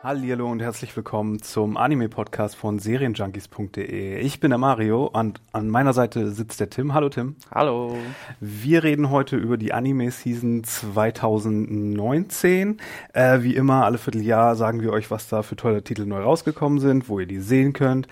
Hallo 0.00 0.48
und 0.48 0.62
herzlich 0.62 0.96
willkommen 0.96 1.42
zum 1.42 1.76
Anime-Podcast 1.76 2.54
von 2.54 2.78
Serienjunkies.de. 2.78 4.20
Ich 4.20 4.38
bin 4.38 4.50
der 4.50 4.58
Mario 4.58 5.06
und 5.06 5.40
an 5.50 5.68
meiner 5.68 5.92
Seite 5.92 6.30
sitzt 6.30 6.60
der 6.60 6.70
Tim. 6.70 6.94
Hallo 6.94 7.08
Tim. 7.08 7.34
Hallo. 7.50 7.96
Wir 8.38 8.84
reden 8.84 9.10
heute 9.10 9.36
über 9.36 9.56
die 9.56 9.72
Anime-Season 9.72 10.62
2019. 10.62 12.76
Äh, 13.12 13.42
wie 13.42 13.56
immer, 13.56 13.86
alle 13.86 13.98
Vierteljahr 13.98 14.54
sagen 14.54 14.82
wir 14.82 14.92
euch, 14.92 15.10
was 15.10 15.26
da 15.26 15.42
für 15.42 15.56
tolle 15.56 15.82
Titel 15.82 16.06
neu 16.06 16.20
rausgekommen 16.20 16.78
sind, 16.78 17.08
wo 17.08 17.18
ihr 17.18 17.26
die 17.26 17.40
sehen 17.40 17.72
könnt 17.72 18.06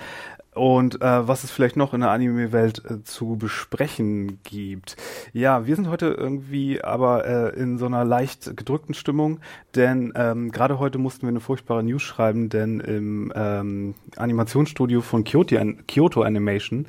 und 0.57 1.03
äh, 1.03 1.29
was 1.29 1.45
es 1.45 1.51
vielleicht 1.51 1.77
noch 1.77 1.95
in 1.95 2.01
der 2.01 2.11
Anime-Welt 2.11 2.83
äh, 2.89 3.03
zu 3.05 3.37
besprechen 3.37 4.41
gibt. 4.43 4.97
Ja, 5.33 5.67
wir 5.67 5.77
sind 5.77 5.89
heute 5.89 6.07
irgendwie 6.07 6.83
aber 6.83 7.27
äh, 7.27 7.61
in 7.61 7.79
so 7.79 7.87
einer 7.87 8.05
leicht 8.05 8.57
gedrückten 8.57 8.95
Stimmung, 8.95 9.41
denn 9.75 10.13
ähm, 10.17 10.51
gerade 10.51 10.79
heute 10.79 10.99
mussten 10.99 11.23
wir 11.23 11.29
eine 11.29 11.41
furchtbare 11.41 11.83
News 11.83 12.03
schreiben, 12.03 12.49
denn 12.49 12.81
im 12.81 13.33
ähm, 13.35 13.95
Animationsstudio 14.17 15.03
von 15.03 15.25
Kyoto, 15.25 15.57
Kyoto 15.87 16.23
Animation 16.23 16.87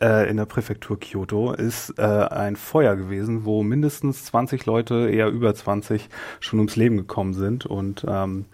äh, 0.00 0.28
in 0.28 0.36
der 0.36 0.46
Präfektur 0.46 0.98
Kyoto 0.98 1.52
ist 1.52 1.98
äh, 1.98 2.02
ein 2.02 2.56
Feuer 2.56 2.96
gewesen, 2.96 3.44
wo 3.44 3.62
mindestens 3.62 4.24
20 4.26 4.66
Leute, 4.66 5.08
eher 5.08 5.28
über 5.28 5.54
20, 5.54 6.08
schon 6.40 6.58
ums 6.58 6.76
Leben 6.76 6.96
gekommen 6.96 7.34
sind. 7.34 7.66
Und 7.66 8.04
ähm, 8.08 8.46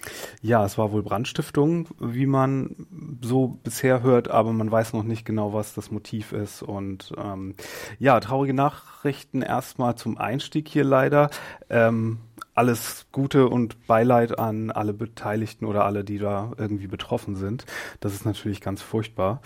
ja, 0.42 0.64
es 0.64 0.78
war 0.78 0.92
wohl 0.92 1.02
Brandstiftung, 1.02 1.88
wie 1.98 2.26
man 2.26 2.86
so 3.22 3.58
bisher 3.62 4.02
hört, 4.02 4.30
aber 4.30 4.52
man 4.52 4.70
weiß 4.70 4.92
noch 4.92 5.04
nicht 5.04 5.24
genau, 5.24 5.52
was 5.52 5.74
das 5.74 5.90
Motiv 5.90 6.32
ist. 6.32 6.62
Und 6.62 7.12
ähm, 7.16 7.54
ja, 7.98 8.20
traurige 8.20 8.54
Nachrichten 8.54 9.42
erstmal 9.42 9.94
zum 9.96 10.18
Einstieg 10.18 10.68
hier 10.68 10.84
leider. 10.84 11.30
Ähm, 11.68 12.18
alles 12.54 13.06
Gute 13.12 13.48
und 13.48 13.86
Beileid 13.86 14.38
an 14.38 14.70
alle 14.70 14.92
Beteiligten 14.92 15.64
oder 15.64 15.84
alle, 15.84 16.04
die 16.04 16.18
da 16.18 16.52
irgendwie 16.58 16.88
betroffen 16.88 17.34
sind. 17.36 17.64
Das 18.00 18.12
ist 18.12 18.26
natürlich 18.26 18.60
ganz 18.60 18.82
furchtbar. 18.82 19.40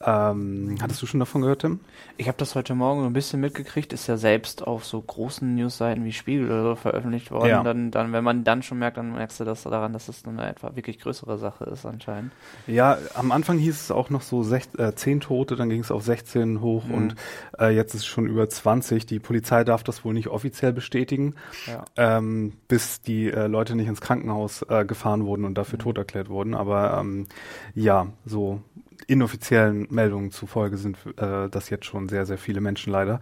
Ähm, 0.00 0.76
hattest 0.80 1.02
du 1.02 1.06
schon 1.06 1.18
davon 1.18 1.42
gehört, 1.42 1.62
Tim? 1.62 1.80
Ich 2.18 2.28
habe 2.28 2.38
das 2.38 2.54
heute 2.54 2.76
Morgen 2.76 3.00
so 3.00 3.06
ein 3.06 3.12
bisschen 3.12 3.40
mitgekriegt, 3.40 3.92
ist 3.92 4.06
ja 4.06 4.16
selbst 4.16 4.64
auf 4.64 4.84
so 4.84 5.00
großen 5.00 5.56
Newsseiten 5.56 6.04
wie 6.04 6.12
Spiegel 6.12 6.46
oder 6.46 6.62
so 6.62 6.74
veröffentlicht 6.76 7.32
worden. 7.32 7.48
Ja. 7.48 7.62
Dann, 7.64 7.90
dann, 7.90 8.12
wenn 8.12 8.22
man 8.22 8.44
dann 8.44 8.62
schon 8.62 8.78
merkt, 8.78 8.96
dann 8.96 9.12
merkst 9.12 9.40
du 9.40 9.44
das 9.44 9.64
daran, 9.64 9.92
dass 9.92 10.08
es 10.08 10.24
eine 10.24 10.48
etwa 10.48 10.76
wirklich 10.76 11.00
größere 11.00 11.36
Sache 11.38 11.64
ist 11.64 11.84
anscheinend. 11.84 12.32
Ja, 12.68 12.96
am 13.14 13.32
Anfang 13.32 13.58
hieß 13.58 13.74
es 13.74 13.90
auch 13.90 14.08
noch 14.08 14.22
so 14.22 14.44
sech, 14.44 14.68
äh, 14.78 14.92
10 14.94 15.20
Tote, 15.20 15.56
dann 15.56 15.68
ging 15.68 15.80
es 15.80 15.90
auf 15.90 16.04
16 16.04 16.60
hoch 16.60 16.84
mhm. 16.84 16.94
und 16.94 17.14
äh, 17.58 17.74
jetzt 17.74 17.94
ist 17.94 18.02
es 18.02 18.06
schon 18.06 18.28
über 18.28 18.48
20. 18.48 19.04
Die 19.04 19.18
Polizei 19.18 19.64
darf 19.64 19.82
das 19.82 20.04
wohl 20.04 20.14
nicht 20.14 20.28
offiziell 20.28 20.72
bestätigen, 20.72 21.34
ja. 21.66 21.84
ähm, 21.96 22.52
bis 22.68 23.00
die 23.00 23.32
äh, 23.32 23.48
Leute 23.48 23.74
nicht 23.74 23.88
ins 23.88 24.00
Krankenhaus 24.00 24.62
äh, 24.68 24.84
gefahren 24.84 25.26
wurden 25.26 25.44
und 25.44 25.58
dafür 25.58 25.78
mhm. 25.78 25.82
tot 25.82 25.98
erklärt 25.98 26.28
wurden. 26.28 26.54
Aber 26.54 26.98
ähm, 27.00 27.26
ja, 27.74 28.06
so 28.24 28.62
inoffiziellen 29.06 29.86
Meldungen 29.90 30.30
zufolge 30.30 30.76
sind 30.76 30.98
äh, 31.16 31.48
das 31.48 31.70
jetzt 31.70 31.86
schon 31.86 32.08
sehr, 32.08 32.26
sehr 32.26 32.38
viele 32.38 32.60
Menschen 32.60 32.92
leider. 32.92 33.20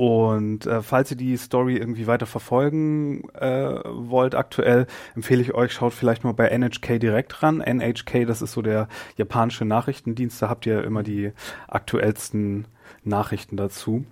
Und 0.00 0.64
äh, 0.64 0.80
falls 0.80 1.10
ihr 1.10 1.16
die 1.18 1.36
Story 1.36 1.76
irgendwie 1.76 2.06
weiter 2.06 2.24
verfolgen 2.24 3.28
äh, 3.34 3.80
wollt, 3.84 4.34
aktuell 4.34 4.86
empfehle 5.14 5.42
ich 5.42 5.52
euch, 5.52 5.72
schaut 5.72 5.92
vielleicht 5.92 6.24
mal 6.24 6.32
bei 6.32 6.48
NHK 6.48 6.98
direkt 6.98 7.42
ran. 7.42 7.60
NHK, 7.60 8.24
das 8.26 8.40
ist 8.40 8.52
so 8.52 8.62
der 8.62 8.88
japanische 9.18 9.66
Nachrichtendienst, 9.66 10.40
da 10.40 10.48
habt 10.48 10.64
ihr 10.64 10.84
immer 10.84 11.02
die 11.02 11.32
aktuellsten 11.68 12.64
Nachrichten 13.04 13.58
dazu. 13.58 14.06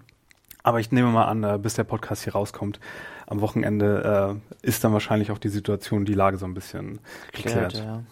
Aber 0.62 0.78
ich 0.78 0.92
nehme 0.92 1.08
mal 1.08 1.24
an, 1.24 1.42
äh, 1.42 1.58
bis 1.58 1.72
der 1.72 1.84
Podcast 1.84 2.24
hier 2.24 2.34
rauskommt, 2.34 2.80
am 3.26 3.40
Wochenende 3.40 4.38
äh, 4.62 4.66
ist 4.66 4.84
dann 4.84 4.92
wahrscheinlich 4.92 5.30
auch 5.30 5.38
die 5.38 5.48
Situation, 5.48 6.04
die 6.04 6.12
Lage 6.12 6.36
so 6.36 6.44
ein 6.44 6.52
bisschen 6.52 6.98
geklärt. 7.32 7.72
geklärt 7.72 7.74
ja. 7.76 8.02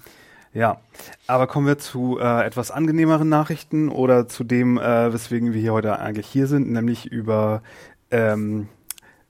Ja, 0.56 0.78
aber 1.26 1.46
kommen 1.48 1.66
wir 1.66 1.76
zu 1.76 2.18
äh, 2.18 2.42
etwas 2.46 2.70
angenehmeren 2.70 3.28
Nachrichten 3.28 3.90
oder 3.90 4.26
zu 4.26 4.42
dem, 4.42 4.78
äh, 4.78 5.12
weswegen 5.12 5.52
wir 5.52 5.60
hier 5.60 5.74
heute 5.74 5.98
eigentlich 5.98 6.26
hier 6.28 6.46
sind, 6.46 6.70
nämlich 6.70 7.04
über 7.04 7.62
ähm, 8.10 8.66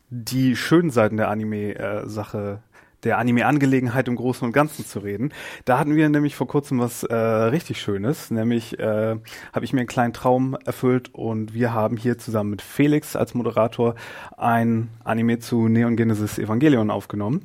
die 0.08 0.54
schönen 0.54 0.90
Seiten 0.90 1.16
der 1.16 1.28
Anime-Sache, 1.28 2.62
der 3.02 3.18
Anime-Angelegenheit 3.18 4.06
im 4.06 4.14
Großen 4.14 4.46
und 4.46 4.52
Ganzen 4.52 4.86
zu 4.86 5.00
reden. 5.00 5.32
Da 5.64 5.80
hatten 5.80 5.96
wir 5.96 6.08
nämlich 6.08 6.36
vor 6.36 6.46
kurzem 6.46 6.78
was 6.78 7.02
äh, 7.02 7.16
richtig 7.16 7.80
Schönes, 7.80 8.30
nämlich 8.30 8.78
äh, 8.78 9.16
habe 9.52 9.64
ich 9.64 9.72
mir 9.72 9.80
einen 9.80 9.88
kleinen 9.88 10.12
Traum 10.12 10.56
erfüllt 10.64 11.12
und 11.12 11.54
wir 11.54 11.74
haben 11.74 11.96
hier 11.96 12.18
zusammen 12.18 12.50
mit 12.50 12.62
Felix 12.62 13.16
als 13.16 13.34
Moderator 13.34 13.96
ein 14.36 14.90
Anime 15.02 15.40
zu 15.40 15.66
Neon 15.66 15.96
Genesis 15.96 16.38
Evangelion 16.38 16.92
aufgenommen. 16.92 17.44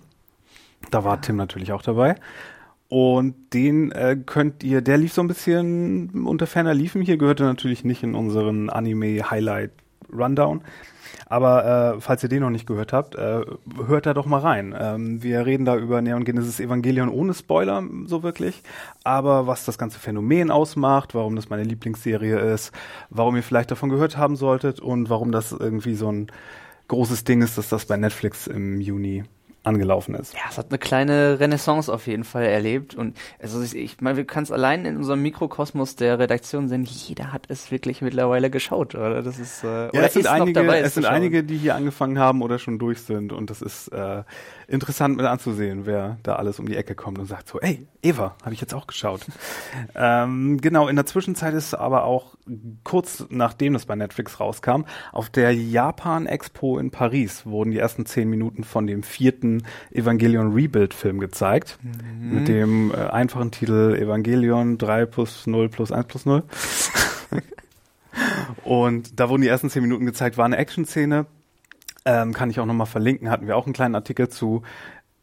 Da 0.91 1.03
war 1.03 1.19
Tim 1.19 1.35
natürlich 1.35 1.71
auch 1.71 1.81
dabei. 1.81 2.15
Und 2.91 3.53
den 3.53 3.93
äh, 3.93 4.17
könnt 4.17 4.65
ihr, 4.65 4.81
der 4.81 4.97
lief 4.97 5.13
so 5.13 5.21
ein 5.21 5.29
bisschen 5.29 6.25
unter 6.25 6.45
ferner 6.45 6.73
Liefen. 6.73 7.01
Hier 7.01 7.15
gehörte 7.15 7.43
natürlich 7.43 7.85
nicht 7.85 8.03
in 8.03 8.15
unseren 8.15 8.69
Anime-Highlight 8.69 9.71
Rundown. 10.11 10.59
Aber 11.27 11.95
äh, 11.95 12.01
falls 12.01 12.21
ihr 12.21 12.27
den 12.27 12.41
noch 12.41 12.49
nicht 12.49 12.67
gehört 12.67 12.91
habt, 12.91 13.15
äh, 13.15 13.45
hört 13.87 14.05
da 14.05 14.13
doch 14.13 14.25
mal 14.25 14.39
rein. 14.39 14.75
Ähm, 14.77 15.23
wir 15.23 15.45
reden 15.45 15.63
da 15.63 15.77
über 15.77 16.01
Neon 16.01 16.25
Genesis 16.25 16.59
Evangelion 16.59 17.07
ohne 17.07 17.33
Spoiler, 17.33 17.81
so 18.07 18.23
wirklich. 18.23 18.61
Aber 19.05 19.47
was 19.47 19.63
das 19.63 19.77
ganze 19.77 19.97
Phänomen 19.97 20.51
ausmacht, 20.51 21.15
warum 21.15 21.37
das 21.37 21.49
meine 21.49 21.63
Lieblingsserie 21.63 22.39
ist, 22.39 22.73
warum 23.09 23.37
ihr 23.37 23.43
vielleicht 23.43 23.71
davon 23.71 23.89
gehört 23.89 24.17
haben 24.17 24.35
solltet 24.35 24.81
und 24.81 25.09
warum 25.09 25.31
das 25.31 25.53
irgendwie 25.53 25.95
so 25.95 26.11
ein 26.11 26.27
großes 26.89 27.23
Ding 27.23 27.41
ist, 27.41 27.57
dass 27.57 27.69
das 27.69 27.85
bei 27.85 27.95
Netflix 27.95 28.47
im 28.47 28.81
Juni 28.81 29.23
angelaufen 29.63 30.15
ist. 30.15 30.33
Ja, 30.33 30.41
es 30.49 30.57
hat 30.57 30.67
eine 30.69 30.79
kleine 30.79 31.39
Renaissance 31.39 31.91
auf 31.91 32.07
jeden 32.07 32.23
Fall 32.23 32.45
erlebt 32.45 32.95
und 32.95 33.17
also 33.39 33.61
ich 33.61 34.01
meine, 34.01 34.17
wir 34.17 34.25
können 34.25 34.43
es 34.43 34.51
allein 34.51 34.85
in 34.85 34.97
unserem 34.97 35.21
Mikrokosmos 35.21 35.95
der 35.95 36.17
Redaktion 36.17 36.67
sehen, 36.67 36.83
jeder 36.83 37.31
hat 37.31 37.45
es 37.47 37.69
wirklich 37.69 38.01
mittlerweile 38.01 38.49
geschaut, 38.49 38.95
oder? 38.95 39.21
Das 39.21 39.37
ist 39.37 39.63
äh, 39.63 39.95
ja, 39.95 40.01
es 40.01 40.13
sind 40.13 40.27
einige, 40.27 40.53
dabei, 40.53 40.79
es 40.79 40.95
sind 40.95 41.05
einige, 41.05 41.43
die 41.43 41.57
hier 41.57 41.75
angefangen 41.75 42.17
haben 42.17 42.41
oder 42.41 42.57
schon 42.57 42.79
durch 42.79 43.01
sind 43.01 43.33
und 43.33 43.49
das 43.51 43.61
ist 43.61 43.89
äh, 43.89 44.23
interessant 44.71 45.17
mit 45.17 45.25
anzusehen, 45.25 45.85
wer 45.85 46.17
da 46.23 46.35
alles 46.35 46.59
um 46.59 46.65
die 46.65 46.75
Ecke 46.75 46.95
kommt 46.95 47.19
und 47.19 47.25
sagt 47.25 47.47
so, 47.47 47.59
ey, 47.59 47.85
Eva, 48.01 48.35
habe 48.43 48.53
ich 48.53 48.61
jetzt 48.61 48.73
auch 48.73 48.87
geschaut. 48.87 49.21
ähm, 49.95 50.59
genau, 50.61 50.87
in 50.87 50.95
der 50.95 51.05
Zwischenzeit 51.05 51.53
ist 51.53 51.73
aber 51.73 52.05
auch 52.05 52.35
kurz 52.83 53.25
nachdem 53.29 53.73
das 53.73 53.85
bei 53.85 53.95
Netflix 53.95 54.39
rauskam, 54.39 54.83
auf 55.11 55.29
der 55.29 55.53
Japan 55.53 56.25
Expo 56.25 56.79
in 56.79 56.91
Paris 56.91 57.45
wurden 57.45 57.71
die 57.71 57.79
ersten 57.79 58.05
zehn 58.05 58.29
Minuten 58.29 58.63
von 58.63 58.87
dem 58.87 59.03
vierten 59.03 59.63
Evangelion 59.91 60.53
Rebuild 60.53 60.93
Film 60.93 61.19
gezeigt. 61.19 61.77
Mhm. 61.81 62.33
Mit 62.33 62.47
dem 62.47 62.91
äh, 62.91 62.97
einfachen 62.97 63.51
Titel 63.51 63.95
Evangelion 63.99 64.77
3 64.77 65.05
plus 65.05 65.47
0 65.47 65.69
plus 65.69 65.91
1 65.91 66.07
plus 66.07 66.25
0. 66.25 66.43
Und 68.63 69.19
da 69.19 69.29
wurden 69.29 69.41
die 69.41 69.47
ersten 69.47 69.69
zehn 69.69 69.81
Minuten 69.81 70.05
gezeigt, 70.05 70.37
war 70.37 70.45
eine 70.45 70.57
Action-Szene, 70.57 71.25
ähm, 72.05 72.33
kann 72.33 72.49
ich 72.49 72.59
auch 72.59 72.65
nochmal 72.65 72.87
verlinken, 72.87 73.29
hatten 73.29 73.47
wir 73.47 73.57
auch 73.57 73.65
einen 73.65 73.73
kleinen 73.73 73.95
Artikel 73.95 74.29
zu. 74.29 74.63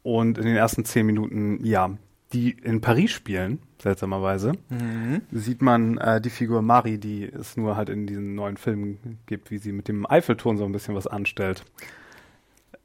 Und 0.03 0.37
in 0.37 0.45
den 0.45 0.55
ersten 0.55 0.85
zehn 0.85 1.05
Minuten, 1.05 1.63
ja, 1.63 1.91
die 2.33 2.51
in 2.51 2.81
Paris 2.81 3.11
spielen, 3.11 3.59
seltsamerweise, 3.81 4.53
mhm. 4.69 5.21
sieht 5.31 5.61
man 5.61 5.97
äh, 5.97 6.21
die 6.21 6.29
Figur 6.29 6.61
Marie, 6.61 6.97
die 6.97 7.25
es 7.25 7.57
nur 7.57 7.75
halt 7.75 7.89
in 7.89 8.07
diesen 8.07 8.35
neuen 8.35 8.57
Filmen 8.57 9.19
gibt, 9.25 9.51
wie 9.51 9.57
sie 9.57 9.71
mit 9.71 9.87
dem 9.87 10.09
Eiffelturm 10.09 10.57
so 10.57 10.65
ein 10.65 10.71
bisschen 10.71 10.95
was 10.95 11.07
anstellt. 11.07 11.65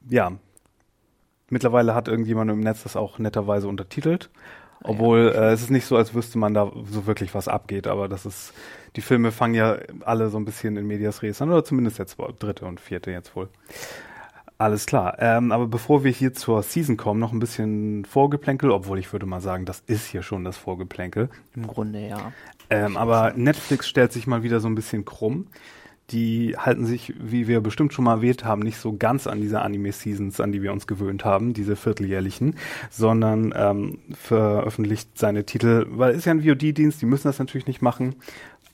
Ja. 0.08 0.32
Mittlerweile 1.50 1.94
hat 1.94 2.08
irgendjemand 2.08 2.50
im 2.50 2.60
Netz 2.60 2.82
das 2.82 2.96
auch 2.96 3.18
netterweise 3.18 3.68
untertitelt. 3.68 4.30
Ah, 4.80 4.88
Obwohl 4.88 5.32
äh, 5.34 5.52
es 5.52 5.62
ist 5.62 5.70
nicht 5.70 5.86
so, 5.86 5.96
als 5.96 6.14
wüsste 6.14 6.38
man 6.38 6.54
da 6.54 6.72
so 6.90 7.06
wirklich, 7.06 7.34
was 7.34 7.48
abgeht, 7.48 7.86
aber 7.86 8.08
das 8.08 8.24
ist, 8.26 8.54
die 8.96 9.00
Filme 9.00 9.32
fangen 9.32 9.54
ja 9.54 9.76
alle 10.04 10.28
so 10.30 10.38
ein 10.38 10.44
bisschen 10.44 10.76
in 10.76 10.86
Medias 10.86 11.22
Res 11.22 11.42
an, 11.42 11.50
oder 11.50 11.64
zumindest 11.64 11.98
jetzt 11.98 12.16
dritte 12.38 12.66
und 12.66 12.80
vierte 12.80 13.10
jetzt 13.10 13.34
wohl. 13.34 13.48
Alles 14.56 14.86
klar. 14.86 15.16
Ähm, 15.18 15.50
aber 15.50 15.66
bevor 15.66 16.04
wir 16.04 16.12
hier 16.12 16.32
zur 16.32 16.62
Season 16.62 16.96
kommen, 16.96 17.18
noch 17.18 17.32
ein 17.32 17.40
bisschen 17.40 18.04
Vorgeplänkel, 18.04 18.70
obwohl 18.70 19.00
ich 19.00 19.12
würde 19.12 19.26
mal 19.26 19.40
sagen, 19.40 19.64
das 19.64 19.82
ist 19.86 20.06
hier 20.06 20.22
schon 20.22 20.44
das 20.44 20.56
Vorgeplänkel. 20.56 21.28
Im 21.56 21.66
Grunde 21.66 22.06
ja. 22.06 22.32
Ähm, 22.70 22.96
aber 22.96 23.32
Netflix 23.34 23.88
stellt 23.88 24.12
sich 24.12 24.28
mal 24.28 24.44
wieder 24.44 24.60
so 24.60 24.68
ein 24.68 24.76
bisschen 24.76 25.04
krumm. 25.04 25.48
die 26.10 26.56
halten 26.58 26.84
sich, 26.84 27.14
wie 27.18 27.48
wir 27.48 27.60
bestimmt 27.60 27.94
schon 27.94 28.04
mal 28.04 28.16
erwähnt 28.16 28.44
haben, 28.44 28.60
nicht 28.60 28.76
so 28.76 28.94
ganz 28.96 29.26
an 29.26 29.40
diese 29.40 29.62
Anime-Seasons, 29.62 30.38
an 30.40 30.52
die 30.52 30.62
wir 30.62 30.72
uns 30.72 30.86
gewöhnt 30.86 31.24
haben, 31.24 31.54
diese 31.54 31.76
vierteljährlichen, 31.76 32.56
sondern 32.90 33.54
ähm, 33.56 33.98
veröffentlicht 34.12 35.18
seine 35.18 35.44
Titel, 35.44 35.86
weil 35.88 36.10
es 36.12 36.18
ist 36.18 36.24
ja 36.26 36.32
ein 36.32 36.42
VOD-Dienst, 36.42 37.00
die 37.00 37.06
müssen 37.06 37.28
das 37.28 37.38
natürlich 37.38 37.66
nicht 37.66 37.80
machen, 37.80 38.16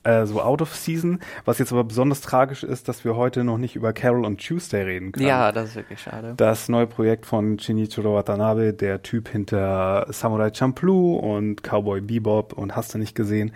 äh, 0.02 0.26
so 0.26 0.40
out 0.40 0.62
of 0.62 0.74
season. 0.74 1.20
Was 1.44 1.58
jetzt 1.58 1.72
aber 1.72 1.84
besonders 1.84 2.20
tragisch 2.20 2.62
ist, 2.62 2.88
dass 2.88 3.04
wir 3.04 3.16
heute 3.16 3.44
noch 3.44 3.58
nicht 3.58 3.76
über 3.76 3.92
Carol 3.92 4.24
und 4.24 4.44
Tuesday 4.44 4.82
reden 4.82 5.12
können. 5.12 5.26
Ja, 5.26 5.52
das 5.52 5.70
ist 5.70 5.76
wirklich 5.76 6.00
schade. 6.00 6.34
Das 6.36 6.68
neue 6.68 6.86
Projekt 6.86 7.26
von 7.26 7.58
Shinichiro 7.58 8.14
Watanabe, 8.14 8.72
der 8.72 9.02
Typ 9.02 9.28
hinter 9.28 10.06
Samurai 10.08 10.50
Champloo 10.52 11.16
und 11.16 11.62
Cowboy 11.62 12.00
Bebop 12.00 12.52
und 12.54 12.76
hast 12.76 12.94
du 12.94 12.98
nicht 12.98 13.14
gesehen. 13.14 13.52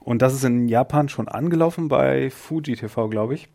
Und 0.00 0.22
das 0.22 0.34
ist 0.34 0.44
in 0.44 0.68
Japan 0.68 1.08
schon 1.08 1.28
angelaufen 1.28 1.88
bei 1.88 2.30
Fuji 2.30 2.76
TV, 2.76 3.08
glaube 3.08 3.34
ich. 3.34 3.48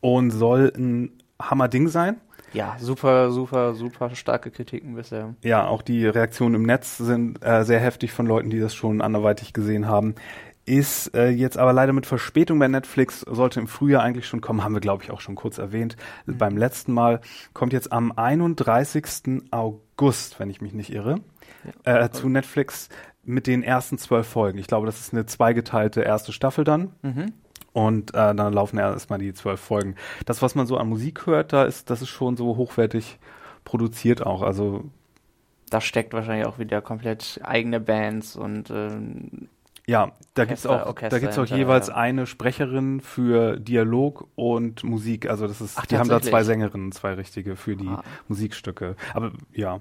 Und 0.00 0.30
soll 0.30 0.72
ein 0.76 1.10
Hammerding 1.40 1.88
sein. 1.88 2.20
Ja, 2.52 2.76
super, 2.78 3.32
super, 3.32 3.74
super 3.74 4.14
starke 4.14 4.50
Kritiken 4.50 4.94
bisher. 4.94 5.34
Ja, 5.42 5.66
auch 5.66 5.82
die 5.82 6.06
Reaktionen 6.06 6.54
im 6.54 6.62
Netz 6.62 6.96
sind 6.96 7.44
äh, 7.44 7.64
sehr 7.64 7.80
heftig 7.80 8.12
von 8.12 8.26
Leuten, 8.26 8.50
die 8.50 8.60
das 8.60 8.74
schon 8.74 9.02
anderweitig 9.02 9.52
gesehen 9.52 9.88
haben 9.88 10.14
ist 10.66 11.14
äh, 11.14 11.28
jetzt 11.28 11.56
aber 11.56 11.72
leider 11.72 11.92
mit 11.92 12.06
Verspätung 12.06 12.58
bei 12.58 12.68
Netflix, 12.68 13.20
sollte 13.20 13.60
im 13.60 13.68
Frühjahr 13.68 14.02
eigentlich 14.02 14.26
schon 14.26 14.40
kommen, 14.40 14.62
haben 14.62 14.74
wir 14.74 14.80
glaube 14.80 15.04
ich 15.04 15.10
auch 15.10 15.20
schon 15.20 15.36
kurz 15.36 15.58
erwähnt 15.58 15.96
mhm. 16.26 16.38
beim 16.38 16.56
letzten 16.56 16.92
Mal, 16.92 17.20
kommt 17.54 17.72
jetzt 17.72 17.92
am 17.92 18.12
31. 18.12 19.42
August, 19.52 20.38
wenn 20.38 20.50
ich 20.50 20.60
mich 20.60 20.74
nicht 20.74 20.92
irre, 20.92 21.20
ja. 21.86 22.04
äh, 22.04 22.10
zu 22.10 22.28
Netflix 22.28 22.88
mit 23.24 23.46
den 23.46 23.62
ersten 23.62 23.96
zwölf 23.98 24.26
Folgen. 24.26 24.58
Ich 24.58 24.66
glaube, 24.66 24.86
das 24.86 25.00
ist 25.00 25.12
eine 25.12 25.26
zweigeteilte 25.26 26.02
erste 26.02 26.32
Staffel 26.32 26.64
dann. 26.64 26.92
Mhm. 27.02 27.32
Und 27.72 28.14
äh, 28.14 28.34
dann 28.34 28.52
laufen 28.54 28.78
erstmal 28.78 29.18
die 29.18 29.34
zwölf 29.34 29.60
Folgen. 29.60 29.96
Das, 30.24 30.40
was 30.40 30.54
man 30.54 30.66
so 30.66 30.78
an 30.78 30.88
Musik 30.88 31.26
hört, 31.26 31.52
da 31.52 31.64
ist, 31.64 31.90
das 31.90 32.00
ist 32.00 32.08
schon 32.08 32.36
so 32.36 32.56
hochwertig 32.56 33.18
produziert 33.64 34.24
auch. 34.24 34.40
Also 34.40 34.84
da 35.68 35.80
steckt 35.80 36.14
wahrscheinlich 36.14 36.46
auch 36.46 36.58
wieder 36.58 36.80
komplett 36.80 37.40
eigene 37.42 37.80
Bands 37.80 38.36
und 38.36 38.70
ähm, 38.70 39.48
ja, 39.88 40.12
da 40.34 40.44
gibt 40.44 40.58
es 40.58 40.66
auch, 40.66 40.94
da 40.94 41.18
gibt's 41.20 41.38
auch 41.38 41.46
jeweils 41.46 41.90
eine 41.90 42.26
Sprecherin 42.26 43.00
für 43.00 43.56
Dialog 43.58 44.28
und 44.34 44.82
Musik. 44.82 45.30
Also 45.30 45.46
das 45.46 45.60
ist, 45.60 45.78
Ach, 45.78 45.86
die 45.86 45.96
haben 45.96 46.08
da 46.08 46.20
zwei 46.20 46.42
Sängerinnen, 46.42 46.90
zwei 46.90 47.14
richtige 47.14 47.54
für 47.54 47.76
die 47.76 47.86
ah. 47.86 48.02
Musikstücke. 48.26 48.96
Aber 49.14 49.30
ja. 49.52 49.80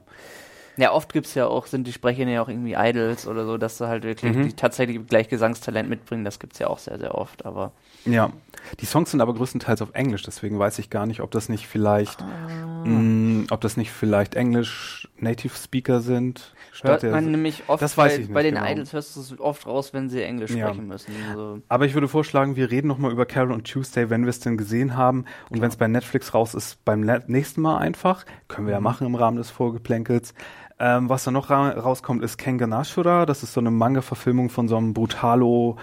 Ja, 0.78 0.92
oft 0.92 1.12
gibt's 1.12 1.34
ja 1.36 1.48
auch, 1.48 1.68
sind 1.68 1.88
die 1.88 1.94
Sprecher 1.94 2.28
ja 2.28 2.42
auch 2.42 2.50
irgendwie 2.50 2.76
Idols 2.78 3.28
oder 3.28 3.46
so, 3.46 3.58
dass 3.58 3.78
sie 3.78 3.88
halt 3.88 4.04
wirklich 4.04 4.36
mhm. 4.36 4.44
die 4.44 4.54
tatsächlich 4.54 5.06
gleich 5.08 5.30
Gesangstalent 5.30 5.90
mitbringen. 5.90 6.26
Das 6.26 6.40
gibt's 6.40 6.60
ja 6.60 6.68
auch 6.68 6.80
sehr, 6.80 7.00
sehr 7.00 7.16
oft, 7.16 7.46
aber. 7.46 7.72
Ja. 8.06 8.32
Die 8.80 8.86
Songs 8.86 9.12
sind 9.12 9.22
aber 9.22 9.34
größtenteils 9.34 9.82
auf 9.82 9.92
Englisch, 9.94 10.24
deswegen 10.24 10.58
weiß 10.58 10.80
ich 10.80 10.90
gar 10.90 11.06
nicht, 11.06 11.22
ob 11.22 11.32
das 11.32 11.50
nicht 11.50 11.68
vielleicht, 11.68 12.22
ah. 12.22 12.84
mh, 12.84 12.90
mm, 12.90 13.48
ob 13.52 13.62
das 13.62 13.78
nicht 13.78 13.92
vielleicht 13.92 14.36
Englisch 14.36 15.08
Native 15.18 15.56
Speaker 15.56 16.02
sind. 16.02 16.54
Hört 16.84 17.04
man 17.04 17.32
nämlich 17.32 17.64
oft 17.68 17.82
das 17.82 17.98
weiß 17.98 18.12
bei, 18.12 18.14
ich 18.14 18.20
nicht, 18.28 18.34
bei 18.34 18.44
den 18.44 18.56
genau. 18.56 18.70
Idols 18.70 18.94
hörst 18.94 19.16
du 19.16 19.22
es 19.22 19.40
oft 19.40 19.66
raus, 19.68 19.94
wenn 19.94 20.10
sie 20.10 20.22
Englisch 20.22 20.52
ja. 20.52 20.68
sprechen 20.68 20.88
müssen. 20.88 21.14
So. 21.34 21.60
Aber 21.68 21.86
ich 21.86 21.94
würde 21.94 22.08
vorschlagen, 22.08 22.56
wir 22.56 22.72
reden 22.72 22.88
nochmal 22.88 23.12
über 23.12 23.26
Carol 23.26 23.52
und 23.52 23.70
Tuesday, 23.70 24.10
wenn 24.10 24.24
wir 24.24 24.30
es 24.30 24.40
denn 24.40 24.58
gesehen 24.58 24.96
haben. 24.96 25.26
Und 25.50 25.62
wenn 25.62 25.70
es 25.70 25.78
bei 25.78 25.88
Netflix 25.88 26.34
raus 26.34 26.54
ist, 26.54 26.84
beim 26.86 27.02
nächsten 27.28 27.62
Mal 27.62 27.78
einfach. 27.78 28.26
Können 28.48 28.68
wir 28.68 28.74
ja 28.74 28.80
mhm. 28.80 28.86
machen 28.86 29.08
im 29.08 29.16
Rahmen 29.16 29.38
des 29.38 29.50
Vorgeplänkels. 29.50 30.34
Ähm, 30.78 31.08
was 31.08 31.24
da 31.24 31.32
noch 31.32 31.50
ra 31.50 31.70
rauskommt, 31.70 32.24
ist 32.24 32.38
Kenganashura. 32.38 33.26
Das 33.26 33.44
ist 33.44 33.54
so 33.54 33.62
eine 33.62 33.72
Manga-Verfilmung 33.72 34.50
von 34.50 34.68
so 34.68 34.78
einem 34.78 34.94
Brutalo 34.94 35.78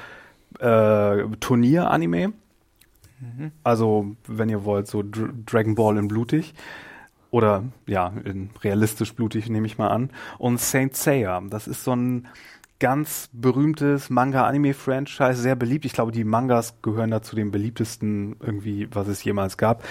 äh, 0.59 1.25
Turnier-Anime. 1.41 2.29
Mhm. 3.21 3.53
Also, 3.65 4.17
wenn 4.27 4.49
ihr 4.49 4.65
wollt, 4.65 4.89
so 4.89 5.03
Dr 5.03 5.31
Dragon 5.47 5.75
Ball 5.75 5.97
in 5.97 6.09
blutig. 6.09 6.55
Oder 7.33 7.65
ja, 7.87 8.13
realistisch 8.63 9.15
blutig 9.15 9.49
nehme 9.49 9.67
ich 9.67 9.79
mal 9.79 9.89
an. 9.89 10.11
Und 10.39 10.61
Saint 10.61 10.95
Seiya, 10.95 11.41
das 11.49 11.67
ist 11.67 11.83
so 11.83 11.97
ein 11.97 12.29
ganz 12.79 13.31
berühmtes 13.33 14.11
Manga-Anime-Franchise, 14.11 15.41
sehr 15.41 15.57
beliebt. 15.57 15.87
Ich 15.87 15.95
glaube, 15.95 16.13
die 16.13 16.25
Mangas 16.25 16.83
gehören 16.83 17.11
da 17.11 17.23
zu 17.23 17.35
den 17.35 17.51
beliebtesten 17.51 18.37
irgendwie, 18.41 18.87
was 18.93 19.09
es 19.09 19.25
jemals 19.25 19.57
gab. 19.57 19.83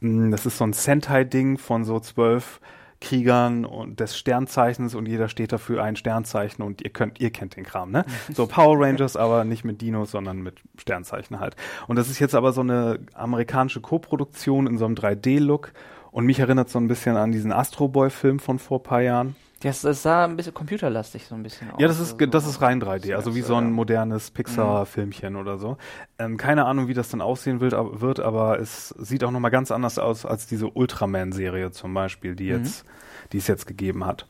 Mm, 0.00 0.32
das 0.32 0.44
ist 0.44 0.58
so 0.58 0.64
ein 0.64 0.72
Sentai-Ding 0.72 1.58
von 1.58 1.84
so 1.84 2.00
zwölf 2.00 2.60
Kriegern 3.00 3.64
und 3.64 4.00
des 4.00 4.18
Sternzeichens 4.18 4.96
und 4.96 5.06
jeder 5.06 5.28
steht 5.28 5.52
dafür 5.52 5.84
ein 5.84 5.94
Sternzeichen 5.94 6.64
und 6.64 6.82
ihr 6.82 6.90
könnt, 6.90 7.20
ihr 7.20 7.30
kennt 7.30 7.54
den 7.54 7.62
Kram, 7.62 7.92
ne? 7.92 8.04
So 8.34 8.48
Power 8.48 8.76
Rangers, 8.80 9.16
aber 9.16 9.44
nicht 9.44 9.64
mit 9.64 9.80
Dinos, 9.80 10.10
sondern 10.10 10.42
mit 10.42 10.56
Sternzeichen 10.76 11.38
halt. 11.38 11.54
Und 11.86 11.94
das 11.94 12.10
ist 12.10 12.18
jetzt 12.18 12.34
aber 12.34 12.52
so 12.52 12.62
eine 12.62 12.98
amerikanische 13.14 13.80
Koproduktion 13.80 14.66
in 14.66 14.78
so 14.78 14.84
einem 14.84 14.96
3D-Look 14.96 15.72
und 16.18 16.26
mich 16.26 16.40
erinnert 16.40 16.68
so 16.68 16.80
ein 16.80 16.88
bisschen 16.88 17.16
an 17.16 17.30
diesen 17.30 17.52
Astro 17.52 17.86
Boy-Film 17.86 18.40
von 18.40 18.58
vor 18.58 18.82
paar 18.82 19.00
Jahren. 19.02 19.36
Das, 19.60 19.82
das 19.82 20.02
sah 20.02 20.24
ein 20.24 20.34
bisschen 20.34 20.52
computerlastig 20.52 21.24
so 21.26 21.36
ein 21.36 21.44
bisschen 21.44 21.70
aus. 21.70 21.80
Ja, 21.80 21.86
das 21.86 22.00
ist, 22.00 22.16
das 22.30 22.44
ist 22.44 22.60
rein 22.60 22.82
3D, 22.82 23.14
also 23.14 23.36
wie 23.36 23.40
so 23.40 23.54
ein 23.54 23.70
modernes 23.70 24.32
Pixar-Filmchen 24.32 25.34
mhm. 25.34 25.38
oder 25.38 25.58
so. 25.58 25.76
Ähm, 26.18 26.36
keine 26.36 26.64
Ahnung, 26.64 26.88
wie 26.88 26.94
das 26.94 27.08
dann 27.08 27.20
aussehen 27.20 27.60
wird, 27.60 27.72
aber, 27.72 28.00
wird, 28.00 28.18
aber 28.18 28.58
es 28.58 28.88
sieht 28.98 29.22
auch 29.22 29.30
nochmal 29.30 29.52
ganz 29.52 29.70
anders 29.70 30.00
aus 30.00 30.26
als 30.26 30.48
diese 30.48 30.66
Ultraman-Serie 30.66 31.70
zum 31.70 31.94
Beispiel, 31.94 32.34
die 32.34 32.50
mhm. 32.50 32.64
jetzt, 32.64 32.84
die 33.30 33.38
es 33.38 33.46
jetzt 33.46 33.68
gegeben 33.68 34.04
hat. 34.04 34.26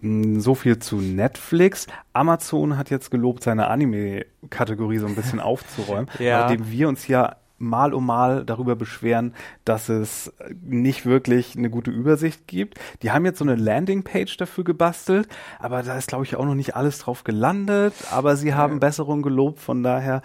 Mm, 0.00 0.40
so 0.40 0.54
viel 0.54 0.78
zu 0.78 0.96
Netflix. 0.96 1.86
Amazon 2.12 2.76
hat 2.76 2.90
jetzt 2.90 3.10
gelobt, 3.10 3.42
seine 3.42 3.68
Anime-Kategorie 3.68 4.98
so 4.98 5.06
ein 5.06 5.14
bisschen 5.14 5.40
aufzuräumen, 5.40 6.06
ja. 6.18 6.40
nachdem 6.40 6.70
wir 6.70 6.86
uns 6.86 7.08
ja 7.08 7.36
mal 7.64 7.92
um 7.94 8.06
mal 8.06 8.44
darüber 8.44 8.76
beschweren, 8.76 9.34
dass 9.64 9.88
es 9.88 10.32
nicht 10.62 11.06
wirklich 11.06 11.56
eine 11.56 11.70
gute 11.70 11.90
Übersicht 11.90 12.46
gibt. 12.46 12.78
Die 13.02 13.10
haben 13.10 13.24
jetzt 13.24 13.38
so 13.38 13.44
eine 13.44 13.56
Landingpage 13.56 14.36
dafür 14.36 14.64
gebastelt, 14.64 15.28
aber 15.58 15.82
da 15.82 15.96
ist, 15.96 16.08
glaube 16.08 16.24
ich, 16.24 16.36
auch 16.36 16.44
noch 16.44 16.54
nicht 16.54 16.76
alles 16.76 16.98
drauf 16.98 17.24
gelandet. 17.24 17.94
Aber 18.10 18.36
sie 18.36 18.54
haben. 18.54 18.80
Besserung 18.84 19.22
gelobt, 19.22 19.60
von 19.60 19.82
daher 19.82 20.20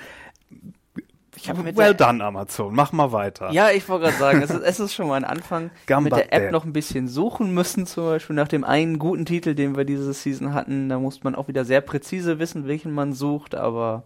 ich 1.42 1.50
habe 1.50 1.78
well 1.78 1.94
done, 1.94 2.24
Amazon. 2.24 2.74
Mach 2.76 2.92
mal 2.92 3.12
weiter. 3.12 3.52
Ja, 3.52 3.72
ich 3.72 3.88
wollte 3.88 4.06
gerade 4.06 4.18
sagen, 4.18 4.42
es 4.42 4.50
ist, 4.50 4.62
es 4.62 4.80
ist 4.80 4.94
schon 4.94 5.08
mal 5.08 5.16
ein 5.16 5.24
Anfang. 5.24 5.72
mit 6.02 6.12
der 6.12 6.34
App 6.34 6.52
noch 6.52 6.66
ein 6.66 6.74
bisschen 6.74 7.08
suchen 7.08 7.54
müssen, 7.54 7.86
zum 7.86 8.06
Beispiel 8.06 8.36
nach 8.36 8.48
dem 8.48 8.64
einen 8.64 9.00
guten 9.00 9.26
Titel, 9.26 9.56
den 9.56 9.78
wir 9.78 9.86
diese 9.86 10.12
Season 10.12 10.54
hatten. 10.54 10.90
Da 10.90 11.00
muss 11.00 11.24
man 11.24 11.36
auch 11.36 11.48
wieder 11.48 11.64
sehr 11.64 11.82
präzise 11.82 12.40
wissen, 12.40 12.68
welchen 12.68 12.92
man 12.92 13.14
sucht, 13.14 13.56
aber 13.56 14.04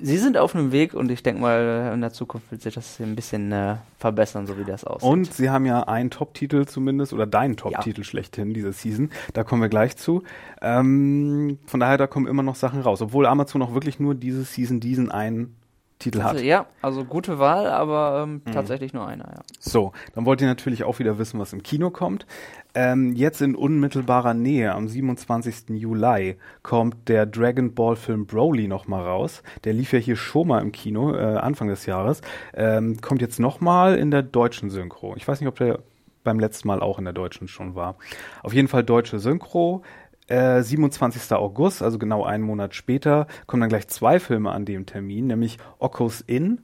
Sie 0.00 0.16
sind 0.16 0.36
auf 0.38 0.54
einem 0.54 0.72
Weg 0.72 0.94
und 0.94 1.10
ich 1.10 1.22
denke 1.22 1.40
mal, 1.40 1.92
in 1.94 2.00
der 2.00 2.12
Zukunft 2.12 2.50
wird 2.50 2.62
sich 2.62 2.74
das 2.74 2.98
ein 3.00 3.14
bisschen 3.14 3.52
äh, 3.52 3.76
verbessern, 3.98 4.46
so 4.46 4.58
wie 4.58 4.64
das 4.64 4.84
aussieht. 4.84 5.08
Und 5.08 5.32
Sie 5.32 5.50
haben 5.50 5.66
ja 5.66 5.82
einen 5.82 6.10
Top-Titel 6.10 6.64
zumindest 6.64 7.12
oder 7.12 7.26
deinen 7.26 7.56
Top-Titel 7.56 8.00
ja. 8.00 8.04
schlechthin 8.04 8.54
diese 8.54 8.72
Season. 8.72 9.10
Da 9.34 9.44
kommen 9.44 9.60
wir 9.60 9.68
gleich 9.68 9.96
zu. 9.96 10.22
Ähm, 10.60 11.58
von 11.66 11.80
daher, 11.80 11.98
da 11.98 12.06
kommen 12.06 12.26
immer 12.26 12.42
noch 12.42 12.56
Sachen 12.56 12.80
raus. 12.80 13.02
Obwohl 13.02 13.26
Amazon 13.26 13.62
auch 13.62 13.74
wirklich 13.74 14.00
nur 14.00 14.14
diese 14.14 14.44
Season 14.44 14.80
diesen 14.80 15.10
einen 15.10 15.54
Titel 16.02 16.20
also, 16.20 16.38
hat. 16.38 16.44
Ja, 16.44 16.66
also 16.82 17.04
gute 17.04 17.38
Wahl, 17.38 17.66
aber 17.66 18.22
ähm, 18.24 18.42
mhm. 18.44 18.52
tatsächlich 18.52 18.92
nur 18.92 19.06
einer, 19.06 19.24
ja. 19.24 19.42
So, 19.60 19.92
dann 20.14 20.26
wollt 20.26 20.40
ihr 20.40 20.46
natürlich 20.46 20.84
auch 20.84 20.98
wieder 20.98 21.18
wissen, 21.18 21.38
was 21.38 21.52
im 21.52 21.62
Kino 21.62 21.90
kommt. 21.90 22.26
Ähm, 22.74 23.14
jetzt 23.14 23.40
in 23.42 23.54
unmittelbarer 23.54 24.34
Nähe, 24.34 24.72
am 24.72 24.88
27. 24.88 25.70
Juli, 25.70 26.36
kommt 26.62 27.08
der 27.08 27.26
Dragon 27.26 27.74
Ball 27.74 27.96
Film 27.96 28.26
Broly 28.26 28.66
nochmal 28.66 29.04
raus. 29.04 29.42
Der 29.64 29.72
lief 29.74 29.92
ja 29.92 29.98
hier 29.98 30.16
schon 30.16 30.48
mal 30.48 30.60
im 30.60 30.72
Kino, 30.72 31.14
äh, 31.14 31.36
Anfang 31.36 31.68
des 31.68 31.86
Jahres. 31.86 32.22
Ähm, 32.54 33.00
kommt 33.00 33.20
jetzt 33.20 33.38
nochmal 33.38 33.96
in 33.96 34.10
der 34.10 34.22
deutschen 34.22 34.70
Synchro. 34.70 35.14
Ich 35.16 35.28
weiß 35.28 35.40
nicht, 35.40 35.48
ob 35.48 35.56
der 35.56 35.78
beim 36.24 36.38
letzten 36.38 36.68
Mal 36.68 36.80
auch 36.80 36.98
in 36.98 37.04
der 37.04 37.12
deutschen 37.12 37.48
schon 37.48 37.74
war. 37.74 37.96
Auf 38.42 38.52
jeden 38.52 38.68
Fall 38.68 38.84
deutsche 38.84 39.18
Synchro. 39.18 39.82
27. 40.28 41.30
Äh, 41.30 41.34
August, 41.34 41.82
also 41.82 41.98
genau 41.98 42.24
einen 42.24 42.44
Monat 42.44 42.74
später, 42.74 43.26
kommen 43.46 43.60
dann 43.60 43.68
gleich 43.68 43.88
zwei 43.88 44.20
Filme 44.20 44.50
an 44.50 44.64
dem 44.64 44.86
Termin, 44.86 45.26
nämlich 45.26 45.58
Okko's 45.78 46.20
Inn. 46.20 46.60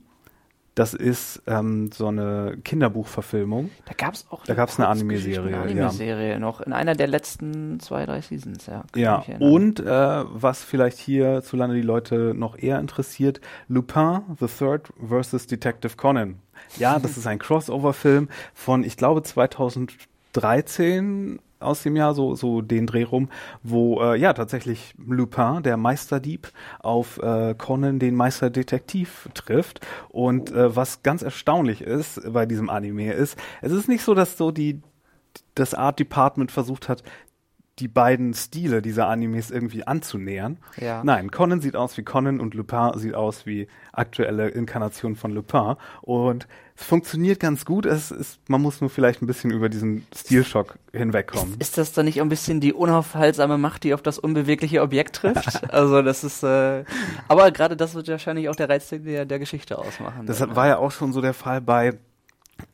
Das 0.79 0.95
ist 0.95 1.43
ähm, 1.49 1.91
so 1.93 2.07
eine 2.07 2.57
Kinderbuchverfilmung. 2.63 3.73
Da 3.87 3.95
gab 3.95 4.15
es 4.15 4.27
auch 4.31 4.45
da 4.45 4.55
gab's 4.55 4.79
eine 4.79 4.87
Anime-Serie. 4.87 5.57
Eine 5.57 5.63
Anime-Serie 5.63 6.31
ja. 6.31 6.39
noch 6.39 6.61
in 6.61 6.73
einer 6.73 6.95
der 6.95 7.09
letzten 7.09 7.81
zwei, 7.81 8.07
drei 8.07 8.21
Seasons, 8.21 8.67
ja. 8.67 8.85
Ja, 8.95 9.25
und 9.41 9.81
äh, 9.81 9.85
was 9.85 10.63
vielleicht 10.63 10.99
hier 10.99 11.43
zu 11.43 11.57
Lande 11.57 11.75
die 11.75 11.83
Leute 11.83 12.33
noch 12.33 12.57
eher 12.57 12.79
interessiert, 12.79 13.41
Lupin 13.67 14.21
the 14.39 14.47
Third 14.47 14.93
versus 15.05 15.49
Detective 15.49 15.97
Conan. 15.97 16.37
Ja, 16.77 17.01
das 17.01 17.17
ist 17.17 17.27
ein 17.27 17.39
Crossover-Film 17.41 18.29
von, 18.55 18.85
ich 18.85 18.97
glaube, 18.97 19.25
2013 19.25 21.41
aus 21.61 21.83
dem 21.83 21.97
Jahr, 21.97 22.15
so, 22.15 22.35
so 22.35 22.61
den 22.61 22.87
Dreh 22.87 23.03
rum, 23.03 23.29
wo 23.63 24.01
äh, 24.03 24.19
ja 24.19 24.33
tatsächlich 24.33 24.95
Lupin, 24.99 25.63
der 25.63 25.77
Meisterdieb, 25.77 26.51
auf 26.81 27.19
äh, 27.23 27.55
Conan, 27.57 27.99
den 27.99 28.15
Meisterdetektiv, 28.15 29.29
trifft. 29.35 29.87
Und 30.09 30.51
äh, 30.51 30.75
was 30.75 31.03
ganz 31.03 31.23
erstaunlich 31.23 31.83
ist 31.83 32.21
bei 32.33 32.47
diesem 32.47 32.71
Anime 32.71 33.13
ist, 33.13 33.39
es 33.63 33.73
ist 33.73 33.89
nicht 33.89 34.05
so, 34.05 34.15
dass 34.15 34.37
so 34.37 34.51
die 34.51 34.81
das 35.55 35.75
Art 35.75 35.99
Department 35.99 36.53
versucht 36.53 36.89
hat, 36.89 37.03
die 37.79 37.89
beiden 37.89 38.35
Stile 38.35 38.83
dieser 38.83 39.09
Animes 39.09 39.51
irgendwie 39.51 39.87
anzunähern. 39.87 40.59
Ja. 40.77 41.03
Nein, 41.05 41.31
Conan 41.31 41.61
sieht 41.61 41.77
aus 41.77 41.97
wie 41.97 42.03
Conan 42.03 42.41
und 42.41 42.55
Lupin 42.55 42.93
sieht 42.97 43.15
aus 43.15 43.47
wie 43.47 43.69
aktuelle 43.93 44.49
Inkarnation 44.49 45.17
von 45.17 45.33
Lupin. 45.33 45.77
Und 46.03 46.49
es 46.77 46.85
funktioniert 46.85 47.41
ganz 47.41 47.65
gut. 47.65 47.87
Es 47.87 48.11
ist, 48.11 48.41
man 48.49 48.63
muss 48.63 48.81
nur 48.81 48.91
vielleicht 48.91 49.23
ein 49.23 49.27
bisschen 49.27 49.51
über 49.51 49.69
diesen 49.69 50.07
Stilschock 50.15 50.79
hinwegkommen. 50.93 51.55
Ist, 51.55 51.63
ist 51.63 51.79
das 51.79 51.93
dann 51.93 52.07
nicht 52.07 52.21
ein 52.21 52.29
bisschen 52.29 52.61
die 52.61 52.73
unaufhaltsame 52.73 53.59
Macht, 53.59 53.85
die 53.85 53.95
auf 53.95 54.03
das 54.03 54.19
unbewegliche 54.19 54.83
Objekt 54.83 55.17
trifft? 55.17 55.73
also 55.73 56.03
das 56.03 56.25
ist, 56.25 56.43
äh, 56.43 56.85
aber 57.29 57.51
gerade 57.51 57.77
das 57.77 57.95
wird 57.95 58.09
wahrscheinlich 58.09 58.49
auch 58.49 58.57
der 58.57 58.69
Reiz 58.69 58.89
der, 58.89 59.25
der 59.25 59.39
Geschichte 59.39 59.79
ausmachen. 59.79 60.27
Das 60.27 60.39
dann, 60.39 60.57
war 60.57 60.67
ja 60.67 60.79
auch 60.79 60.93
schon 60.93 61.13
so 61.13 61.21
der 61.21 61.35
Fall 61.35 61.61
bei 61.61 61.99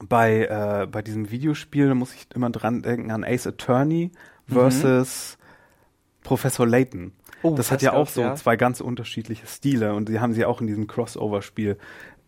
bei 0.08 0.46
äh, 0.46 0.86
bei 0.86 1.02
diesem 1.02 1.30
Videospiel. 1.30 1.88
Da 1.88 1.94
muss 1.94 2.14
ich 2.14 2.26
immer 2.34 2.48
dran 2.50 2.82
denken 2.82 3.10
an 3.10 3.22
Ace 3.22 3.46
Attorney 3.46 4.10
versus 4.48 5.36
mhm. 5.38 6.24
Professor 6.24 6.66
Layton. 6.66 7.12
Oh, 7.42 7.54
das 7.54 7.70
hat 7.70 7.82
ja 7.82 7.92
auch 7.92 8.08
so 8.08 8.22
ja. 8.22 8.34
zwei 8.36 8.56
ganz 8.56 8.80
unterschiedliche 8.80 9.46
Stile 9.46 9.94
und 9.94 10.08
sie 10.08 10.20
haben 10.20 10.32
sie 10.32 10.44
auch 10.46 10.60
in 10.60 10.66
diesem 10.66 10.86
Crossover-Spiel 10.86 11.76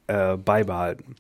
äh, 0.07 0.37
beibehalten. 0.37 1.17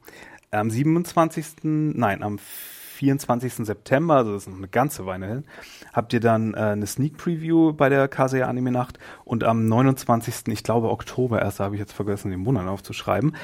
Am 0.50 0.70
27. 0.70 1.46
Nein, 1.62 2.22
am 2.22 2.38
24. 2.38 3.66
September, 3.66 4.16
also 4.16 4.32
das 4.32 4.44
ist 4.44 4.48
noch 4.48 4.56
eine 4.56 4.68
ganze 4.68 5.06
Weile 5.06 5.26
hin, 5.26 5.44
habt 5.92 6.12
ihr 6.12 6.20
dann 6.20 6.54
äh, 6.54 6.58
eine 6.58 6.86
Sneak 6.86 7.18
Preview 7.18 7.72
bei 7.72 7.88
der 7.88 8.08
Kaseya 8.08 8.46
Anime 8.46 8.70
Nacht 8.70 8.98
und 9.24 9.44
am 9.44 9.66
29. 9.66 10.48
ich 10.48 10.62
glaube 10.62 10.90
Oktober 10.90 11.42
erst, 11.42 11.60
habe 11.60 11.74
ich 11.74 11.80
jetzt 11.80 11.92
vergessen, 11.92 12.30
den 12.30 12.40
Monat 12.40 12.66
aufzuschreiben, 12.66 13.36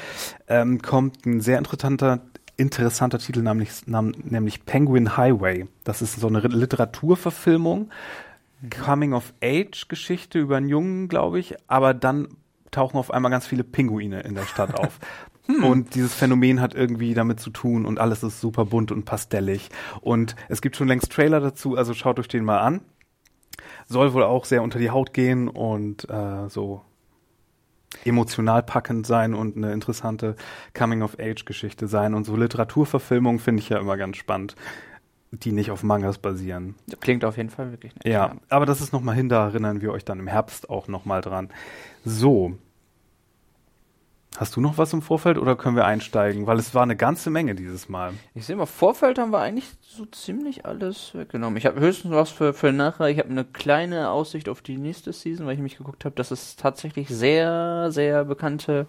ähm, 0.49 0.81
kommt 0.81 1.27
ein 1.27 1.41
sehr 1.41 1.59
interessanter 1.59 2.21
interessanter 2.63 3.19
Titel, 3.19 3.43
nämlich, 3.43 3.87
nämlich 3.87 4.65
Penguin 4.65 5.17
Highway. 5.17 5.67
Das 5.85 6.01
ist 6.01 6.19
so 6.19 6.29
eine 6.29 6.41
Literaturverfilmung, 6.41 7.91
Coming-of-Age-Geschichte 8.71 10.39
über 10.39 10.57
einen 10.57 10.69
Jungen, 10.69 11.09
glaube 11.09 11.41
ich, 11.41 11.57
aber 11.67 11.93
dann 11.93 12.29
tauchen 12.71 12.97
auf 12.97 13.11
einmal 13.11 13.31
ganz 13.31 13.47
viele 13.47 13.65
Pinguine 13.65 14.21
in 14.21 14.35
der 14.35 14.47
Stadt 14.47 14.79
auf. 14.79 14.99
Hm. 15.47 15.65
Und 15.65 15.97
dieses 15.97 16.15
Phänomen 16.15 16.61
hat 16.61 16.73
irgendwie 16.73 17.15
damit 17.15 17.41
zu 17.41 17.51
tun 17.51 17.85
und 17.85 17.99
alles 17.99 18.23
ist 18.23 18.41
super 18.41 18.65
bunt 18.65 18.93
und 18.93 19.05
pastellig. 19.05 19.71
Und 20.01 20.37
es 20.49 20.63
gibt 20.63 20.77
schon 20.77 20.87
längst 20.87 21.11
Trailer 21.11 21.41
dazu, 21.41 21.77
also 21.77 21.95
schaut 21.95 22.21
euch 22.21 22.29
den 22.29 22.45
mal 22.45 22.61
an. 22.61 22.81
Soll 23.89 24.13
wohl 24.13 24.23
auch 24.23 24.45
sehr 24.45 24.63
unter 24.63 24.79
die 24.79 24.91
Haut 24.91 25.13
gehen 25.13 25.49
und 25.49 26.09
äh, 26.09 26.49
so 26.49 26.83
emotional 28.05 28.63
packend 28.63 29.07
sein 29.07 29.35
und 29.35 29.57
eine 29.57 29.73
interessante 29.73 30.37
Coming-of-Age-Geschichte 30.75 31.87
sein. 31.87 32.15
Und 32.15 32.25
so 32.25 32.37
Literaturverfilmungen 32.37 33.39
finde 33.39 33.63
ich 33.63 33.69
ja 33.69 33.79
immer 33.79 33.97
ganz 33.97 34.17
spannend, 34.17 34.57
die 35.31 35.53
nicht 35.53 35.71
auf 35.71 35.83
Mangas 35.83 36.19
basieren. 36.19 36.75
Klingt 37.01 37.25
auf 37.25 37.37
jeden 37.37 37.51
Fall 37.51 37.71
wirklich 37.71 37.95
nett. 37.95 38.07
Ja, 38.07 38.27
ja. 38.27 38.37
aber 38.49 38.67
das 38.67 38.81
ist 38.81 38.93
nochmal 38.93 39.15
hin, 39.15 39.29
da 39.29 39.47
erinnern 39.47 39.81
wir 39.81 39.93
euch 39.93 40.05
dann 40.05 40.19
im 40.19 40.27
Herbst 40.27 40.69
auch 40.69 40.89
nochmal 40.89 41.21
dran. 41.21 41.49
So, 42.05 42.57
Hast 44.39 44.57
du 44.57 44.63
noch 44.63 44.79
was 44.79 44.93
im 44.95 45.03
Vorfeld 45.03 45.37
oder 45.37 45.57
können 45.57 45.77
wir 45.77 45.85
einsteigen? 45.85 46.47
Weil 46.47 46.59
es 46.59 46.75
war 46.75 46.83
eine 46.83 46.97
ganze 46.97 47.29
Menge 47.29 47.55
dieses 47.55 47.89
Mal. 47.91 48.15
Ich 48.35 48.47
sehe 48.47 48.57
mal, 48.57 48.67
Vorfeld 48.67 49.19
haben 49.19 49.31
wir 49.31 49.41
eigentlich 49.41 49.67
so 49.83 50.07
ziemlich 50.07 50.65
alles 50.65 51.15
weggenommen. 51.15 51.59
Ich 51.59 51.67
habe 51.67 51.81
höchstens 51.81 52.13
was 52.13 52.31
für, 52.31 52.55
für 52.55 52.73
nachher. 52.73 53.09
Ich 53.09 53.19
habe 53.19 53.29
eine 53.29 53.45
kleine 53.45 54.11
Aussicht 54.11 54.49
auf 54.49 54.63
die 54.63 54.79
nächste 54.79 55.13
Season, 55.13 55.47
weil 55.47 55.55
ich 55.55 55.61
mich 55.61 55.77
geguckt 55.77 56.07
habe, 56.07 56.15
dass 56.15 56.31
es 56.31 56.57
tatsächlich 56.57 57.09
sehr, 57.09 57.91
sehr 57.91 58.25
bekannte 58.25 58.87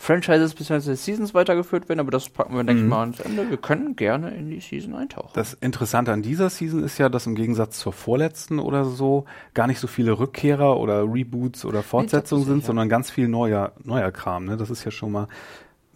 Franchises 0.00 0.54
bzw. 0.54 0.94
Seasons 0.94 1.34
weitergeführt 1.34 1.88
werden, 1.88 1.98
aber 1.98 2.12
das 2.12 2.28
packen 2.28 2.54
wir, 2.54 2.62
denke 2.62 2.80
ich, 2.80 2.84
mhm. 2.84 2.88
mal 2.88 3.00
ans 3.00 3.18
Ende. 3.18 3.50
Wir 3.50 3.56
können 3.56 3.96
gerne 3.96 4.30
in 4.30 4.48
die 4.48 4.60
Season 4.60 4.94
eintauchen. 4.94 5.30
Das 5.34 5.54
Interessante 5.54 6.12
an 6.12 6.22
dieser 6.22 6.48
Season 6.50 6.84
ist 6.84 6.98
ja, 6.98 7.08
dass 7.08 7.26
im 7.26 7.34
Gegensatz 7.34 7.80
zur 7.80 7.92
vorletzten 7.92 8.60
oder 8.60 8.84
so 8.84 9.24
gar 9.54 9.66
nicht 9.66 9.80
so 9.80 9.88
viele 9.88 10.18
Rückkehrer 10.18 10.78
oder 10.78 11.02
Reboots 11.02 11.64
oder 11.64 11.82
Fortsetzungen 11.82 12.44
nee, 12.44 12.50
sind, 12.50 12.64
sondern 12.64 12.88
ganz 12.88 13.10
viel 13.10 13.26
neuer, 13.26 13.72
neuer 13.82 14.12
Kram. 14.12 14.44
Ne? 14.44 14.56
Das 14.56 14.70
ist 14.70 14.84
ja 14.84 14.92
schon 14.92 15.10
mal 15.10 15.26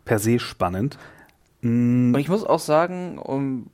per 0.05 0.19
se 0.19 0.41
spannend. 0.41 0.99
Mhm. 1.61 2.13
Und 2.13 2.21
ich 2.21 2.29
muss 2.29 2.45
auch 2.45 2.59
sagen, 2.59 3.19
um, 3.19 3.69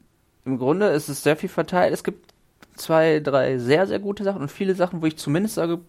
im 0.45 0.59
Grunde 0.59 0.89
ist 0.89 1.09
es 1.09 1.23
sehr 1.23 1.37
viel 1.37 1.49
verteilt. 1.49 1.95
Es 1.95 2.05
gibt 2.05 2.35
zwei, 2.77 3.21
drei 3.21 3.59
sehr, 3.59 3.87
sehr 3.87 3.99
gute 3.99 4.25
Sachen 4.25 4.43
und 4.43 4.51
viele 4.51 4.75
Sachen, 4.75 5.01
wo 5.01 5.07
ich 5.07 5.17
zumindest 5.17 5.55
sage, 5.55 5.81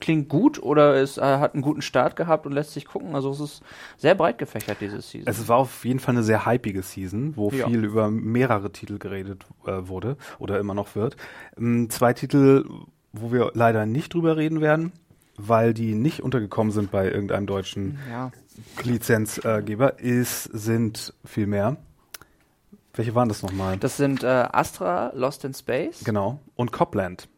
klingt 0.00 0.28
gut 0.28 0.62
oder 0.62 0.94
es 0.94 1.18
äh, 1.18 1.22
hat 1.22 1.54
einen 1.54 1.62
guten 1.62 1.82
Start 1.82 2.16
gehabt 2.16 2.46
und 2.46 2.52
lässt 2.52 2.72
sich 2.72 2.84
gucken. 2.84 3.14
Also 3.14 3.30
es 3.30 3.40
ist 3.40 3.62
sehr 3.96 4.14
breit 4.14 4.38
gefächert, 4.38 4.78
diese 4.80 5.00
Season. 5.00 5.28
Es 5.28 5.48
war 5.48 5.58
auf 5.58 5.84
jeden 5.84 6.00
Fall 6.00 6.14
eine 6.14 6.24
sehr 6.24 6.46
hypige 6.46 6.82
Season, 6.82 7.36
wo 7.36 7.50
ja. 7.50 7.66
viel 7.66 7.84
über 7.84 8.10
mehrere 8.10 8.70
Titel 8.72 8.98
geredet 8.98 9.44
äh, 9.66 9.88
wurde 9.88 10.16
oder 10.38 10.58
immer 10.58 10.74
noch 10.74 10.94
wird. 10.94 11.16
Ähm, 11.56 11.90
zwei 11.90 12.12
Titel, 12.12 12.64
wo 13.12 13.32
wir 13.32 13.50
leider 13.54 13.86
nicht 13.86 14.14
drüber 14.14 14.36
reden 14.36 14.60
werden, 14.60 14.92
weil 15.36 15.74
die 15.74 15.94
nicht 15.94 16.22
untergekommen 16.22 16.72
sind 16.72 16.90
bei 16.90 17.10
irgendeinem 17.10 17.46
deutschen 17.46 17.98
ja. 18.10 18.30
Lizenzgeber, 18.82 19.98
ist, 20.00 20.44
sind 20.44 21.14
viel 21.24 21.46
mehr. 21.46 21.76
Welche 22.94 23.14
waren 23.14 23.28
das 23.28 23.42
nochmal? 23.42 23.76
Das 23.76 23.96
sind 23.96 24.24
äh, 24.24 24.26
Astra, 24.26 25.12
Lost 25.14 25.44
in 25.44 25.54
Space. 25.54 26.02
Genau. 26.02 26.40
Und 26.56 26.72
Copland. 26.72 27.28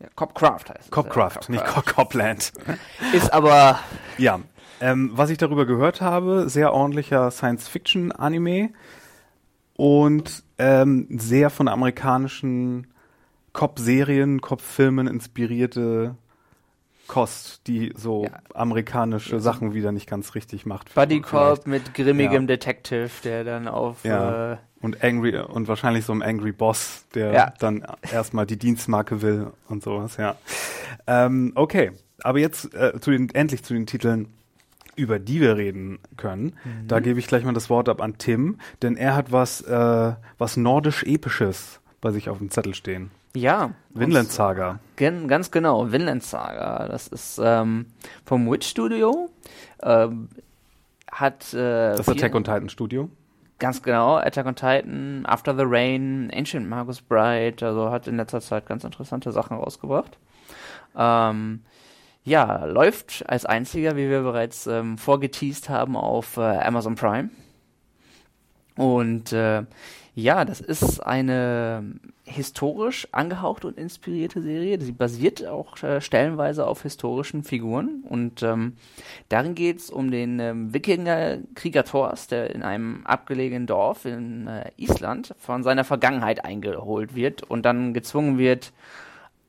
Ja, 0.00 0.08
Copcraft 0.14 0.70
heißt 0.70 0.84
es. 0.84 0.90
Copcraft, 0.90 1.48
ja, 1.48 1.50
nicht 1.50 1.64
Copland. 1.66 2.52
Ist 3.12 3.32
aber. 3.32 3.78
Ja. 4.18 4.40
Ähm, 4.82 5.10
was 5.12 5.28
ich 5.28 5.36
darüber 5.36 5.66
gehört 5.66 6.00
habe, 6.00 6.48
sehr 6.48 6.72
ordentlicher 6.72 7.30
Science-Fiction-Anime 7.30 8.70
und 9.76 10.42
ähm, 10.56 11.06
sehr 11.10 11.50
von 11.50 11.68
amerikanischen 11.68 12.86
Cop-Serien, 13.52 14.40
Cop-Filmen 14.40 15.06
inspirierte 15.06 16.16
Kost, 17.10 17.66
die 17.66 17.92
so 17.96 18.22
ja. 18.22 18.30
amerikanische 18.54 19.32
ja. 19.32 19.40
Sachen 19.40 19.74
wieder 19.74 19.90
nicht 19.90 20.08
ganz 20.08 20.36
richtig 20.36 20.64
macht. 20.64 20.94
Buddy 20.94 21.20
Cop 21.20 21.66
mit 21.66 21.92
grimmigem 21.92 22.46
Detective, 22.46 23.10
der 23.24 23.42
dann 23.42 23.66
auf 23.66 24.04
äh, 24.04 24.56
und 24.80 25.02
angry 25.02 25.36
und 25.36 25.66
wahrscheinlich 25.66 26.04
so 26.04 26.12
ein 26.12 26.22
angry 26.22 26.52
Boss, 26.52 27.06
der 27.16 27.32
ja. 27.32 27.52
dann 27.58 27.84
erstmal 28.12 28.46
die 28.46 28.56
Dienstmarke 28.56 29.22
will 29.22 29.48
und 29.68 29.82
sowas, 29.82 30.18
ja. 30.18 30.36
Ähm, 31.08 31.50
okay, 31.56 31.90
aber 32.22 32.38
jetzt 32.38 32.72
äh, 32.76 33.00
zu 33.00 33.10
den, 33.10 33.28
endlich 33.30 33.64
zu 33.64 33.74
den 33.74 33.86
Titeln, 33.86 34.28
über 34.94 35.18
die 35.18 35.40
wir 35.40 35.56
reden 35.56 35.98
können. 36.16 36.56
Mhm. 36.62 36.86
Da 36.86 37.00
gebe 37.00 37.18
ich 37.18 37.26
gleich 37.26 37.42
mal 37.42 37.54
das 37.54 37.68
Wort 37.70 37.88
ab 37.88 38.00
an 38.00 38.18
Tim, 38.18 38.58
denn 38.82 38.96
er 38.96 39.16
hat 39.16 39.32
was, 39.32 39.62
äh, 39.62 40.12
was 40.38 40.56
nordisch-episches 40.56 41.80
bei 42.00 42.12
sich 42.12 42.28
auf 42.28 42.38
dem 42.38 42.52
Zettel 42.52 42.76
stehen. 42.76 43.10
Ja. 43.34 43.70
Vinland 43.90 44.30
Saga. 44.30 44.80
Gen, 44.96 45.28
ganz 45.28 45.50
genau, 45.50 45.90
Vinland 45.92 46.22
Saga. 46.22 46.88
Das 46.88 47.08
ist 47.08 47.40
ähm, 47.42 47.86
vom 48.24 48.50
Witch 48.50 48.68
Studio. 48.68 49.30
Ähm, 49.82 50.28
hat. 51.10 51.52
Äh, 51.54 51.96
das 51.96 52.08
Attack 52.08 52.34
on 52.34 52.44
Titan 52.44 52.68
Studio. 52.68 53.08
Ganz 53.58 53.82
genau, 53.82 54.16
Attack 54.16 54.46
on 54.46 54.56
Titan, 54.56 55.26
After 55.26 55.54
the 55.54 55.64
Rain, 55.66 56.30
Ancient 56.34 56.66
Magus 56.66 57.02
Bride, 57.02 57.64
also 57.66 57.90
hat 57.90 58.06
in 58.06 58.16
letzter 58.16 58.40
Zeit 58.40 58.64
ganz 58.64 58.84
interessante 58.84 59.32
Sachen 59.32 59.54
rausgebracht. 59.58 60.16
Ähm, 60.96 61.60
ja, 62.24 62.64
läuft 62.64 63.22
als 63.28 63.44
einziger, 63.44 63.96
wie 63.96 64.08
wir 64.08 64.22
bereits 64.22 64.66
ähm, 64.66 64.96
vorgeteased 64.96 65.68
haben, 65.68 65.94
auf 65.94 66.38
äh, 66.38 66.40
Amazon 66.40 66.94
Prime. 66.94 67.28
Und 68.80 69.34
äh, 69.34 69.64
ja, 70.14 70.46
das 70.46 70.62
ist 70.62 71.00
eine 71.00 71.84
historisch 72.24 73.06
angehauchte 73.12 73.66
und 73.66 73.76
inspirierte 73.76 74.40
Serie. 74.40 74.80
Sie 74.80 74.92
basiert 74.92 75.46
auch 75.46 75.82
äh, 75.82 76.00
stellenweise 76.00 76.66
auf 76.66 76.80
historischen 76.80 77.44
Figuren. 77.44 78.02
Und 78.08 78.42
ähm, 78.42 78.76
darin 79.28 79.54
geht 79.54 79.80
es 79.80 79.90
um 79.90 80.10
den 80.10 80.40
ähm, 80.40 80.72
Wikinger-Krieger 80.72 81.84
Thors, 81.84 82.28
der 82.28 82.54
in 82.54 82.62
einem 82.62 83.04
abgelegenen 83.04 83.66
Dorf 83.66 84.06
in 84.06 84.46
äh, 84.46 84.70
Island 84.78 85.34
von 85.36 85.62
seiner 85.62 85.84
Vergangenheit 85.84 86.42
eingeholt 86.46 87.14
wird 87.14 87.42
und 87.42 87.66
dann 87.66 87.92
gezwungen 87.92 88.38
wird, 88.38 88.72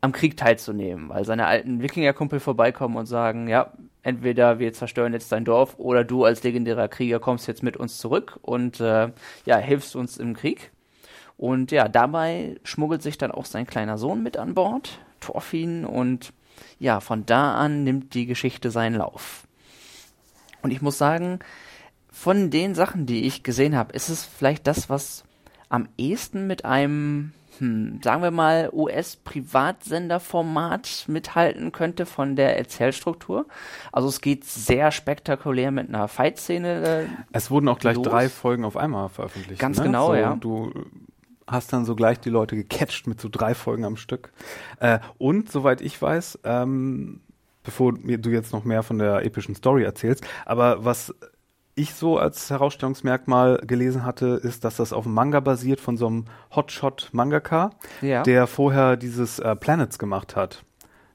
am 0.02 0.12
Krieg 0.12 0.36
teilzunehmen, 0.36 1.10
weil 1.10 1.26
seine 1.26 1.46
alten 1.46 1.82
Wikinger-Kumpel 1.82 2.40
vorbeikommen 2.40 2.98
und 2.98 3.06
sagen, 3.06 3.48
ja, 3.48 3.72
entweder 4.04 4.60
wir 4.60 4.74
zerstören 4.74 5.14
jetzt 5.14 5.32
dein 5.32 5.46
Dorf 5.46 5.76
oder 5.78 6.04
du 6.04 6.26
als 6.26 6.44
legendärer 6.44 6.88
Krieger 6.88 7.20
kommst 7.20 7.48
jetzt 7.48 7.62
mit 7.62 7.78
uns 7.78 8.00
zurück 8.00 8.40
und 8.42 8.80
äh, 8.80 9.12
ja, 9.46 9.58
hilfst 9.58 9.96
uns 9.96 10.18
im 10.18 10.36
Krieg. 10.36 10.72
Und 11.38 11.72
ja, 11.72 11.88
dabei 11.88 12.60
schmuggelt 12.64 13.02
sich 13.02 13.18
dann 13.18 13.32
auch 13.32 13.46
sein 13.46 13.66
kleiner 13.66 13.98
Sohn 13.98 14.22
mit 14.22 14.38
an 14.38 14.54
Bord, 14.54 15.00
Thorfinn, 15.20 15.86
und 15.86 16.34
ja, 16.80 17.00
von 17.00 17.26
da 17.26 17.56
an 17.56 17.84
nimmt 17.84 18.14
die 18.14 18.26
Geschichte 18.26 18.72
seinen 18.72 18.96
Lauf. 18.96 19.48
Und 20.62 20.72
ich 20.72 20.82
muss 20.82 20.98
sagen, 20.98 21.40
von 22.12 22.50
den 22.50 22.76
Sachen, 22.76 23.06
die 23.06 23.26
ich 23.26 23.44
gesehen 23.44 23.76
habe, 23.76 23.94
ist 23.94 24.10
es 24.10 24.26
vielleicht 24.26 24.68
das, 24.68 24.90
was 24.90 25.24
am 25.70 25.88
ehesten 25.98 26.46
mit 26.46 26.66
einem, 26.66 27.34
hm, 27.62 28.02
sagen 28.04 28.22
wir 28.24 28.32
mal, 28.32 28.70
US-Privatsenderformat 28.74 31.06
mithalten 31.08 31.72
könnte 31.72 32.08
von 32.08 32.36
der 32.36 32.58
Erzählstruktur. 32.58 33.46
Also 33.92 34.08
es 34.08 34.20
geht 34.20 34.46
sehr 34.46 34.92
spektakulär 34.92 35.70
mit 35.70 35.88
einer 35.88 36.08
Fight-Szene. 36.08 36.84
Äh, 36.84 37.06
es 37.34 37.52
wurden 37.52 37.68
auch 37.68 37.78
gleich 37.78 37.98
los. 37.98 38.08
drei 38.08 38.30
Folgen 38.30 38.66
auf 38.66 38.78
einmal 38.78 39.10
veröffentlicht. 39.10 39.62
Ganz 39.62 39.78
ne? 39.78 39.84
genau, 39.84 40.08
so, 40.08 40.16
ja. 40.16 40.36
Du 40.36 40.74
hast 41.46 41.72
dann 41.72 41.86
so 41.86 41.96
gleich 41.96 42.20
die 42.20 42.32
Leute 42.32 42.56
gecatcht 42.56 43.06
mit 43.06 43.22
so 43.22 43.30
drei 43.30 43.54
Folgen 43.54 43.86
am 43.86 43.96
Stück. 43.96 44.34
Äh, 44.80 44.98
und 45.20 45.52
soweit 45.52 45.82
ich 45.82 46.02
weiß, 46.02 46.40
ähm, 46.44 47.22
bevor 47.62 47.94
mir 47.94 48.18
du 48.18 48.32
jetzt 48.32 48.54
noch 48.54 48.64
mehr 48.64 48.82
von 48.82 48.98
der 48.98 49.24
epischen 49.24 49.54
Story 49.54 49.84
erzählst, 49.84 50.26
aber 50.48 50.84
was 50.84 51.14
ich 51.82 51.94
so 51.94 52.18
als 52.18 52.50
Herausstellungsmerkmal 52.50 53.62
gelesen 53.66 54.06
hatte, 54.06 54.40
ist, 54.42 54.64
dass 54.64 54.78
das 54.78 54.94
auf 54.94 55.06
einem 55.06 55.16
Manga 55.16 55.40
basiert 55.40 55.80
von 55.80 55.98
so 55.98 56.08
einem 56.08 56.26
Hotshot-Mangaka, 56.56 57.72
ja. 58.02 58.24
der 58.24 58.48
vorher 58.48 58.98
dieses 58.98 59.40
äh, 59.40 59.56
Planets 59.56 60.00
gemacht 60.00 60.36
hat. 60.36 60.64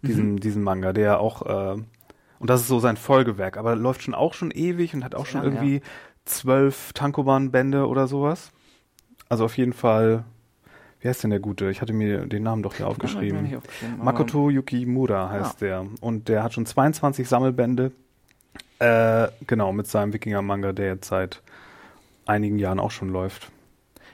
Diesen, 0.03 0.33
mhm. 0.33 0.41
diesen 0.41 0.63
Manga, 0.63 0.93
der 0.93 1.21
auch, 1.21 1.43
äh, 1.47 1.83
und 2.39 2.51
das 2.51 2.61
ist 2.61 2.69
so 2.69 2.79
sein 2.79 2.97
Folgewerk, 2.97 3.57
aber 3.57 3.77
läuft 3.77 4.03
schon 4.03 4.15
auch 4.15 4.35
schon 4.35 4.51
ewig 4.51 4.95
und 4.95 5.05
hat 5.05 5.15
auch 5.15 5.27
schon 5.27 5.41
ja, 5.43 5.47
irgendwie 5.47 5.77
ja. 5.77 5.81
zwölf 6.25 6.93
Tankoban-Bände 6.93 7.89
oder 7.89 8.07
sowas. 8.07 8.53
Also 9.29 9.45
auf 9.45 9.57
jeden 9.57 9.73
Fall, 9.73 10.25
wie 11.01 11.09
heißt 11.09 11.23
denn 11.23 11.31
der 11.31 11.41
Gute? 11.41 11.71
Ich 11.71 11.81
hatte 11.81 11.93
mir 11.93 12.27
den 12.27 12.43
Namen 12.43 12.63
doch 12.63 12.75
hier 12.75 12.87
aufgeschrieben. 12.87 13.57
aufgeschrieben 13.57 14.05
Makoto 14.05 14.51
Yukimura 14.51 15.31
heißt 15.31 15.61
ja. 15.61 15.67
der. 15.67 15.87
Und 16.01 16.29
der 16.29 16.43
hat 16.43 16.55
schon 16.55 16.67
22 16.67 17.29
Sammelbände. 17.29 17.93
Äh, 18.79 19.29
genau, 19.47 19.73
mit 19.73 19.87
seinem 19.87 20.13
Wikinger-Manga, 20.13 20.73
der 20.73 20.87
jetzt 20.87 21.09
seit 21.09 21.43
einigen 22.27 22.59
Jahren 22.59 22.79
auch 22.79 22.91
schon 22.91 23.09
läuft. 23.09 23.51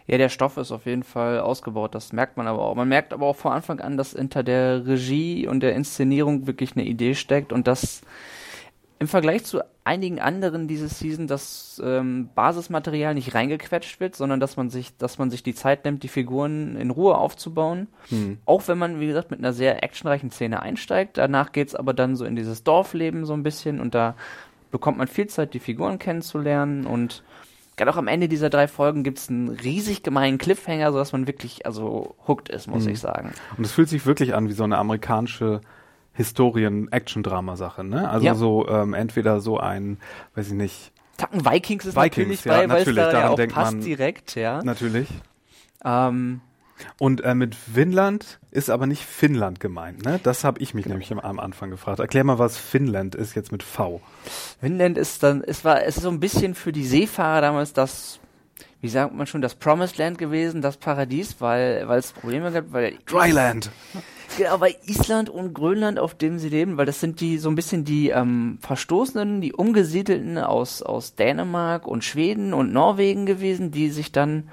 Ja, 0.06 0.18
der 0.18 0.28
Stoff 0.28 0.56
ist 0.56 0.72
auf 0.72 0.86
jeden 0.86 1.04
Fall 1.04 1.40
ausgebaut, 1.40 1.94
das 1.94 2.12
merkt 2.12 2.36
man 2.36 2.46
aber 2.46 2.62
auch. 2.62 2.74
Man 2.74 2.88
merkt 2.88 3.12
aber 3.12 3.26
auch 3.26 3.36
von 3.36 3.52
Anfang 3.52 3.80
an, 3.80 3.96
dass 3.96 4.12
hinter 4.12 4.42
der 4.42 4.86
Regie 4.86 5.46
und 5.46 5.60
der 5.60 5.74
Inszenierung 5.74 6.46
wirklich 6.46 6.76
eine 6.76 6.84
Idee 6.84 7.14
steckt 7.14 7.52
und 7.52 7.66
dass 7.66 8.02
im 8.98 9.08
Vergleich 9.08 9.44
zu 9.44 9.62
einigen 9.84 10.20
anderen 10.20 10.68
diese 10.68 10.88
Season 10.88 11.26
das 11.26 11.82
ähm, 11.84 12.28
Basismaterial 12.36 13.14
nicht 13.14 13.34
reingequetscht 13.34 13.98
wird, 13.98 14.14
sondern 14.14 14.38
dass 14.38 14.56
man 14.56 14.70
sich, 14.70 14.96
dass 14.96 15.18
man 15.18 15.30
sich 15.30 15.42
die 15.42 15.54
Zeit 15.54 15.84
nimmt, 15.84 16.04
die 16.04 16.08
Figuren 16.08 16.76
in 16.76 16.90
Ruhe 16.90 17.16
aufzubauen. 17.18 17.88
Hm. 18.10 18.38
Auch 18.44 18.68
wenn 18.68 18.78
man, 18.78 19.00
wie 19.00 19.08
gesagt, 19.08 19.32
mit 19.32 19.40
einer 19.40 19.52
sehr 19.52 19.82
actionreichen 19.82 20.30
Szene 20.30 20.62
einsteigt. 20.62 21.18
Danach 21.18 21.50
geht's 21.50 21.74
aber 21.74 21.94
dann 21.94 22.14
so 22.14 22.24
in 22.24 22.36
dieses 22.36 22.62
Dorfleben 22.62 23.24
so 23.24 23.32
ein 23.32 23.42
bisschen 23.42 23.80
und 23.80 23.94
da 23.94 24.14
bekommt 24.72 24.98
man 24.98 25.06
viel 25.06 25.28
Zeit, 25.28 25.54
die 25.54 25.60
Figuren 25.60 26.00
kennenzulernen 26.00 26.86
und 26.86 27.22
gerade 27.76 27.92
auch 27.92 27.96
am 27.96 28.08
Ende 28.08 28.28
dieser 28.28 28.50
drei 28.50 28.66
Folgen 28.66 29.04
gibt 29.04 29.18
es 29.18 29.28
einen 29.28 29.48
riesig 29.48 30.02
gemeinen 30.02 30.38
Cliffhanger, 30.38 30.90
sodass 30.90 31.12
man 31.12 31.28
wirklich 31.28 31.64
also 31.66 32.16
hooked 32.26 32.48
ist, 32.48 32.66
muss 32.66 32.84
hm. 32.84 32.92
ich 32.92 33.00
sagen. 33.00 33.32
Und 33.56 33.64
es 33.64 33.72
fühlt 33.72 33.88
sich 33.88 34.04
wirklich 34.04 34.34
an 34.34 34.48
wie 34.48 34.52
so 34.52 34.64
eine 34.64 34.78
amerikanische 34.78 35.60
Historien-Action-Drama-Sache, 36.14 37.84
ne? 37.84 38.08
Also 38.08 38.26
ja. 38.26 38.34
so 38.34 38.68
ähm, 38.68 38.92
entweder 38.92 39.40
so 39.40 39.58
ein, 39.58 39.98
weiß 40.34 40.48
ich 40.48 40.54
nicht. 40.54 40.92
Tacken 41.16 41.44
Vikings 41.44 41.86
ist 41.86 41.96
Vikings, 41.96 42.16
natürlich 42.16 42.44
ja, 42.44 42.52
bei, 42.52 42.68
weil 42.68 42.88
es 42.88 42.94
da 42.94 43.12
ja 43.12 43.28
auch 43.30 43.48
passt 43.48 43.74
man, 43.76 43.80
direkt, 43.80 44.34
ja. 44.34 44.62
Natürlich. 44.62 45.08
Ähm, 45.84 46.40
und 46.98 47.22
äh, 47.22 47.34
mit 47.34 47.54
Finnland 47.54 48.38
ist 48.50 48.70
aber 48.70 48.86
nicht 48.86 49.04
Finnland 49.04 49.60
gemeint, 49.60 50.04
ne? 50.04 50.20
Das 50.22 50.44
habe 50.44 50.60
ich 50.60 50.74
mich 50.74 50.84
genau. 50.84 50.94
nämlich 50.94 51.12
am, 51.12 51.38
Anfang 51.38 51.70
gefragt. 51.70 52.00
Erklär 52.00 52.24
mal, 52.24 52.38
was 52.38 52.56
Finnland 52.56 53.14
ist 53.14 53.34
jetzt 53.34 53.52
mit 53.52 53.62
V. 53.62 54.00
Finnland 54.60 54.98
ist 54.98 55.22
dann, 55.22 55.42
es 55.42 55.64
war, 55.64 55.82
es 55.84 55.96
ist 55.96 56.02
so 56.02 56.10
ein 56.10 56.20
bisschen 56.20 56.54
für 56.54 56.72
die 56.72 56.84
Seefahrer 56.84 57.40
damals 57.40 57.72
das 57.72 58.20
wie 58.82 58.88
sagt 58.88 59.14
man 59.14 59.28
schon, 59.28 59.42
das 59.42 59.54
Promised 59.54 59.96
Land 59.96 60.18
gewesen, 60.18 60.60
das 60.60 60.76
Paradies, 60.76 61.36
weil, 61.38 61.86
weil 61.86 62.00
es 62.00 62.10
Probleme 62.10 62.50
gab, 62.50 62.72
weil. 62.72 62.98
Dryland! 63.06 63.70
Genau, 64.38 64.60
weil 64.60 64.74
Island 64.86 65.28
und 65.28 65.52
Grönland, 65.52 65.98
auf 65.98 66.14
dem 66.14 66.38
sie 66.38 66.48
leben, 66.48 66.78
weil 66.78 66.86
das 66.86 67.00
sind 67.00 67.20
die 67.20 67.36
so 67.36 67.50
ein 67.50 67.54
bisschen 67.54 67.84
die 67.84 68.08
ähm, 68.08 68.58
Verstoßenen, 68.62 69.42
die 69.42 69.52
Umgesiedelten 69.52 70.38
aus, 70.38 70.80
aus 70.80 71.14
Dänemark 71.14 71.86
und 71.86 72.02
Schweden 72.02 72.54
und 72.54 72.72
Norwegen 72.72 73.26
gewesen, 73.26 73.72
die 73.72 73.90
sich 73.90 74.10
dann 74.10 74.48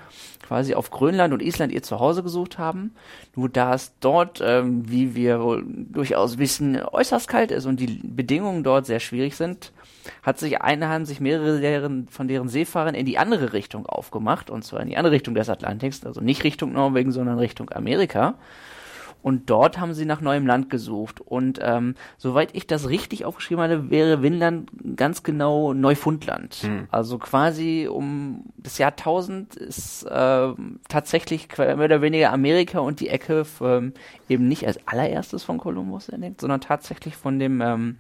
quasi 0.50 0.74
auf 0.74 0.90
Grönland 0.90 1.32
und 1.32 1.44
Island 1.44 1.72
ihr 1.72 1.84
Zuhause 1.84 2.24
gesucht 2.24 2.58
haben. 2.58 2.96
Nur 3.36 3.50
da 3.50 3.76
es 3.76 3.94
dort, 4.00 4.42
ähm, 4.44 4.90
wie 4.90 5.14
wir 5.14 5.42
wohl 5.42 5.64
durchaus 5.68 6.40
wissen, 6.40 6.82
äußerst 6.82 7.28
kalt 7.28 7.52
ist 7.52 7.68
und 7.68 7.80
die 7.80 8.02
Bedingungen 8.04 8.64
dort 8.64 8.88
sehr 8.88 9.00
schwierig 9.00 9.36
sind, 9.36 9.72
hat 10.24 10.40
sich 10.40 10.60
eine 10.60 10.90
haben 10.90 11.06
sich 11.06 11.20
mehrere 11.20 11.60
deren, 11.62 12.08
von 12.08 12.28
deren 12.28 12.50
Seefahrern 12.50 12.96
in 12.96 13.06
die 13.06 13.20
andere 13.20 13.54
Richtung 13.54 13.86
aufgemacht, 13.86 14.50
und 14.50 14.64
zwar 14.64 14.82
in 14.82 14.90
die 14.90 14.98
andere 14.98 15.14
Richtung 15.14 15.36
des 15.36 15.50
Atlantiks, 15.50 16.04
also 16.04 16.20
nicht 16.20 16.44
Richtung 16.44 16.72
Norwegen, 16.72 17.12
sondern 17.12 17.38
Richtung 17.38 17.70
Amerika. 17.70 18.34
Und 19.22 19.50
dort 19.50 19.80
haben 19.80 19.94
sie 19.94 20.06
nach 20.06 20.22
neuem 20.22 20.48
Land 20.48 20.70
gesucht. 20.70 21.20
Und 21.20 21.60
ähm, 21.62 21.96
soweit 22.18 22.56
ich 22.56 22.68
das 22.68 22.90
richtig 22.90 23.26
aufgeschrieben 23.26 23.64
hatte, 23.64 23.90
wäre 23.90 24.22
Winland 24.22 24.70
ganz 24.96 25.24
genau 25.24 25.74
Neufundland. 25.74 26.56
Hm. 26.56 26.88
Also 26.90 27.18
quasi 27.18 27.90
um 27.92 28.46
das 28.58 28.78
Jahr 28.78 28.92
1000 28.92 29.56
ist 29.56 30.04
äh, 30.04 30.54
tatsächlich 30.88 31.50
mehr 31.58 31.78
oder 31.78 32.02
weniger 32.02 32.32
Amerika 32.32 32.80
und 32.80 33.02
die 33.02 33.10
Ecke 33.10 33.46
ähm, 33.62 33.94
eben 34.30 34.48
nicht 34.48 34.66
als 34.66 34.80
allererstes 34.88 35.44
von 35.44 35.58
Kolumbus 35.58 36.10
entdeckt, 36.10 36.42
sondern 36.42 36.62
tatsächlich 36.62 37.16
von 37.16 37.40
dem 37.40 37.62
ähm, 37.62 37.98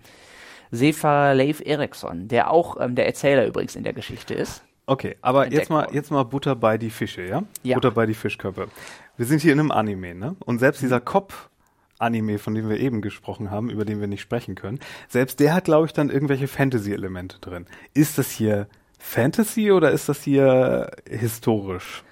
Seefahrer 0.72 1.36
Leif 1.36 1.62
Eriksson, 1.65 2.28
der 2.28 2.52
auch 2.52 2.80
ähm, 2.80 2.96
der 2.96 3.08
Erzähler 3.08 3.46
übrigens 3.46 3.76
in 3.76 3.84
der 3.84 3.93
Geschichte 3.93 4.34
ist. 4.34 4.63
Okay, 4.86 5.17
aber 5.22 5.52
jetzt 5.52 5.70
mal, 5.70 5.88
jetzt 5.91 6.10
mal 6.10 6.24
Butter 6.24 6.56
bei 6.56 6.80
die 6.80 6.89
Fische, 6.89 7.22
ja? 7.22 7.43
ja? 7.62 7.76
Butter 7.76 7.91
bei 7.91 8.08
die 8.08 8.15
Fischköpfe. 8.15 8.70
Wir 9.19 9.25
sind 9.25 9.41
hier 9.41 9.51
in 9.51 9.60
einem 9.60 9.71
Anime, 9.71 10.15
ne? 10.15 10.38
Und 10.45 10.60
selbst 10.60 10.82
dieser 10.82 11.01
Kopf 11.01 11.49
Anime, 11.97 12.39
von 12.39 12.55
dem 12.55 12.69
wir 12.69 12.79
eben 12.79 13.01
gesprochen 13.01 13.51
haben, 13.51 13.69
über 13.69 13.84
den 13.84 13.99
wir 13.99 14.08
nicht 14.08 14.21
sprechen 14.21 14.55
können, 14.55 14.79
selbst 15.10 15.41
der 15.41 15.53
hat, 15.53 15.65
glaube 15.65 15.88
ich, 15.88 15.91
dann 15.91 16.10
irgendwelche 16.10 16.47
Fantasy-Elemente 16.47 17.38
drin. 17.39 17.65
Ist 17.93 18.17
das 18.17 18.32
hier 18.32 18.69
Fantasy 18.97 19.73
oder 19.73 19.91
ist 19.91 20.08
das 20.08 20.23
hier 20.23 20.91
historisch? 21.05 22.05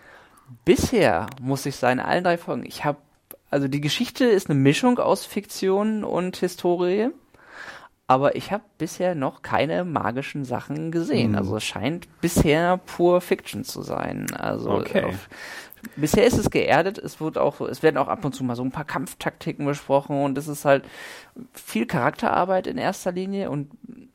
Bisher 0.65 1.27
muss 1.39 1.65
ich 1.65 1.77
sagen, 1.77 2.01
allen 2.01 2.25
drei 2.25 2.37
Folgen, 2.37 2.65
ich 2.65 2.83
habe, 2.83 2.97
also 3.49 3.69
die 3.69 3.79
Geschichte 3.79 4.25
ist 4.25 4.49
eine 4.49 4.59
Mischung 4.59 4.99
aus 4.99 5.25
Fiktion 5.25 6.03
und 6.03 6.35
Historie 6.35 7.11
aber 8.07 8.37
ich 8.37 8.53
habe 8.53 8.63
bisher 8.77 9.15
noch 9.15 9.41
keine 9.41 9.83
magischen 9.83 10.45
Sachen 10.45 10.91
gesehen. 10.91 11.31
Mhm. 11.31 11.37
Also 11.37 11.57
es 11.57 11.65
scheint 11.65 12.07
bisher 12.21 12.77
pur 12.77 13.19
Fiction 13.19 13.65
zu 13.65 13.81
sein. 13.81 14.27
Also 14.33 14.71
okay. 14.71 15.03
auf, 15.03 15.27
bisher 15.95 16.25
ist 16.25 16.37
es 16.37 16.49
geerdet. 16.49 16.97
Es 16.97 17.19
wird 17.19 17.37
auch, 17.37 17.61
es 17.61 17.83
werden 17.83 17.97
auch 17.97 18.07
ab 18.07 18.23
und 18.25 18.33
zu 18.33 18.43
mal 18.43 18.55
so 18.55 18.63
ein 18.63 18.71
paar 18.71 18.85
Kampftaktiken 18.85 19.65
besprochen 19.65 20.21
und 20.21 20.37
es 20.37 20.47
ist 20.47 20.65
halt 20.65 20.85
viel 21.53 21.85
Charakterarbeit 21.85 22.67
in 22.67 22.77
erster 22.77 23.11
Linie 23.11 23.49
und 23.49 23.71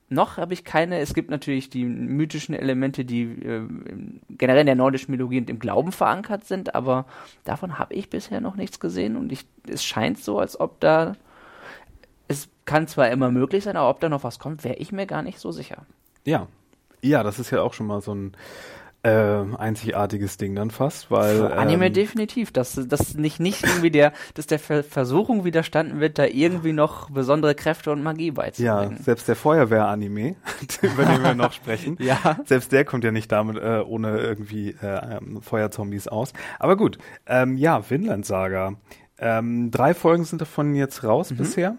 noch 0.09 0.37
habe 0.37 0.53
ich 0.53 0.64
keine. 0.64 0.98
Es 0.98 1.14
gibt 1.14 1.31
natürlich 1.31 1.70
die 1.70 1.85
mythischen 1.85 2.55
Elemente, 2.55 3.05
die 3.05 3.22
äh, 3.22 3.66
generell 4.29 4.61
in 4.61 4.66
der 4.66 4.75
nordischen 4.75 5.11
Mythologie 5.11 5.38
und 5.38 5.51
im 5.51 5.59
Glauben 5.59 5.90
verankert 5.90 6.44
sind, 6.44 6.75
aber 6.75 7.07
davon 7.44 7.79
habe 7.79 7.94
ich 7.94 8.11
bisher 8.11 8.40
noch 8.40 8.55
nichts 8.55 8.79
gesehen 8.79 9.16
und 9.16 9.33
ich, 9.33 9.46
es 9.66 9.83
scheint 9.83 10.18
so, 10.18 10.38
als 10.38 10.61
ob 10.61 10.81
da 10.81 11.16
es 12.29 12.48
kann 12.64 12.87
zwar 12.87 13.11
immer 13.11 13.31
möglich 13.31 13.64
sein, 13.64 13.77
aber 13.77 13.90
ob 13.90 14.01
da 14.01 14.09
noch 14.09 14.25
was 14.25 14.38
kommt, 14.38 14.64
wäre 14.64 14.77
ich 14.77 14.92
mir 14.92 15.07
gar 15.07 15.22
nicht 15.22 15.38
so 15.38 15.53
sicher. 15.53 15.87
Ja. 16.25 16.46
Ja, 17.05 17.25
das 17.25 17.40
ist 17.40 17.51
ja 17.51 17.62
auch 17.62 17.75
schon 17.75 17.88
mal 17.88 18.01
so 18.01 18.14
ein 18.14 18.37
äh, 19.05 19.45
einzigartiges 19.57 20.37
Ding 20.37 20.55
dann 20.55 20.71
fast, 20.71 21.11
weil 21.11 21.37
Für 21.37 21.57
Anime 21.57 21.87
ähm, 21.87 21.93
definitiv, 21.93 22.53
dass 22.53 22.81
das 22.87 23.15
nicht 23.15 23.41
nicht 23.41 23.65
irgendwie 23.65 23.91
der, 23.91 24.12
dass 24.35 24.47
der 24.47 24.61
Ver 24.61 24.85
Versuchung 24.85 25.45
widerstanden 25.45 25.99
wird, 25.99 26.19
da 26.19 26.25
irgendwie 26.25 26.73
noch 26.73 27.11
besondere 27.11 27.55
Kräfte 27.55 27.91
und 27.91 28.03
Magie 28.03 28.31
beizubringen. 28.31 28.97
Ja, 28.97 29.03
selbst 29.03 29.27
der 29.27 29.35
Feuerwehr-Anime, 29.35 30.37
über 30.83 31.05
den 31.05 31.23
wir 31.23 31.35
noch 31.35 31.53
sprechen, 31.53 31.97
ja. 32.01 32.38
selbst 32.45 32.71
der 32.71 32.85
kommt 32.85 33.03
ja 33.03 33.11
nicht 33.11 33.33
damit 33.33 33.57
äh, 33.57 33.83
ohne 33.85 34.19
irgendwie 34.19 34.77
äh, 34.81 35.17
ähm, 35.17 35.43
Feuerzombies 35.43 36.07
aus. 36.07 36.33
Aber 36.61 36.77
gut, 36.77 36.99
ähm, 37.27 37.57
ja, 37.57 37.91
Vinland 37.91 38.25
Saga. 38.25 38.75
Ähm, 39.19 39.71
drei 39.71 39.95
Folgen 39.95 40.25
sind 40.25 40.41
davon 40.41 40.75
jetzt 40.75 41.03
raus 41.03 41.31
mhm. 41.31 41.37
bisher. 41.37 41.77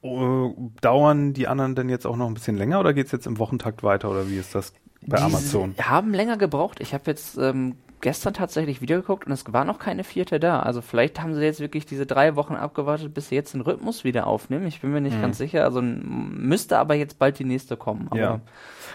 Uh, 0.00 0.70
dauern 0.80 1.32
die 1.32 1.48
anderen 1.48 1.74
denn 1.74 1.88
jetzt 1.88 2.06
auch 2.06 2.14
noch 2.14 2.28
ein 2.28 2.34
bisschen 2.34 2.56
länger 2.56 2.78
oder 2.78 2.94
geht 2.94 3.06
es 3.06 3.12
jetzt 3.12 3.26
im 3.26 3.40
Wochentakt 3.40 3.82
weiter 3.82 4.08
oder 4.08 4.28
wie 4.28 4.38
ist 4.38 4.54
das 4.54 4.72
bei 5.08 5.18
die 5.18 5.22
Amazon? 5.24 5.74
haben 5.80 6.14
länger 6.14 6.36
gebraucht. 6.36 6.80
Ich 6.80 6.94
habe 6.94 7.04
jetzt 7.06 7.38
ähm, 7.38 7.76
gestern 8.00 8.34
tatsächlich 8.34 8.80
wieder 8.80 8.96
geguckt 8.96 9.26
und 9.26 9.32
es 9.32 9.44
war 9.52 9.64
noch 9.64 9.78
keine 9.78 10.04
vierte 10.04 10.38
da. 10.38 10.60
Also 10.60 10.80
vielleicht 10.82 11.20
haben 11.20 11.34
sie 11.34 11.42
jetzt 11.42 11.60
wirklich 11.60 11.86
diese 11.86 12.06
drei 12.06 12.36
Wochen 12.36 12.54
abgewartet, 12.54 13.12
bis 13.14 13.28
sie 13.28 13.34
jetzt 13.34 13.54
den 13.54 13.60
Rhythmus 13.60 14.04
wieder 14.04 14.26
aufnehmen. 14.26 14.66
Ich 14.66 14.80
bin 14.80 14.92
mir 14.92 15.00
nicht 15.00 15.14
hm. 15.14 15.22
ganz 15.22 15.38
sicher. 15.38 15.64
Also 15.64 15.82
müsste 15.82 16.78
aber 16.78 16.94
jetzt 16.94 17.18
bald 17.18 17.38
die 17.38 17.44
nächste 17.44 17.76
kommen. 17.76 18.08
Aber 18.10 18.20
ja. 18.20 18.40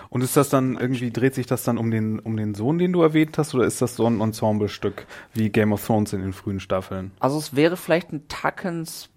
Und 0.09 0.23
ist 0.23 0.37
das 0.37 0.49
dann 0.49 0.77
irgendwie, 0.77 1.11
dreht 1.11 1.35
sich 1.35 1.47
das 1.47 1.63
dann 1.63 1.77
um 1.77 1.91
den, 1.91 2.19
um 2.19 2.37
den 2.37 2.55
Sohn, 2.55 2.77
den 2.77 2.93
du 2.93 3.01
erwähnt 3.01 3.37
hast, 3.37 3.53
oder 3.55 3.65
ist 3.65 3.81
das 3.81 3.95
so 3.95 4.05
ein 4.05 4.21
Ensemblestück 4.21 5.05
wie 5.33 5.49
Game 5.49 5.73
of 5.73 5.85
Thrones 5.85 6.13
in 6.13 6.21
den 6.21 6.33
frühen 6.33 6.59
Staffeln? 6.59 7.11
Also 7.19 7.37
es 7.37 7.55
wäre 7.55 7.77
vielleicht 7.77 8.13
ein 8.13 8.27
Tackens 8.27 9.09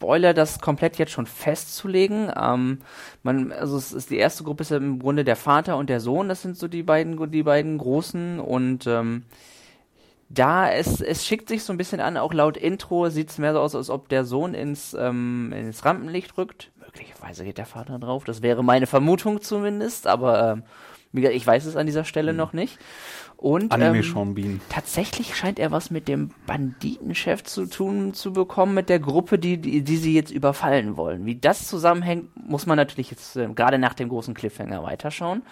Spoiler, 0.00 0.32
das 0.32 0.60
komplett 0.60 0.96
jetzt 0.96 1.12
schon 1.12 1.26
festzulegen. 1.26 2.32
Ähm, 2.34 2.78
man, 3.22 3.52
also 3.52 3.76
es 3.76 3.92
ist 3.92 4.08
die 4.08 4.16
erste 4.16 4.44
Gruppe 4.44 4.62
ist 4.62 4.70
ja 4.70 4.78
im 4.78 4.98
Grunde 4.98 5.24
der 5.24 5.36
Vater 5.36 5.76
und 5.76 5.90
der 5.90 6.00
Sohn, 6.00 6.30
das 6.30 6.40
sind 6.40 6.56
so 6.56 6.68
die 6.68 6.82
beiden, 6.82 7.30
die 7.30 7.42
beiden 7.42 7.76
großen. 7.76 8.40
Und 8.40 8.86
ähm, 8.86 9.24
da 10.30 10.70
es, 10.72 11.02
es 11.02 11.26
schickt 11.26 11.50
sich 11.50 11.64
so 11.64 11.74
ein 11.74 11.76
bisschen 11.76 12.00
an, 12.00 12.16
auch 12.16 12.32
laut 12.32 12.56
Intro 12.56 13.10
sieht 13.10 13.28
es 13.28 13.36
mehr 13.36 13.52
so 13.52 13.60
aus, 13.60 13.74
als 13.74 13.90
ob 13.90 14.08
der 14.08 14.24
Sohn 14.24 14.54
ins, 14.54 14.96
ähm, 14.98 15.52
ins 15.52 15.84
Rampenlicht 15.84 16.38
rückt. 16.38 16.70
Möglicherweise 16.76 17.44
geht 17.44 17.58
der 17.58 17.66
Vater 17.66 17.98
drauf, 17.98 18.24
das 18.24 18.40
wäre 18.40 18.64
meine 18.64 18.86
Vermutung 18.86 19.42
zumindest, 19.42 20.06
aber 20.06 20.52
ähm, 20.52 20.62
Ich 21.12 21.46
weiß 21.46 21.64
es 21.64 21.76
an 21.76 21.86
dieser 21.86 22.04
Stelle 22.04 22.32
mhm. 22.32 22.38
noch 22.38 22.52
nicht. 22.52 22.78
Und 23.36 23.72
Anime 23.72 24.00
ähm, 24.00 24.60
tatsächlich 24.68 25.34
scheint 25.34 25.58
er 25.58 25.70
was 25.70 25.90
mit 25.90 26.08
dem 26.08 26.30
Banditenchef 26.46 27.42
zu 27.42 27.64
tun 27.64 28.12
zu 28.12 28.34
bekommen, 28.34 28.74
mit 28.74 28.90
der 28.90 28.98
Gruppe, 28.98 29.38
die, 29.38 29.56
die, 29.56 29.82
die 29.82 29.96
sie 29.96 30.14
jetzt 30.14 30.30
überfallen 30.30 30.98
wollen. 30.98 31.24
Wie 31.24 31.36
das 31.36 31.66
zusammenhängt, 31.66 32.28
muss 32.36 32.66
man 32.66 32.76
natürlich 32.76 33.10
jetzt 33.10 33.36
äh, 33.36 33.48
gerade 33.48 33.78
nach 33.78 33.94
dem 33.94 34.10
großen 34.10 34.34
Cliffhanger 34.34 34.82
weiterschauen. 34.82 35.42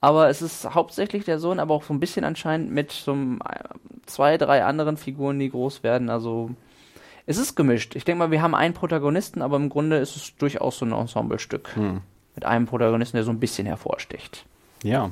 Aber 0.00 0.28
es 0.28 0.42
ist 0.42 0.74
hauptsächlich 0.74 1.24
der 1.24 1.38
Sohn, 1.38 1.60
aber 1.60 1.74
auch 1.74 1.84
so 1.84 1.94
ein 1.94 2.00
bisschen 2.00 2.24
anscheinend 2.24 2.72
mit 2.72 2.90
so 2.90 3.12
einem, 3.12 3.40
äh, 3.48 3.68
zwei, 4.06 4.36
drei 4.36 4.64
anderen 4.64 4.96
Figuren, 4.96 5.38
die 5.38 5.50
groß 5.50 5.84
werden. 5.84 6.10
Also 6.10 6.50
es 7.26 7.38
ist 7.38 7.54
gemischt. 7.54 7.94
Ich 7.94 8.04
denke 8.04 8.18
mal, 8.18 8.30
wir 8.32 8.42
haben 8.42 8.56
einen 8.56 8.74
Protagonisten, 8.74 9.40
aber 9.40 9.56
im 9.56 9.68
Grunde 9.68 9.98
ist 9.98 10.16
es 10.16 10.36
durchaus 10.36 10.78
so 10.78 10.84
ein 10.84 10.92
Ensemblestück. 10.92 11.76
Hm. 11.76 12.00
Mit 12.34 12.44
einem 12.44 12.66
Protagonisten, 12.66 13.18
der 13.18 13.24
so 13.24 13.30
ein 13.30 13.38
bisschen 13.38 13.66
hervorsticht. 13.66 14.46
Ja. 14.82 15.10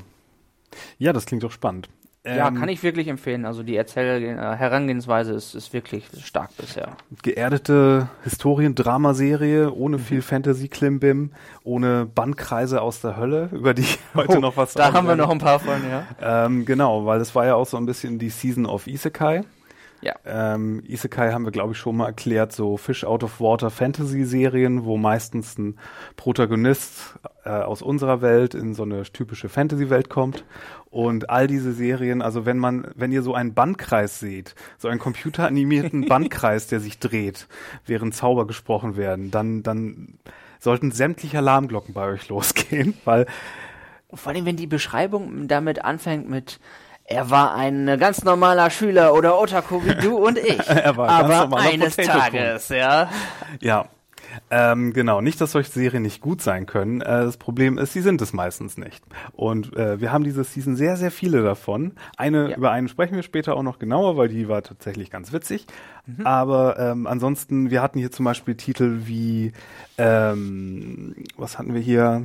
Ja, 0.99 1.13
das 1.13 1.27
klingt 1.27 1.43
doch 1.43 1.53
spannend. 1.53 1.89
Ja, 2.37 2.49
ähm, 2.49 2.57
kann 2.57 2.69
ich 2.69 2.83
wirklich 2.83 3.09
empfehlen. 3.09 3.47
Also 3.47 3.63
die 3.63 3.77
Erzähl 3.77 4.23
äh, 4.23 4.37
Herangehensweise 4.37 5.33
ist, 5.33 5.55
ist 5.55 5.73
wirklich 5.73 6.05
stark 6.23 6.57
bisher. 6.57 6.97
Geerdete 7.23 8.09
Historien-Dramaserie 8.25 9.73
ohne 9.73 9.99
mhm. 9.99 10.03
viel 10.03 10.23
Fantasy-Klimbim, 10.23 11.31
ohne 11.65 12.07
Bandkreise 12.07 12.83
aus 12.83 13.01
der 13.01 13.17
Hölle, 13.17 13.49
über 13.53 13.73
die 13.73 13.83
ich 13.83 13.99
heute 14.15 14.39
oh, 14.39 14.41
noch 14.41 14.57
was 14.57 14.75
Da 14.75 14.93
haben 14.93 15.07
wir 15.07 15.17
noch 15.17 15.31
ein 15.31 15.39
paar 15.39 15.61
von, 15.61 15.81
ja. 15.89 16.07
Ähm, 16.21 16.65
genau, 16.65 17.07
weil 17.07 17.19
das 17.19 17.35
war 17.35 17.47
ja 17.47 17.55
auch 17.55 17.67
so 17.67 17.77
ein 17.77 17.87
bisschen 17.87 18.19
die 18.19 18.31
Season 18.31 18.67
of 18.67 18.87
Isekai. 18.87 19.45
Ja. 20.01 20.15
Ähm, 20.25 20.83
Isekai 20.87 21.33
haben 21.33 21.45
wir, 21.45 21.51
glaube 21.51 21.73
ich, 21.73 21.79
schon 21.79 21.97
mal 21.97 22.07
erklärt, 22.07 22.53
so 22.53 22.77
Fish 22.77 23.05
Out 23.05 23.25
of 23.25 23.41
Water 23.41 23.71
Fantasy-Serien, 23.71 24.85
wo 24.85 24.97
meistens 24.97 25.59
ein 25.59 25.79
Protagonist 26.17 27.19
äh, 27.45 27.51
aus 27.51 27.83
unserer 27.83 28.23
Welt 28.23 28.55
in 28.55 28.75
so 28.75 28.85
eine 28.85 29.03
typische 29.03 29.49
Fantasy-Welt 29.49 30.09
kommt. 30.09 30.45
Und 30.91 31.29
all 31.31 31.47
diese 31.49 31.73
Serien, 31.73 32.23
also 32.23 32.47
wenn 32.47 32.59
man, 32.59 32.89
wenn 32.95 33.13
ihr 33.13 33.23
so 33.23 33.35
einen 33.35 33.55
Bandkreis 33.55 34.21
seht, 34.21 34.55
so 34.79 34.89
einen 34.89 35.01
computeranimierten 35.01 36.07
Bandkreis, 36.09 36.69
der 36.69 36.81
sich 36.81 36.99
dreht, 36.99 37.49
während 37.85 38.15
Zauber 38.15 38.47
gesprochen 38.47 38.97
werden, 38.97 39.31
dann, 39.31 39.63
dann 39.63 40.19
sollten 40.61 40.93
sämtliche 40.93 41.39
Alarmglocken 41.39 41.93
bei 41.93 42.07
euch 42.07 42.29
losgehen, 42.29 42.95
weil 43.05 43.27
vor 44.15 44.33
allem, 44.33 44.47
wenn 44.47 44.57
die 44.57 44.67
Beschreibung 44.67 45.49
damit 45.49 45.85
anfängt 45.85 46.31
mit 46.31 46.61
er 47.09 47.31
war 47.31 47.55
ein 47.55 47.99
ganz 47.99 48.23
normaler 48.23 48.69
Schüler 48.71 49.15
oder 49.15 49.41
Otaku 49.41 49.83
wie 49.85 49.95
du 49.95 50.17
und 50.19 50.39
ich. 50.39 50.69
er 50.69 50.97
war 50.97 51.09
aber 51.09 51.57
eines 51.57 51.97
Tages, 51.97 52.69
ja. 52.69 53.09
Ja. 53.61 53.87
Ähm, 54.51 54.93
genau, 54.93 55.23
nicht, 55.23 55.41
dass 55.41 55.53
solche 55.53 55.71
Serien 55.71 56.03
nicht 56.03 56.21
gut 56.21 56.43
sein 56.43 56.67
können. 56.67 57.01
Äh, 57.01 57.25
das 57.25 57.39
Problem 57.39 57.79
ist, 57.79 57.95
sie 57.95 58.03
sind 58.03 58.21
es 58.21 58.35
meistens 58.35 58.77
nicht. 58.77 59.03
Und 59.33 59.75
äh, 59.75 60.01
wir 60.01 60.13
haben 60.13 60.23
diese 60.23 60.45
Season 60.45 60.77
sehr, 60.77 60.97
sehr 60.97 61.11
viele 61.11 61.43
davon. 61.43 61.93
Eine, 62.19 62.51
ja. 62.51 62.57
über 62.57 62.71
eine 62.71 62.89
sprechen 62.89 63.17
wir 63.17 63.23
später 63.23 63.57
auch 63.57 63.63
noch 63.63 63.79
genauer, 63.79 64.19
weil 64.19 64.29
die 64.29 64.47
war 64.47 64.63
tatsächlich 64.63 65.11
ganz 65.11 65.33
witzig. 65.33 65.67
Mhm. 66.07 66.27
Aber 66.27 66.79
ähm, 66.79 67.07
ansonsten, 67.07 67.71
wir 67.71 67.81
hatten 67.83 67.99
hier 67.99 68.13
zum 68.13 68.27
Beispiel 68.27 68.55
Titel 68.55 69.01
wie, 69.05 69.53
ähm, 69.97 71.17
was 71.37 71.59
hatten 71.59 71.73
wir 71.73 71.81
hier? 71.81 72.23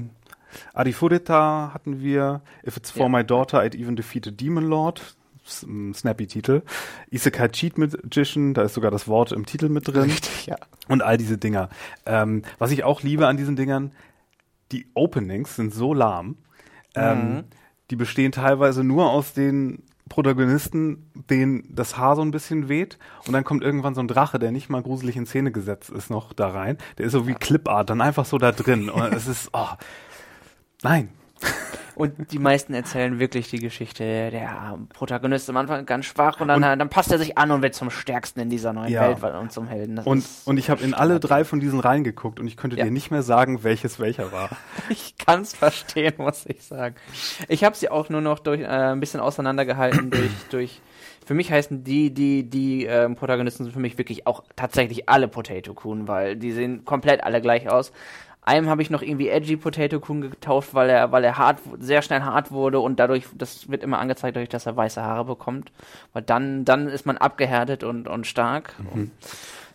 Arifureta 0.74 1.72
hatten 1.74 2.02
wir, 2.02 2.42
If 2.66 2.78
It's 2.78 2.92
For 2.92 3.04
ja. 3.04 3.10
My 3.10 3.24
Daughter, 3.24 3.60
I'd 3.62 3.76
Even 3.76 3.96
Defeat 3.96 4.28
a 4.28 4.32
Demon 4.32 4.66
Lord, 4.66 5.02
snappy 5.46 6.28
Titel. 6.28 6.62
Isekai 7.12 7.50
Cheat 7.50 7.78
Magician, 7.78 8.54
da 8.54 8.64
ist 8.64 8.74
sogar 8.74 8.92
das 8.92 9.08
Wort 9.08 9.32
im 9.32 9.46
Titel 9.46 9.70
mit 9.70 9.88
drin. 9.88 10.04
Richtig, 10.04 10.46
ja. 10.46 10.56
Und 10.88 11.02
all 11.02 11.18
diese 11.18 11.38
Dinger. 11.38 11.70
Ähm, 12.06 12.44
was 12.60 12.72
ich 12.72 12.84
auch 12.84 13.02
liebe 13.02 13.28
an 13.28 13.38
diesen 13.38 13.56
Dingern, 13.56 13.92
die 14.72 14.88
Openings 14.94 15.56
sind 15.56 15.74
so 15.74 15.94
lahm. 15.94 16.38
Ähm, 16.96 17.36
mhm. 17.36 17.44
Die 17.90 17.96
bestehen 17.96 18.32
teilweise 18.32 18.84
nur 18.84 19.10
aus 19.10 19.34
den 19.34 19.84
Protagonisten, 20.10 21.10
denen 21.30 21.64
das 21.70 21.98
Haar 21.98 22.16
so 22.16 22.22
ein 22.22 22.32
bisschen 22.32 22.70
weht 22.70 23.00
und 23.26 23.34
dann 23.34 23.44
kommt 23.44 23.64
irgendwann 23.64 23.96
so 23.96 24.02
ein 24.02 24.08
Drache, 24.08 24.38
der 24.38 24.52
nicht 24.52 24.70
mal 24.70 24.82
gruselig 24.84 25.16
in 25.16 25.26
Szene 25.26 25.52
gesetzt 25.52 25.90
ist, 25.90 26.10
noch 26.10 26.34
da 26.34 26.50
rein. 26.50 26.78
Der 26.98 27.06
ist 27.06 27.14
so 27.14 27.28
wie 27.28 27.34
Clipart, 27.34 27.90
dann 27.90 28.02
einfach 28.02 28.26
so 28.26 28.38
da 28.38 28.52
drin. 28.52 28.90
Und 28.90 29.14
es 29.14 29.28
ist, 29.28 29.50
oh, 29.54 29.70
Nein. 30.84 31.10
Und 31.96 32.32
die 32.32 32.40
meisten 32.40 32.74
erzählen 32.74 33.20
wirklich 33.20 33.50
die 33.50 33.60
Geschichte. 33.60 34.32
Der 34.32 34.80
Protagonist 34.94 35.50
am 35.50 35.58
Anfang 35.58 35.86
ganz 35.86 36.06
schwach 36.06 36.40
und 36.40 36.48
dann, 36.48 36.64
und, 36.64 36.80
dann 36.80 36.90
passt 36.90 37.12
er 37.12 37.20
sich 37.20 37.38
an 37.38 37.52
und 37.52 37.62
wird 37.62 37.76
zum 37.76 37.92
Stärksten 37.92 38.40
in 38.40 38.50
dieser 38.50 38.74
neuen 38.74 38.92
ja. 38.92 39.22
Welt 39.22 39.36
und 39.36 39.52
zum 39.52 39.68
Helden. 39.68 39.98
Das 39.98 40.08
und, 40.08 40.26
und 40.46 40.58
ich 40.58 40.72
habe 40.72 40.84
in 40.84 40.96
alle 40.96 41.20
drei 41.20 41.46
von 41.46 41.60
diesen 41.60 41.80
reingeguckt 41.80 42.40
und 42.40 42.48
ich 42.48 42.58
könnte 42.58 42.78
ja. 42.78 42.86
dir 42.86 42.92
nicht 42.92 43.12
mehr 43.12 43.22
sagen, 43.22 43.64
welches 43.64 44.00
welcher 44.00 44.32
war. 44.32 44.50
ich 44.90 45.18
kann 45.20 45.42
es 45.42 45.54
verstehen, 45.54 46.16
muss 46.18 46.46
ich 46.48 46.64
sagen. 46.64 46.96
Ich 47.48 47.64
habe 47.64 47.76
sie 47.76 47.90
auch 47.90 48.10
nur 48.10 48.22
noch 48.22 48.40
durch 48.40 48.62
äh, 48.62 48.66
ein 48.66 49.00
bisschen 49.00 49.20
auseinandergehalten 49.20 50.10
durch 50.10 50.32
durch 50.50 50.82
für 51.26 51.36
mich 51.36 51.52
heißen 51.52 51.84
die, 51.84 52.14
die, 52.14 52.50
die 52.50 52.86
ähm, 52.86 53.16
Protagonisten 53.16 53.64
sind 53.64 53.74
für 53.74 53.80
mich 53.80 53.98
wirklich 53.98 54.28
auch 54.28 54.44
tatsächlich 54.56 55.08
alle 55.08 55.28
Potato 55.30 55.74
Kun, 55.74 56.08
weil 56.08 56.36
die 56.36 56.52
sehen 56.52 56.84
komplett 56.84 57.24
alle 57.24 57.40
gleich 57.40 57.70
aus. 57.70 57.94
Einem 58.46 58.70
habe 58.70 58.82
ich 58.82 58.90
noch 58.90 59.02
irgendwie 59.02 59.30
Edgy 59.30 59.56
Potato 59.56 60.02
Kun 60.02 60.22
getauft, 60.22 60.74
weil 60.74 60.90
er, 60.90 61.14
weil 61.14 61.24
er 61.24 61.38
hart, 61.38 61.60
sehr 61.80 62.02
schnell 62.02 62.24
hart 62.24 62.52
wurde 62.52 62.82
und 62.82 63.00
dadurch, 63.00 63.26
das 63.36 63.70
wird 63.70 63.84
immer 63.84 64.00
angezeigt, 64.00 64.36
dadurch, 64.36 64.50
dass 64.50 64.66
er 64.66 64.76
weiße 64.76 65.02
Haare 65.02 65.24
bekommt. 65.24 65.72
Weil 66.12 66.24
dann, 66.24 66.66
dann 66.66 66.90
ist 66.90 67.06
man 67.06 67.18
abgehärtet 67.18 67.86
und, 67.86 68.10
und 68.10 68.28
stark. 68.28 68.76
Mhm. 68.80 68.88
Und 68.90 69.12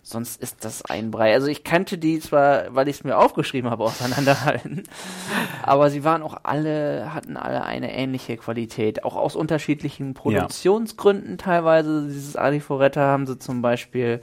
sonst 0.03 0.43
ist 0.43 0.67
das 0.67 0.83
ein 0.85 1.11
Brei. 1.11 1.33
Also 1.33 1.47
ich 1.47 1.65
kannte 1.65 1.97
die 1.97 2.21
zwar, 2.21 2.75
weil 2.75 2.89
ich 2.89 2.97
es 2.97 3.05
mir 3.05 3.17
aufgeschrieben 3.17 3.71
habe, 3.71 3.85
auseinanderhalten, 3.85 4.83
aber 5.63 5.89
sie 5.89 6.05
waren 6.05 6.23
auch 6.23 6.37
alle, 6.43 7.15
hatten 7.15 7.39
alle 7.39 7.65
eine 7.65 7.95
ähnliche 7.95 8.37
Qualität. 8.37 9.03
Auch 9.03 9.17
aus 9.17 9.35
unterschiedlichen 9.35 10.13
Produktionsgründen 10.13 11.33
ja. 11.33 11.37
teilweise. 11.37 12.07
Dieses 12.07 12.37
Adiforetta 12.37 13.01
haben 13.01 13.27
sie 13.27 13.39
zum 13.39 13.63
Beispiel 13.63 14.21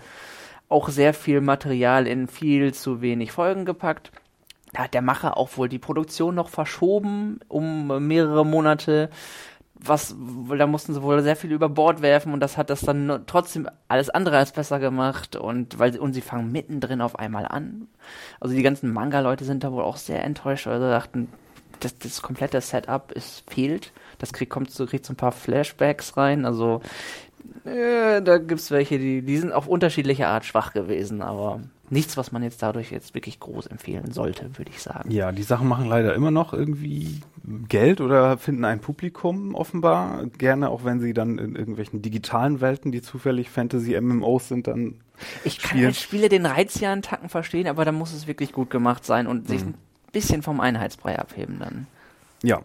auch 0.70 0.90
sehr 0.90 1.16
viel 1.16 1.42
Material 1.42 2.06
in 2.06 2.28
viel 2.28 2.76
zu 2.76 3.02
wenig 3.02 3.32
Folgen 3.32 3.66
gepackt 3.66 4.12
da 4.76 4.84
hat 4.84 4.94
der 4.94 5.02
Macher 5.02 5.38
auch 5.38 5.56
wohl 5.56 5.70
die 5.70 5.80
Produktion 5.80 6.36
noch 6.36 6.50
verschoben 6.50 7.40
um 7.48 8.06
mehrere 8.06 8.46
Monate. 8.46 9.10
Was, 9.74 10.16
da 10.58 10.68
mussten 10.68 10.94
sie 10.94 11.02
wohl 11.02 11.22
sehr 11.22 11.38
viel 11.38 11.54
über 11.54 11.70
Bord 11.70 12.02
werfen 12.02 12.34
und 12.34 12.42
das 12.42 12.58
hat 12.58 12.70
das 12.70 12.82
dann 12.82 13.24
trotzdem 13.26 13.70
alles 13.88 14.10
andere 14.10 14.38
als 14.38 14.52
besser 14.52 14.80
gemacht 14.80 15.38
und 15.38 15.80
weil 15.80 15.98
und 15.98 16.14
sie 16.14 16.22
fangen 16.22 16.52
mittendrin 16.52 17.02
auf 17.02 17.18
einmal 17.18 17.46
an. 17.46 17.88
Also 18.42 18.54
die 18.54 18.64
ganzen 18.64 18.92
Manga-Leute 18.92 19.46
sind 19.46 19.64
da 19.64 19.72
wohl 19.72 19.84
auch 19.84 19.98
sehr 19.98 20.24
enttäuscht, 20.26 20.66
weil 20.68 20.80
sie 20.80 20.90
dachten, 20.90 21.30
das, 21.80 21.98
das 21.98 22.22
komplette 22.22 22.60
Setup 22.60 23.14
ist 23.14 23.50
fehlt. 23.50 23.94
Das 24.18 24.34
kriegt, 24.34 24.52
kommt 24.52 24.72
so, 24.72 24.86
kriegt 24.86 25.06
so 25.06 25.14
ein 25.14 25.18
paar 25.18 25.32
Flashbacks 25.34 26.18
rein. 26.18 26.46
Also 26.46 26.82
äh, 27.64 28.22
da 28.22 28.40
gibt's 28.40 28.72
welche, 28.72 29.00
die, 29.00 29.22
die 29.22 29.38
sind 29.38 29.54
auf 29.54 29.68
unterschiedliche 29.68 30.28
Art 30.28 30.44
schwach 30.44 30.74
gewesen, 30.74 31.22
aber 31.22 31.62
nichts, 31.92 32.18
was 32.18 32.32
man 32.32 32.44
jetzt 32.44 32.62
dadurch 32.62 32.92
jetzt 32.92 33.14
wirklich 33.14 33.40
groß 33.40 33.68
empfehlen 33.68 34.12
sollte, 34.12 34.58
würde 34.58 34.72
ich 34.72 34.82
sagen. 34.82 35.12
Ja, 35.12 35.32
die 35.32 35.44
Sachen 35.44 35.68
machen 35.68 35.88
leider 35.88 36.14
immer 36.16 36.32
noch 36.32 36.54
irgendwie 36.54 37.22
Geld 37.70 38.02
oder 38.02 38.38
finden 38.38 38.66
ein 38.66 38.80
Publikum 38.80 39.56
offenbar. 39.56 40.26
Gerne, 40.38 40.70
auch 40.70 40.84
wenn 40.84 41.00
sie 41.00 41.14
dann 41.14 41.38
in 41.38 41.56
irgendwelchen 41.56 42.02
digitalen 42.02 42.62
Welten, 42.62 42.92
die 42.92 43.02
zufällig 43.02 43.50
Fantasy-MMOs 43.50 44.48
sind, 44.48 44.68
dann. 44.68 44.96
Ich 45.44 45.60
kann 45.60 45.84
als 45.86 46.02
Spiele 46.02 46.30
den 46.30 46.46
Reiz 46.46 46.80
ja 46.80 46.92
einen 46.92 47.02
Tacken 47.02 47.30
verstehen, 47.30 47.68
aber 47.68 47.86
da 47.86 47.92
muss 47.92 48.14
es 48.14 48.28
wirklich 48.28 48.52
gut 48.52 48.70
gemacht 48.70 49.06
sein 49.06 49.28
und 49.28 49.44
mhm. 49.44 49.48
sich 49.48 49.62
ein 49.62 49.76
bisschen 50.12 50.42
vom 50.42 50.60
Einheitsbrei 50.60 51.18
abheben 51.20 51.60
dann. 51.60 51.88
Ja, 52.44 52.62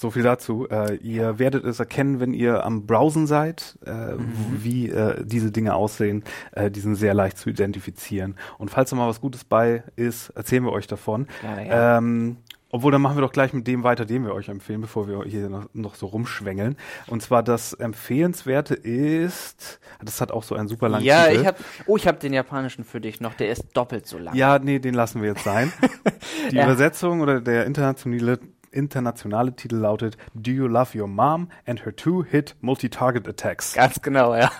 so 0.00 0.10
viel 0.10 0.22
dazu. 0.22 0.66
Äh, 0.68 0.96
ihr 0.96 1.38
werdet 1.38 1.64
es 1.64 1.78
erkennen, 1.78 2.20
wenn 2.20 2.32
ihr 2.32 2.64
am 2.64 2.86
Browsen 2.86 3.26
seid, 3.26 3.78
äh, 3.86 4.14
mhm. 4.14 4.32
wie 4.58 4.90
äh, 4.90 5.24
diese 5.24 5.52
Dinge 5.52 5.74
aussehen. 5.74 6.24
Äh, 6.52 6.70
die 6.70 6.80
sind 6.80 6.96
sehr 6.96 7.14
leicht 7.14 7.38
zu 7.38 7.50
identifizieren. 7.50 8.36
Und 8.58 8.70
falls 8.70 8.90
da 8.90 8.96
mal 8.96 9.08
was 9.08 9.20
Gutes 9.20 9.44
bei 9.44 9.84
ist, 9.96 10.30
erzählen 10.30 10.64
wir 10.64 10.72
euch 10.72 10.86
davon. 10.86 11.26
Ja, 11.42 11.60
ja. 11.60 11.98
Ähm, 11.98 12.38
obwohl, 12.72 12.92
dann 12.92 13.02
machen 13.02 13.16
wir 13.16 13.22
doch 13.22 13.32
gleich 13.32 13.52
mit 13.52 13.66
dem 13.66 13.82
weiter, 13.82 14.04
den 14.04 14.24
wir 14.24 14.32
euch 14.32 14.48
empfehlen, 14.48 14.80
bevor 14.80 15.08
wir 15.08 15.24
hier 15.24 15.48
noch, 15.48 15.66
noch, 15.72 15.96
so 15.96 16.06
rumschwängeln. 16.06 16.76
Und 17.08 17.20
zwar 17.20 17.42
das 17.42 17.72
Empfehlenswerte 17.72 18.74
ist, 18.74 19.80
das 20.00 20.20
hat 20.20 20.30
auch 20.30 20.44
so 20.44 20.54
einen 20.54 20.68
super 20.68 20.88
langen 20.88 21.04
Ja, 21.04 21.26
Titel. 21.26 21.40
ich 21.40 21.46
habe, 21.46 21.58
oh, 21.86 21.96
ich 21.96 22.06
habe 22.06 22.18
den 22.18 22.32
japanischen 22.32 22.84
für 22.84 23.00
dich 23.00 23.20
noch, 23.20 23.34
der 23.34 23.50
ist 23.50 23.76
doppelt 23.76 24.06
so 24.06 24.18
lang. 24.18 24.36
Ja, 24.36 24.60
nee, 24.60 24.78
den 24.78 24.94
lassen 24.94 25.20
wir 25.20 25.30
jetzt 25.30 25.42
sein. 25.42 25.72
Die 26.52 26.56
ja. 26.56 26.64
Übersetzung 26.64 27.20
oder 27.22 27.40
der 27.40 27.66
internationale 27.66 28.38
internationale 28.70 29.54
Titel 29.54 29.76
lautet 29.76 30.16
Do 30.34 30.50
You 30.50 30.66
Love 30.66 30.98
Your 30.98 31.08
Mom 31.08 31.48
and 31.66 31.84
Her 31.84 31.94
Two-Hit 31.94 32.56
Multi-Target 32.60 33.28
Attacks. 33.28 33.74
Ganz 33.74 34.00
genau, 34.02 34.34
ja. 34.34 34.50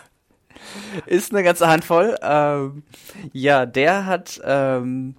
Ist 1.07 1.33
eine 1.33 1.43
ganze 1.43 1.69
Handvoll. 1.69 2.17
Ähm, 2.23 2.83
ja, 3.33 3.67
der 3.67 4.07
hat 4.07 4.41
ähm, 4.45 5.15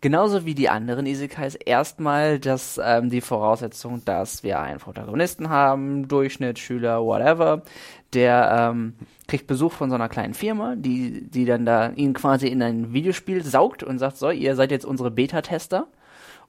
genauso 0.00 0.44
wie 0.44 0.54
die 0.54 0.68
anderen 0.68 1.06
Isekais 1.06 1.54
erstmal 1.54 2.38
das, 2.38 2.80
ähm, 2.82 3.08
die 3.08 3.20
Voraussetzung, 3.20 4.04
dass 4.04 4.42
wir 4.42 4.60
einen 4.60 4.80
Protagonisten 4.80 5.48
haben, 5.48 6.08
Durchschnitt, 6.08 6.58
Schüler, 6.58 7.02
whatever, 7.04 7.62
der 8.12 8.70
ähm, 8.72 8.94
kriegt 9.28 9.46
Besuch 9.46 9.72
von 9.72 9.90
so 9.90 9.94
einer 9.94 10.08
kleinen 10.08 10.34
Firma, 10.34 10.74
die, 10.76 11.28
die 11.30 11.44
dann 11.44 11.64
da 11.64 11.90
ihn 11.90 12.12
quasi 12.12 12.48
in 12.48 12.62
ein 12.62 12.92
Videospiel 12.92 13.42
saugt 13.42 13.82
und 13.82 13.98
sagt, 13.98 14.16
so, 14.16 14.30
ihr 14.30 14.56
seid 14.56 14.70
jetzt 14.70 14.84
unsere 14.84 15.10
Beta-Tester 15.10 15.86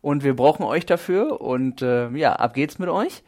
und 0.06 0.24
wir 0.24 0.36
brauchen 0.36 0.62
euch 0.62 0.86
dafür 0.86 1.42
und 1.42 1.82
äh, 1.82 2.10
ja, 2.12 2.34
ab 2.34 2.54
geht's 2.54 2.78
mit 2.78 2.90
euch. 2.90 3.24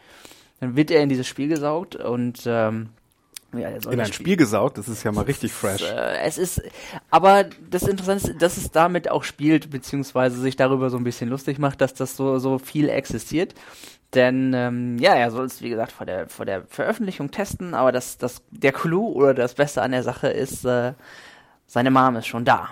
Dann 0.60 0.76
wird 0.76 0.92
er 0.92 1.02
in 1.02 1.10
dieses 1.10 1.26
Spiel 1.26 1.48
gesaugt 1.48 1.96
und 1.96 2.44
ähm, 2.46 2.90
ja, 3.52 3.70
in 3.70 4.00
ein 4.00 4.06
Spiel, 4.06 4.14
Spiel 4.14 4.38
gesaugt, 4.38 4.78
das 4.78 4.88
ist 4.88 5.04
ja 5.04 5.12
mal 5.12 5.24
richtig 5.24 5.52
fresh. 5.54 5.82
Äh, 5.82 6.20
es 6.20 6.38
ist, 6.38 6.62
aber 7.10 7.46
das 7.68 7.82
Interessante 7.82 8.30
ist, 8.30 8.42
dass 8.44 8.58
es 8.58 8.70
damit 8.70 9.10
auch 9.10 9.24
spielt, 9.24 9.72
beziehungsweise 9.72 10.40
sich 10.40 10.56
darüber 10.56 10.92
so 10.92 10.98
ein 10.98 11.04
bisschen 11.04 11.30
lustig 11.30 11.58
macht, 11.58 11.82
dass 11.82 11.96
das 11.96 12.16
so, 12.16 12.38
so 12.38 12.60
viel 12.60 12.90
existiert. 12.90 13.56
Denn 14.14 14.54
ähm, 14.54 15.00
ja, 15.00 15.16
er 15.16 15.32
soll 15.32 15.46
es, 15.46 15.64
wie 15.64 15.70
gesagt, 15.70 15.92
vor 15.92 16.06
der, 16.06 16.30
vor 16.30 16.46
der 16.46 16.62
Veröffentlichung 16.68 17.32
testen, 17.32 17.74
aber 17.74 17.92
das, 17.92 18.20
das, 18.20 18.44
der 18.52 18.72
Clou 18.72 19.14
oder 19.14 19.34
das 19.34 19.56
Beste 19.56 19.82
an 19.82 19.94
der 19.94 20.04
Sache 20.04 20.28
ist, 20.28 20.64
äh, 20.64 20.94
seine 21.66 21.90
Mom 21.90 22.18
ist 22.18 22.28
schon 22.28 22.46
da 22.46 22.70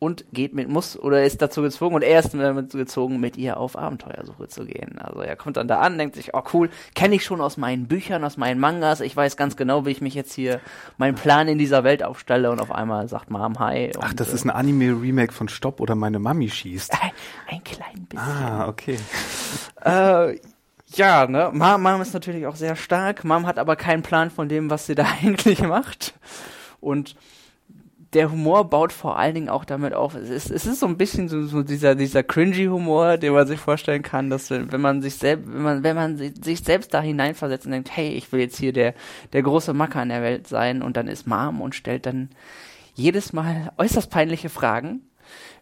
und 0.00 0.24
geht 0.32 0.54
mit, 0.54 0.68
muss 0.68 0.98
oder 0.98 1.24
ist 1.24 1.42
dazu 1.42 1.62
gezwungen 1.62 1.96
und 1.96 2.02
er 2.02 2.20
ist 2.20 2.32
damit 2.32 2.70
gezwungen, 2.70 3.18
mit 3.18 3.36
ihr 3.36 3.56
auf 3.56 3.76
Abenteuersuche 3.76 4.46
zu 4.46 4.64
gehen. 4.64 4.98
Also 4.98 5.20
er 5.20 5.34
kommt 5.34 5.56
dann 5.56 5.66
da 5.66 5.80
an, 5.80 5.98
denkt 5.98 6.14
sich, 6.14 6.34
oh 6.34 6.42
cool, 6.52 6.70
kenne 6.94 7.16
ich 7.16 7.24
schon 7.24 7.40
aus 7.40 7.56
meinen 7.56 7.88
Büchern, 7.88 8.22
aus 8.22 8.36
meinen 8.36 8.60
Mangas, 8.60 9.00
ich 9.00 9.16
weiß 9.16 9.36
ganz 9.36 9.56
genau, 9.56 9.86
wie 9.86 9.90
ich 9.90 10.00
mich 10.00 10.14
jetzt 10.14 10.32
hier 10.32 10.60
meinen 10.98 11.16
Plan 11.16 11.48
in 11.48 11.58
dieser 11.58 11.82
Welt 11.82 12.04
aufstelle 12.04 12.50
und 12.52 12.60
auf 12.60 12.70
einmal 12.70 13.08
sagt 13.08 13.30
Mom 13.30 13.58
Hi. 13.58 13.92
Ach, 14.00 14.14
das 14.14 14.30
äh, 14.30 14.34
ist 14.34 14.44
ein 14.44 14.50
Anime-Remake 14.50 15.32
von 15.32 15.48
Stopp 15.48 15.80
oder 15.80 15.96
meine 15.96 16.20
Mami 16.20 16.48
schießt. 16.48 16.92
Ein, 16.92 17.10
ein 17.48 17.64
klein 17.64 18.06
bisschen. 18.08 18.26
Ah, 18.26 18.68
okay. 18.68 18.98
äh, 19.84 20.38
ja, 20.94 21.26
ne, 21.26 21.50
Mom, 21.52 21.82
Mom 21.82 22.00
ist 22.00 22.14
natürlich 22.14 22.46
auch 22.46 22.56
sehr 22.56 22.76
stark, 22.76 23.24
Mom 23.24 23.46
hat 23.46 23.58
aber 23.58 23.74
keinen 23.74 24.02
Plan 24.02 24.30
von 24.30 24.48
dem, 24.48 24.70
was 24.70 24.86
sie 24.86 24.94
da 24.94 25.06
eigentlich 25.22 25.60
macht 25.62 26.14
und 26.80 27.16
der 28.14 28.30
Humor 28.30 28.70
baut 28.70 28.92
vor 28.92 29.18
allen 29.18 29.34
Dingen 29.34 29.48
auch 29.48 29.64
damit 29.64 29.92
auf. 29.92 30.14
Es 30.14 30.30
ist, 30.30 30.50
es 30.50 30.66
ist 30.66 30.80
so 30.80 30.86
ein 30.86 30.96
bisschen 30.96 31.28
so, 31.28 31.44
so 31.46 31.62
dieser, 31.62 31.94
dieser 31.94 32.22
cringy 32.22 32.66
Humor, 32.66 33.18
den 33.18 33.34
man 33.34 33.46
sich 33.46 33.60
vorstellen 33.60 34.02
kann, 34.02 34.30
dass 34.30 34.50
wenn 34.50 34.80
man 34.80 35.02
sich 35.02 35.16
selbst, 35.16 35.46
wenn 35.46 35.62
man, 35.62 35.82
wenn 35.82 35.96
man 35.96 36.16
sich 36.16 36.62
selbst 36.64 36.94
da 36.94 37.02
hineinversetzt 37.02 37.66
und 37.66 37.72
denkt, 37.72 37.94
hey, 37.94 38.10
ich 38.10 38.32
will 38.32 38.40
jetzt 38.40 38.56
hier 38.56 38.72
der, 38.72 38.94
der 39.32 39.42
große 39.42 39.74
Macker 39.74 40.02
in 40.02 40.08
der 40.08 40.22
Welt 40.22 40.46
sein 40.46 40.80
und 40.80 40.96
dann 40.96 41.06
ist 41.06 41.26
Mom 41.26 41.60
und 41.60 41.74
stellt 41.74 42.06
dann 42.06 42.30
jedes 42.94 43.32
Mal 43.32 43.72
äußerst 43.76 44.10
peinliche 44.10 44.48
Fragen 44.48 45.02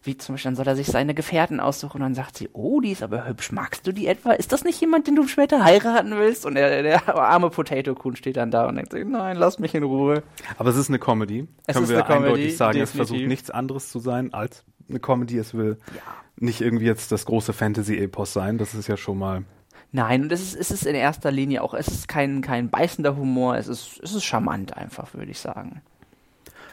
wie 0.03 0.17
zum 0.17 0.35
Beispiel, 0.35 0.49
dann 0.49 0.55
soll 0.55 0.67
er 0.67 0.75
sich 0.75 0.87
seine 0.87 1.13
Gefährten 1.13 1.59
aussuchen 1.59 1.97
und 1.97 2.01
dann 2.01 2.15
sagt 2.15 2.37
sie, 2.37 2.49
oh, 2.53 2.79
die 2.81 2.91
ist 2.91 3.03
aber 3.03 3.27
hübsch, 3.27 3.51
magst 3.51 3.85
du 3.87 3.91
die 3.91 4.07
etwa? 4.07 4.31
Ist 4.31 4.51
das 4.51 4.63
nicht 4.63 4.79
jemand, 4.79 5.07
den 5.07 5.15
du 5.15 5.27
später 5.27 5.63
heiraten 5.63 6.11
willst? 6.11 6.45
Und 6.45 6.55
der, 6.55 6.83
der 6.83 7.15
arme 7.15 7.49
Potato 7.49 7.95
Kuhn 7.95 8.15
steht 8.15 8.37
dann 8.37 8.51
da 8.51 8.67
und 8.67 8.75
denkt 8.75 8.91
sich, 8.91 9.05
nein, 9.05 9.37
lass 9.37 9.59
mich 9.59 9.75
in 9.75 9.83
Ruhe. 9.83 10.23
Aber 10.57 10.69
es 10.69 10.77
ist 10.77 10.89
eine 10.89 10.99
Comedy. 10.99 11.47
Es 11.65 11.75
Können 11.75 11.89
wir 11.89 12.01
Comedy, 12.03 12.25
eindeutig 12.25 12.57
sagen, 12.57 12.79
definitiv. 12.79 13.01
es 13.01 13.09
versucht 13.09 13.27
nichts 13.27 13.49
anderes 13.49 13.89
zu 13.91 13.99
sein 13.99 14.33
als 14.33 14.63
eine 14.89 14.99
Comedy. 14.99 15.37
Es 15.37 15.53
will 15.53 15.77
ja. 15.93 16.01
nicht 16.37 16.61
irgendwie 16.61 16.85
jetzt 16.85 17.11
das 17.11 17.25
große 17.25 17.53
Fantasy-Epos 17.53 18.33
sein. 18.33 18.57
Das 18.57 18.73
ist 18.73 18.87
ja 18.87 18.97
schon 18.97 19.17
mal 19.17 19.43
Nein, 19.91 20.23
und 20.23 20.31
es 20.31 20.41
ist, 20.41 20.55
es 20.55 20.71
ist 20.71 20.85
in 20.85 20.95
erster 20.95 21.31
Linie 21.31 21.63
auch, 21.63 21.73
es 21.73 21.87
ist 21.87 22.07
kein, 22.07 22.41
kein 22.41 22.69
beißender 22.69 23.15
Humor, 23.15 23.55
es 23.55 23.67
ist, 23.67 23.99
es 24.03 24.13
ist 24.13 24.25
charmant 24.25 24.75
einfach, 24.75 25.13
würde 25.13 25.31
ich 25.31 25.39
sagen. 25.39 25.81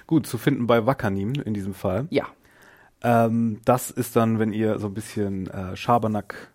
Gut, 0.06 0.26
zu 0.26 0.36
finden 0.36 0.66
bei 0.66 0.84
Wakanim 0.84 1.32
in 1.44 1.54
diesem 1.54 1.74
Fall. 1.74 2.06
Ja. 2.10 2.26
Ähm, 3.04 3.60
das 3.64 3.90
ist 3.90 4.16
dann, 4.16 4.38
wenn 4.38 4.52
ihr 4.52 4.78
so 4.78 4.88
ein 4.88 4.94
bisschen 4.94 5.48
äh, 5.48 5.76
Schabernack 5.76 6.54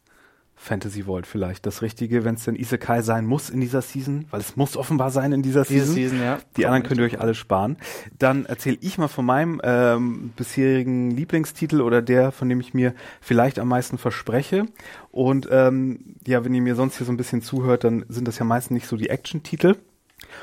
Fantasy 0.62 1.06
wollt, 1.06 1.26
vielleicht 1.26 1.66
das 1.66 1.82
Richtige, 1.82 2.26
wenn 2.26 2.36
es 2.36 2.44
denn 2.44 2.56
Isekai 2.56 3.02
sein 3.02 3.26
muss 3.26 3.50
in 3.50 3.62
dieser 3.62 3.82
Season, 3.82 4.26
weil 4.30 4.42
es 4.42 4.58
muss 4.58 4.76
offenbar 4.76 5.10
sein 5.10 5.32
in 5.32 5.42
dieser 5.42 5.64
Season. 5.64 5.96
Season 5.96 6.20
ja. 6.22 6.40
Die 6.58 6.66
anderen 6.66 6.84
könnt 6.84 7.00
ihr 7.00 7.06
euch 7.06 7.22
alle 7.22 7.34
sparen. 7.34 7.78
Dann 8.18 8.46
erzähle 8.46 8.78
ich 8.82 8.98
mal 8.98 9.08
von 9.08 9.26
meinem 9.26 9.62
ähm, 9.64 10.34
bisherigen 10.36 11.12
Lieblingstitel 11.12 11.80
oder 11.80 12.02
der, 12.02 12.34
von 12.34 12.50
dem 12.50 12.60
ich 12.60 12.74
mir 12.74 12.94
vielleicht 13.22 13.58
am 13.58 13.70
meisten 13.70 13.98
verspreche. 13.98 14.66
Und 15.12 15.48
ähm, 15.50 16.18
ja, 16.28 16.44
wenn 16.44 16.54
ihr 16.54 16.62
mir 16.62 16.76
sonst 16.76 16.98
hier 16.98 17.06
so 17.06 17.14
ein 17.14 17.18
bisschen 17.18 17.42
zuhört, 17.42 17.86
dann 17.86 18.04
sind 18.10 18.28
das 18.28 18.38
ja 18.38 18.44
meistens 18.44 18.72
nicht 18.72 18.88
so 18.88 18.98
die 18.98 19.10
Action-Titel. 19.10 19.78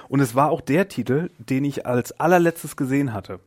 Und 0.09 0.21
es 0.21 0.35
war 0.35 0.51
auch 0.51 0.63
der 0.63 0.89
Titel, 0.89 1.29
den 1.39 1.67
ich 1.67 1.85
als 1.85 2.19
allerletztes 2.19 2.77
gesehen 2.77 3.13
hatte. 3.13 3.39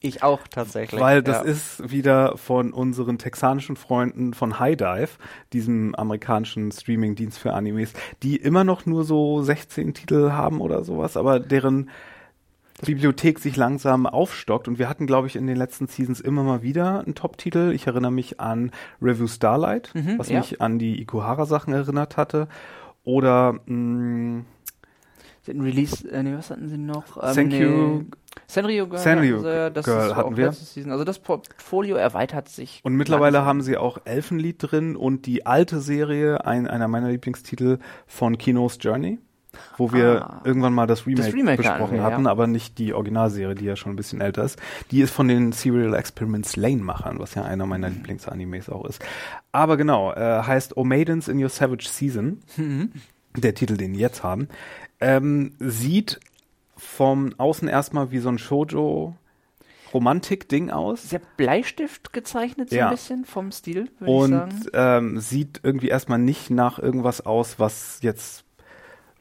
Ich 0.00 0.22
auch 0.22 0.46
tatsächlich. 0.48 1.00
Weil 1.00 1.22
das 1.22 1.38
ja. 1.38 1.42
ist 1.42 1.90
wieder 1.90 2.36
von 2.36 2.72
unseren 2.72 3.18
texanischen 3.18 3.76
Freunden 3.76 4.32
von 4.34 4.58
High 4.58 4.76
Dive, 4.76 5.10
diesem 5.52 5.94
amerikanischen 5.94 6.72
Streaming-Dienst 6.72 7.38
für 7.38 7.52
Animes, 7.52 7.92
die 8.22 8.36
immer 8.36 8.64
noch 8.64 8.86
nur 8.86 9.04
so 9.04 9.42
16 9.42 9.94
Titel 9.94 10.32
haben 10.32 10.60
oder 10.60 10.84
sowas, 10.84 11.16
aber 11.16 11.40
deren 11.40 11.90
Bibliothek 12.84 13.40
sich 13.40 13.56
langsam 13.56 14.06
aufstockt 14.06 14.68
und 14.68 14.78
wir 14.78 14.88
hatten, 14.88 15.06
glaube 15.06 15.26
ich, 15.26 15.34
in 15.34 15.48
den 15.48 15.56
letzten 15.56 15.88
Seasons 15.88 16.20
immer 16.20 16.44
mal 16.44 16.62
wieder 16.62 17.00
einen 17.00 17.16
Top-Titel. 17.16 17.72
Ich 17.74 17.88
erinnere 17.88 18.12
mich 18.12 18.38
an 18.38 18.70
Review 19.02 19.26
Starlight, 19.26 19.90
mhm, 19.94 20.18
was 20.18 20.28
ja. 20.28 20.38
mich 20.38 20.60
an 20.60 20.78
die 20.78 21.00
Ikuhara-Sachen 21.02 21.72
erinnert 21.72 22.16
hatte. 22.16 22.46
Oder 23.02 23.54
mh, 23.66 23.72
mm, 23.74 24.44
Release, 25.48 26.06
äh, 26.10 26.22
nee, 26.22 26.34
was 26.36 26.50
hatten 26.50 26.68
sie 26.68 26.76
noch? 26.76 27.16
Ähm, 27.16 27.34
Thank 27.34 27.52
you 27.54 28.04
Sanrio 28.50 28.88
Girl, 28.88 28.98
Sanrio 28.98 29.42
Girl, 29.42 29.70
das 29.70 29.84
Girl 29.84 30.16
hatten 30.16 30.36
wir. 30.38 30.52
Season. 30.52 30.90
Also 30.90 31.04
das 31.04 31.18
Portfolio 31.18 31.96
erweitert 31.96 32.48
sich. 32.48 32.80
Und 32.82 32.94
mittlerweile 32.94 33.44
haben 33.44 33.60
sie 33.60 33.76
auch 33.76 33.98
Elfenlied 34.06 34.56
drin 34.58 34.96
und 34.96 35.26
die 35.26 35.44
alte 35.44 35.80
Serie, 35.80 36.46
ein, 36.46 36.66
einer 36.66 36.88
meiner 36.88 37.10
Lieblingstitel 37.10 37.78
von 38.06 38.38
Kinos 38.38 38.78
Journey, 38.80 39.18
wo 39.76 39.92
wir 39.92 40.22
ah, 40.22 40.40
irgendwann 40.44 40.72
mal 40.72 40.86
das 40.86 41.06
Remake, 41.06 41.26
das 41.26 41.34
Remake 41.34 41.58
besprochen 41.58 41.98
wir, 41.98 42.02
hatten, 42.02 42.24
ja. 42.24 42.30
aber 42.30 42.46
nicht 42.46 42.78
die 42.78 42.94
Originalserie, 42.94 43.54
die 43.54 43.66
ja 43.66 43.76
schon 43.76 43.92
ein 43.92 43.96
bisschen 43.96 44.22
älter 44.22 44.44
ist. 44.44 44.58
Die 44.90 45.02
ist 45.02 45.12
von 45.12 45.28
den 45.28 45.52
Serial 45.52 45.92
Experiments 45.92 46.56
Lane 46.56 46.82
Machern, 46.82 47.18
was 47.18 47.34
ja 47.34 47.44
einer 47.44 47.66
meiner 47.66 47.90
Lieblingsanimes 47.90 48.70
auch 48.70 48.86
ist. 48.86 49.04
Aber 49.52 49.76
genau, 49.76 50.14
äh, 50.14 50.42
heißt 50.42 50.74
O 50.78 50.84
Maidens 50.84 51.28
in 51.28 51.42
Your 51.42 51.50
Savage 51.50 51.86
Season. 51.86 52.40
Mhm. 52.56 52.92
Der 53.36 53.54
Titel, 53.54 53.76
den 53.76 53.92
wir 53.92 54.00
jetzt 54.00 54.22
haben. 54.22 54.48
Ähm, 55.00 55.52
sieht 55.58 56.18
vom 56.78 57.34
Außen 57.36 57.68
erstmal 57.68 58.10
wie 58.10 58.18
so 58.18 58.28
ein 58.28 58.38
Shoujo 58.38 59.14
Romantik-Ding 59.92 60.70
aus. 60.70 61.10
Sehr 61.10 61.20
Bleistift 61.36 62.12
gezeichnet, 62.12 62.70
so 62.70 62.76
ja. 62.76 62.88
ein 62.88 62.94
bisschen 62.94 63.24
vom 63.24 63.52
Stil, 63.52 63.90
würde 63.98 64.12
ich 64.12 64.30
sagen. 64.30 64.52
Und 64.52 64.70
ähm, 64.74 65.20
sieht 65.20 65.60
irgendwie 65.62 65.88
erstmal 65.88 66.18
nicht 66.18 66.50
nach 66.50 66.78
irgendwas 66.78 67.24
aus, 67.24 67.58
was 67.58 68.00
jetzt, 68.02 68.44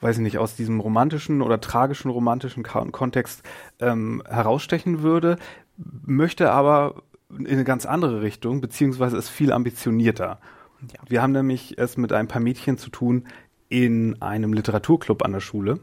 weiß 0.02 0.18
ich 0.18 0.24
nicht, 0.24 0.38
aus 0.38 0.56
diesem 0.56 0.80
romantischen 0.80 1.42
oder 1.42 1.62
tragischen 1.62 2.12
romantischen 2.12 2.64
Kontext 2.64 3.44
ähm, 3.80 4.22
herausstechen 4.28 5.02
würde, 5.02 5.38
möchte 5.78 6.52
aber 6.52 7.04
in 7.30 7.48
eine 7.48 7.64
ganz 7.64 7.86
andere 7.86 8.22
Richtung, 8.22 8.62
beziehungsweise 8.62 9.18
ist 9.18 9.30
viel 9.30 9.52
ambitionierter. 9.52 10.40
Ja. 10.82 11.00
Wir 11.08 11.22
haben 11.22 11.32
nämlich 11.32 11.78
es 11.78 11.98
mit 11.98 12.14
ein 12.14 12.28
paar 12.28 12.42
Mädchen 12.42 12.78
zu 12.78 12.90
tun 12.90 13.26
in 13.70 14.22
einem 14.22 14.54
Literaturclub 14.54 15.24
an 15.24 15.34
der 15.34 15.40
Schule 15.40 15.80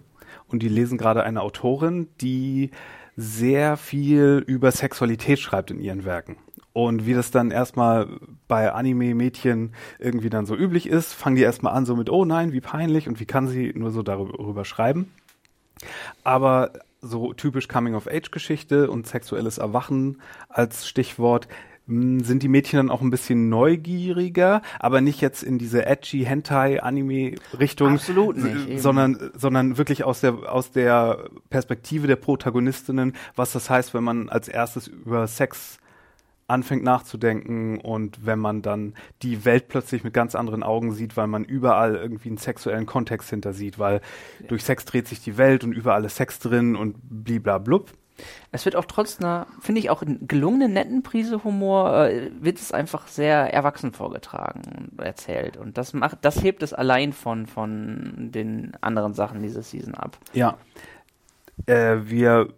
und 0.55 0.61
die 0.61 0.69
lesen 0.69 0.99
gerade 0.99 1.25
eine 1.25 1.43
Autorin, 1.43 2.07
die 2.21 2.71
sehr 3.17 3.77
viel 3.77 4.45
über 4.47 4.71
Sexualität 4.71 5.41
schreibt 5.41 5.73
in 5.73 5.81
ihren 5.81 6.05
Werken. 6.05 6.37
Und 6.73 7.07
wie 7.07 7.15
das 7.15 7.33
dann 7.33 7.51
erstmal 7.51 8.07
bei 8.47 8.73
Anime-Mädchen 8.73 9.75
irgendwie 9.99 10.31
dann 10.31 10.47
so 10.47 10.55
üblich 10.55 10.89
ist, 10.89 11.13
fangen 11.13 11.35
die 11.35 11.43
erstmal 11.43 11.73
an 11.75 11.87
so 11.87 11.97
mit, 11.97 12.09
oh 12.09 12.25
nein, 12.25 12.53
wie 12.53 12.61
peinlich 12.61 13.09
und 13.09 13.19
wie 13.19 13.27
kann 13.27 13.49
sie 13.49 13.73
nur 13.75 13.91
so 13.91 14.05
darüber 14.05 14.65
schreiben. 14.65 15.13
Aber 16.23 16.71
so 17.01 17.33
typisch 17.33 17.67
Coming-of-Age-Geschichte 17.67 18.89
und 18.93 19.09
sexuelles 19.09 19.59
Erwachen 19.59 20.23
als 20.49 20.87
Stichwort 20.87 21.49
sind 21.87 22.43
die 22.43 22.49
Mädchen 22.49 22.79
dann 22.79 22.91
auch 22.91 23.03
ein 23.03 23.11
bisschen 23.11 23.51
neugieriger, 23.51 24.63
aber 24.79 25.01
nicht 25.03 25.21
jetzt 25.21 25.43
in 25.43 25.59
diese 25.59 25.85
edgy 25.85 26.25
Hentai 26.25 26.83
Anime 26.83 27.35
Richtung, 27.59 27.95
Absolut 27.95 28.39
nicht, 28.39 28.81
sondern 28.81 29.31
sondern 29.35 29.77
wirklich 29.77 30.03
aus 30.05 30.21
der 30.21 30.51
aus 30.51 30.71
der 30.71 31.29
Perspektive 31.51 32.07
der 32.07 32.17
Protagonistinnen, 32.17 33.15
was 33.37 33.53
das 33.53 33.69
heißt, 33.69 33.93
wenn 33.93 34.05
man 34.05 34.31
als 34.31 34.49
erstes 34.49 34.87
über 34.87 35.27
Sex 35.27 35.79
anfängt 36.47 36.85
nachzudenken 36.85 37.79
und 37.81 38.27
wenn 38.27 38.39
man 38.39 38.63
dann 38.63 38.95
die 39.23 39.45
Welt 39.45 39.69
plötzlich 39.69 40.05
mit 40.05 40.13
ganz 40.13 40.35
anderen 40.35 40.63
Augen 40.63 40.93
sieht, 40.93 41.17
weil 41.17 41.27
man 41.27 41.45
überall 41.45 41.97
irgendwie 41.97 42.29
einen 42.29 42.39
sexuellen 42.39 42.87
Kontext 42.87 43.31
hinter 43.31 43.53
sieht, 43.53 43.79
weil 43.79 44.01
ja. 44.41 44.47
durch 44.49 44.65
Sex 44.65 44.85
dreht 44.85 45.09
sich 45.09 45.21
die 45.21 45.39
Welt 45.39 45.65
und 45.65 45.73
überall 45.73 46.05
ist 46.05 46.17
Sex 46.17 46.39
drin 46.39 46.77
und 46.77 46.97
bliblablub. 47.03 47.93
Es 48.53 48.65
wird 48.65 48.77
auch 48.77 48.85
trotz 48.85 49.19
einer, 49.21 49.47
finde 49.61 49.81
ich, 49.81 49.91
auch 49.91 50.03
gelungenen, 50.07 50.73
netten 50.73 51.03
Prise 51.03 51.43
Humor, 51.45 52.07
äh, 52.07 52.31
wird 52.41 52.59
es 52.59 52.73
einfach 52.73 53.09
sehr 53.09 53.53
erwachsen 53.53 53.93
vorgetragen 53.93 54.91
und 54.93 55.01
erzählt. 55.01 55.57
Und 55.57 55.79
das 55.79 55.93
macht, 55.93 56.19
das 56.23 56.43
hebt 56.43 56.63
es 56.63 56.73
allein 56.73 57.13
von, 57.13 57.47
von 57.47 58.31
den 58.31 58.73
anderen 58.81 59.15
Sachen 59.15 59.43
dieser 59.43 59.63
Season 59.63 59.95
ab. 59.95 60.19
Ja. 60.33 60.57
Äh, 61.67 61.99
wir 62.05 62.49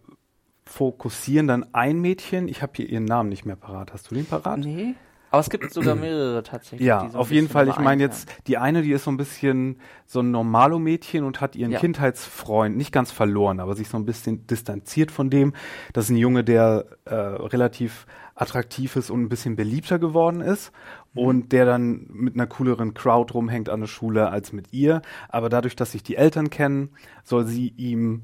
fokussieren 0.64 1.46
dann 1.46 1.74
ein 1.74 2.00
Mädchen. 2.00 2.48
Ich 2.48 2.62
habe 2.62 2.72
hier 2.76 2.88
ihren 2.88 3.04
Namen 3.04 3.28
nicht 3.28 3.46
mehr 3.46 3.56
parat. 3.56 3.92
Hast 3.92 4.10
du 4.10 4.14
den 4.14 4.26
parat? 4.26 4.58
Nee. 4.58 4.94
Aber 5.36 5.40
es 5.40 5.50
gibt 5.50 5.70
sogar 5.72 5.94
mehrere 5.94 6.42
tatsächlich. 6.42 6.86
Ja, 6.86 7.08
so 7.10 7.18
auf 7.18 7.30
jeden 7.30 7.48
Fall. 7.48 7.68
Ich 7.68 7.78
meine 7.78 8.02
jetzt, 8.02 8.28
die 8.46 8.56
eine, 8.56 8.82
die 8.82 8.92
ist 8.92 9.04
so 9.04 9.10
ein 9.10 9.16
bisschen 9.16 9.76
so 10.06 10.20
ein 10.20 10.30
Normalo-Mädchen 10.30 11.24
und 11.24 11.40
hat 11.40 11.56
ihren 11.56 11.72
ja. 11.72 11.78
Kindheitsfreund 11.78 12.76
nicht 12.76 12.92
ganz 12.92 13.10
verloren, 13.10 13.60
aber 13.60 13.74
sich 13.74 13.88
so 13.88 13.98
ein 13.98 14.06
bisschen 14.06 14.46
distanziert 14.46 15.10
von 15.10 15.28
dem. 15.28 15.52
Das 15.92 16.04
ist 16.06 16.10
ein 16.10 16.16
Junge, 16.16 16.42
der 16.42 16.86
äh, 17.04 17.14
relativ 17.14 18.06
attraktiv 18.34 18.96
ist 18.96 19.10
und 19.10 19.22
ein 19.22 19.28
bisschen 19.28 19.56
beliebter 19.56 19.98
geworden 19.98 20.40
ist 20.40 20.72
mhm. 21.14 21.22
und 21.22 21.52
der 21.52 21.66
dann 21.66 22.06
mit 22.08 22.34
einer 22.34 22.46
cooleren 22.46 22.94
Crowd 22.94 23.32
rumhängt 23.34 23.68
an 23.68 23.80
der 23.80 23.86
Schule 23.88 24.30
als 24.30 24.52
mit 24.52 24.72
ihr. 24.72 25.02
Aber 25.28 25.48
dadurch, 25.48 25.76
dass 25.76 25.92
sich 25.92 26.02
die 26.02 26.16
Eltern 26.16 26.50
kennen, 26.50 26.90
soll 27.24 27.46
sie 27.46 27.74
ihm 27.76 28.22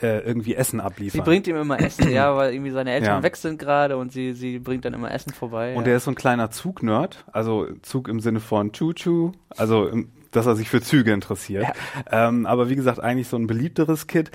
äh, 0.00 0.18
irgendwie 0.18 0.54
Essen 0.54 0.80
abliefern. 0.80 1.20
Sie 1.20 1.24
bringt 1.24 1.46
ihm 1.46 1.56
immer 1.56 1.80
Essen, 1.80 2.10
ja, 2.10 2.36
weil 2.36 2.52
irgendwie 2.52 2.70
seine 2.70 2.92
Eltern 2.92 3.18
ja. 3.18 3.22
weg 3.22 3.36
sind 3.36 3.58
gerade 3.58 3.96
und 3.96 4.12
sie, 4.12 4.32
sie 4.32 4.58
bringt 4.58 4.84
dann 4.84 4.94
immer 4.94 5.10
Essen 5.10 5.32
vorbei. 5.32 5.70
Und 5.70 5.80
ja. 5.80 5.84
der 5.84 5.96
ist 5.96 6.04
so 6.04 6.10
ein 6.10 6.16
kleiner 6.16 6.50
Zugnerd, 6.50 7.24
also 7.32 7.66
Zug 7.82 8.08
im 8.08 8.20
Sinne 8.20 8.40
von 8.40 8.72
Choo-Choo, 8.72 9.32
also 9.56 9.86
im, 9.86 10.10
dass 10.30 10.46
er 10.46 10.54
sich 10.54 10.68
für 10.68 10.82
Züge 10.82 11.12
interessiert. 11.12 11.64
Ja. 12.10 12.28
Ähm, 12.28 12.46
aber 12.46 12.68
wie 12.68 12.76
gesagt, 12.76 13.00
eigentlich 13.00 13.28
so 13.28 13.36
ein 13.36 13.46
beliebteres 13.46 14.06
Kid. 14.06 14.30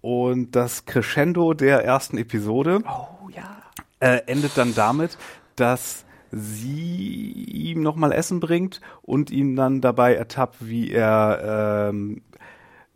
Und 0.00 0.56
das 0.56 0.84
Crescendo 0.84 1.54
der 1.54 1.84
ersten 1.84 2.18
Episode 2.18 2.80
oh, 2.84 3.28
ja. 3.28 3.62
äh, 4.00 4.22
endet 4.26 4.56
dann 4.56 4.74
damit, 4.74 5.16
dass 5.54 6.04
sie 6.32 7.30
ihm 7.32 7.82
nochmal 7.82 8.12
Essen 8.12 8.40
bringt 8.40 8.80
und 9.02 9.30
ihn 9.30 9.54
dann 9.54 9.80
dabei 9.80 10.14
ertappt, 10.14 10.56
wie 10.66 10.90
er 10.90 11.90
ähm, 11.90 12.22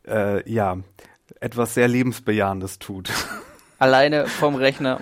äh, 0.09 0.50
ja 0.50 0.79
etwas 1.41 1.75
sehr 1.75 1.89
lebensbejahendes 1.89 2.79
tut. 2.79 3.11
Alleine 3.79 4.27
vom 4.27 4.55
Rechner 4.55 5.01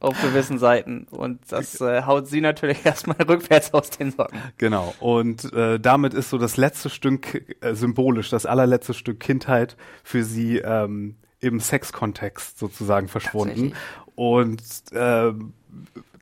auf 0.00 0.20
gewissen 0.20 0.58
Seiten. 0.58 1.06
Und 1.10 1.40
das 1.48 1.80
äh, 1.80 2.02
haut 2.02 2.26
sie 2.26 2.40
natürlich 2.40 2.78
erstmal 2.84 3.18
rückwärts 3.22 3.72
aus 3.72 3.90
den 3.90 4.10
Socken. 4.10 4.40
Genau. 4.58 4.94
Und 4.98 5.52
äh, 5.52 5.78
damit 5.78 6.12
ist 6.12 6.30
so 6.30 6.38
das 6.38 6.56
letzte 6.56 6.90
Stück 6.90 7.54
äh, 7.60 7.74
symbolisch, 7.74 8.28
das 8.28 8.44
allerletzte 8.44 8.94
Stück 8.94 9.20
Kindheit 9.20 9.76
für 10.02 10.24
sie 10.24 10.58
ähm, 10.58 11.14
im 11.38 11.60
Sexkontext 11.60 12.58
sozusagen 12.58 13.06
verschwunden. 13.06 13.74
Und 14.16 14.60
äh, 14.90 15.32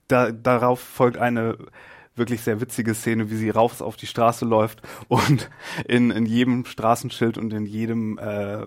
da, 0.09 0.33
darauf 0.33 0.81
folgt 0.81 1.17
eine 1.17 1.57
wirklich 2.17 2.43
sehr 2.43 2.61
witzige 2.61 2.95
Szene, 2.95 3.31
wie 3.31 3.37
sie 3.37 3.51
rauf 3.51 3.81
auf 3.81 3.97
die 3.97 4.07
Straße 4.07 4.45
läuft 4.45 4.83
und 5.09 5.51
in, 5.89 6.11
in 6.11 6.27
jedem 6.27 6.65
Straßenschild 6.65 7.39
und 7.39 7.53
in 7.53 7.67
jedem 7.67 8.19
äh, 8.19 8.67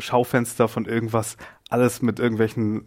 Schaufenster 0.00 0.68
von 0.68 0.86
irgendwas, 0.86 1.36
alles 1.68 2.02
mit 2.02 2.18
irgendwelchen 2.18 2.84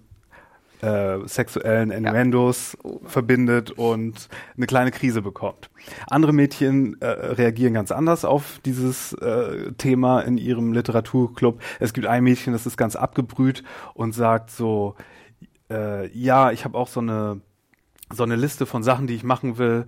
äh, 0.82 1.20
sexuellen 1.28 1.92
Innuendos 1.92 2.78
ja. 2.84 2.92
verbindet 3.06 3.72
und 3.72 4.28
eine 4.58 4.68
kleine 4.68 4.92
Krise 4.92 5.22
bekommt. 5.22 5.70
Andere 6.08 6.34
Mädchen 6.34 7.02
äh, 7.02 7.08
reagieren 7.08 7.74
ganz 7.74 7.92
anders 7.92 8.26
auf 8.26 8.60
dieses 8.66 9.14
äh, 9.14 9.72
Thema 9.78 10.22
in 10.22 10.38
ihrem 10.38 10.74
Literaturclub. 10.74 11.62
Es 11.80 11.94
gibt 11.94 12.08
ein 12.08 12.24
Mädchen, 12.24 12.54
das 12.54 12.66
ist 12.66 12.76
ganz 12.76 12.96
abgebrüht 12.96 13.64
und 13.94 14.14
sagt 14.14 14.52
so, 14.52 14.96
äh, 15.70 16.08
ja, 16.10 16.52
ich 16.52 16.66
habe 16.66 16.78
auch 16.78 16.88
so 16.90 17.00
eine 17.00 17.42
so 18.12 18.24
eine 18.24 18.36
Liste 18.36 18.66
von 18.66 18.84
Sachen, 18.84 19.08
die 19.08 19.16
ich 19.16 19.24
machen 19.24 19.58
will, 19.58 19.88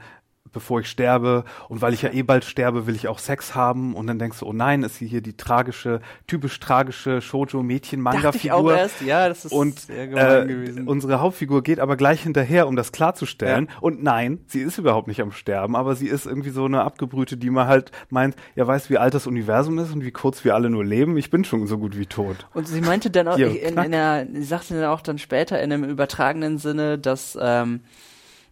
bevor 0.51 0.79
ich 0.79 0.87
sterbe 0.87 1.43
und 1.69 1.81
weil 1.81 1.93
ich 1.93 2.01
ja 2.01 2.11
eh 2.11 2.23
bald 2.23 2.45
sterbe, 2.45 2.87
will 2.87 2.95
ich 2.95 3.07
auch 3.07 3.19
Sex 3.19 3.55
haben 3.55 3.93
und 3.95 4.07
dann 4.07 4.19
denkst 4.19 4.39
du, 4.39 4.45
oh 4.45 4.53
nein, 4.53 4.83
ist 4.83 4.97
hier 4.97 5.21
die 5.21 5.35
tragische, 5.35 6.01
typisch 6.27 6.59
tragische 6.59 7.21
Shoujo-Mädchen-Manga-Figur. 7.21 8.75
erst, 8.75 9.01
ja, 9.01 9.27
das 9.27 9.45
ist 9.45 9.51
und, 9.51 9.79
sehr 9.79 10.07
gemein 10.07 10.43
äh, 10.43 10.53
gewesen. 10.53 10.87
Unsere 10.87 11.19
Hauptfigur 11.19 11.61
geht 11.63 11.79
aber 11.79 11.97
gleich 11.97 12.21
hinterher, 12.21 12.67
um 12.67 12.75
das 12.75 12.91
klarzustellen 12.91 13.67
ja. 13.69 13.77
und 13.81 14.03
nein, 14.03 14.39
sie 14.47 14.61
ist 14.61 14.77
überhaupt 14.77 15.07
nicht 15.07 15.21
am 15.21 15.31
Sterben, 15.31 15.75
aber 15.75 15.95
sie 15.95 16.07
ist 16.07 16.25
irgendwie 16.25 16.51
so 16.51 16.65
eine 16.65 16.83
Abgebrühte, 16.83 17.37
die 17.37 17.49
man 17.49 17.67
halt 17.67 17.91
meint, 18.09 18.35
ja, 18.55 18.65
weißt 18.65 18.89
wie 18.89 18.97
alt 18.97 19.13
das 19.13 19.27
Universum 19.27 19.77
ist 19.79 19.93
und 19.93 20.05
wie 20.05 20.11
kurz 20.11 20.43
wir 20.45 20.55
alle 20.55 20.69
nur 20.69 20.85
leben, 20.85 21.17
ich 21.17 21.29
bin 21.29 21.43
schon 21.43 21.67
so 21.67 21.77
gut 21.77 21.97
wie 21.97 22.05
tot. 22.05 22.47
Und 22.53 22.67
sie 22.67 22.81
meinte 22.81 23.09
dann 23.09 23.27
auch, 23.27 23.35
hier, 23.35 23.61
in, 23.61 23.77
in 23.77 23.91
der, 23.91 24.27
sie 24.31 24.43
sagte 24.43 24.75
dann 24.75 24.85
auch 24.85 25.01
dann 25.01 25.17
später 25.17 25.61
in 25.61 25.71
einem 25.71 25.83
übertragenen 25.83 26.57
Sinne, 26.57 26.97
dass 26.97 27.37
ähm, 27.41 27.81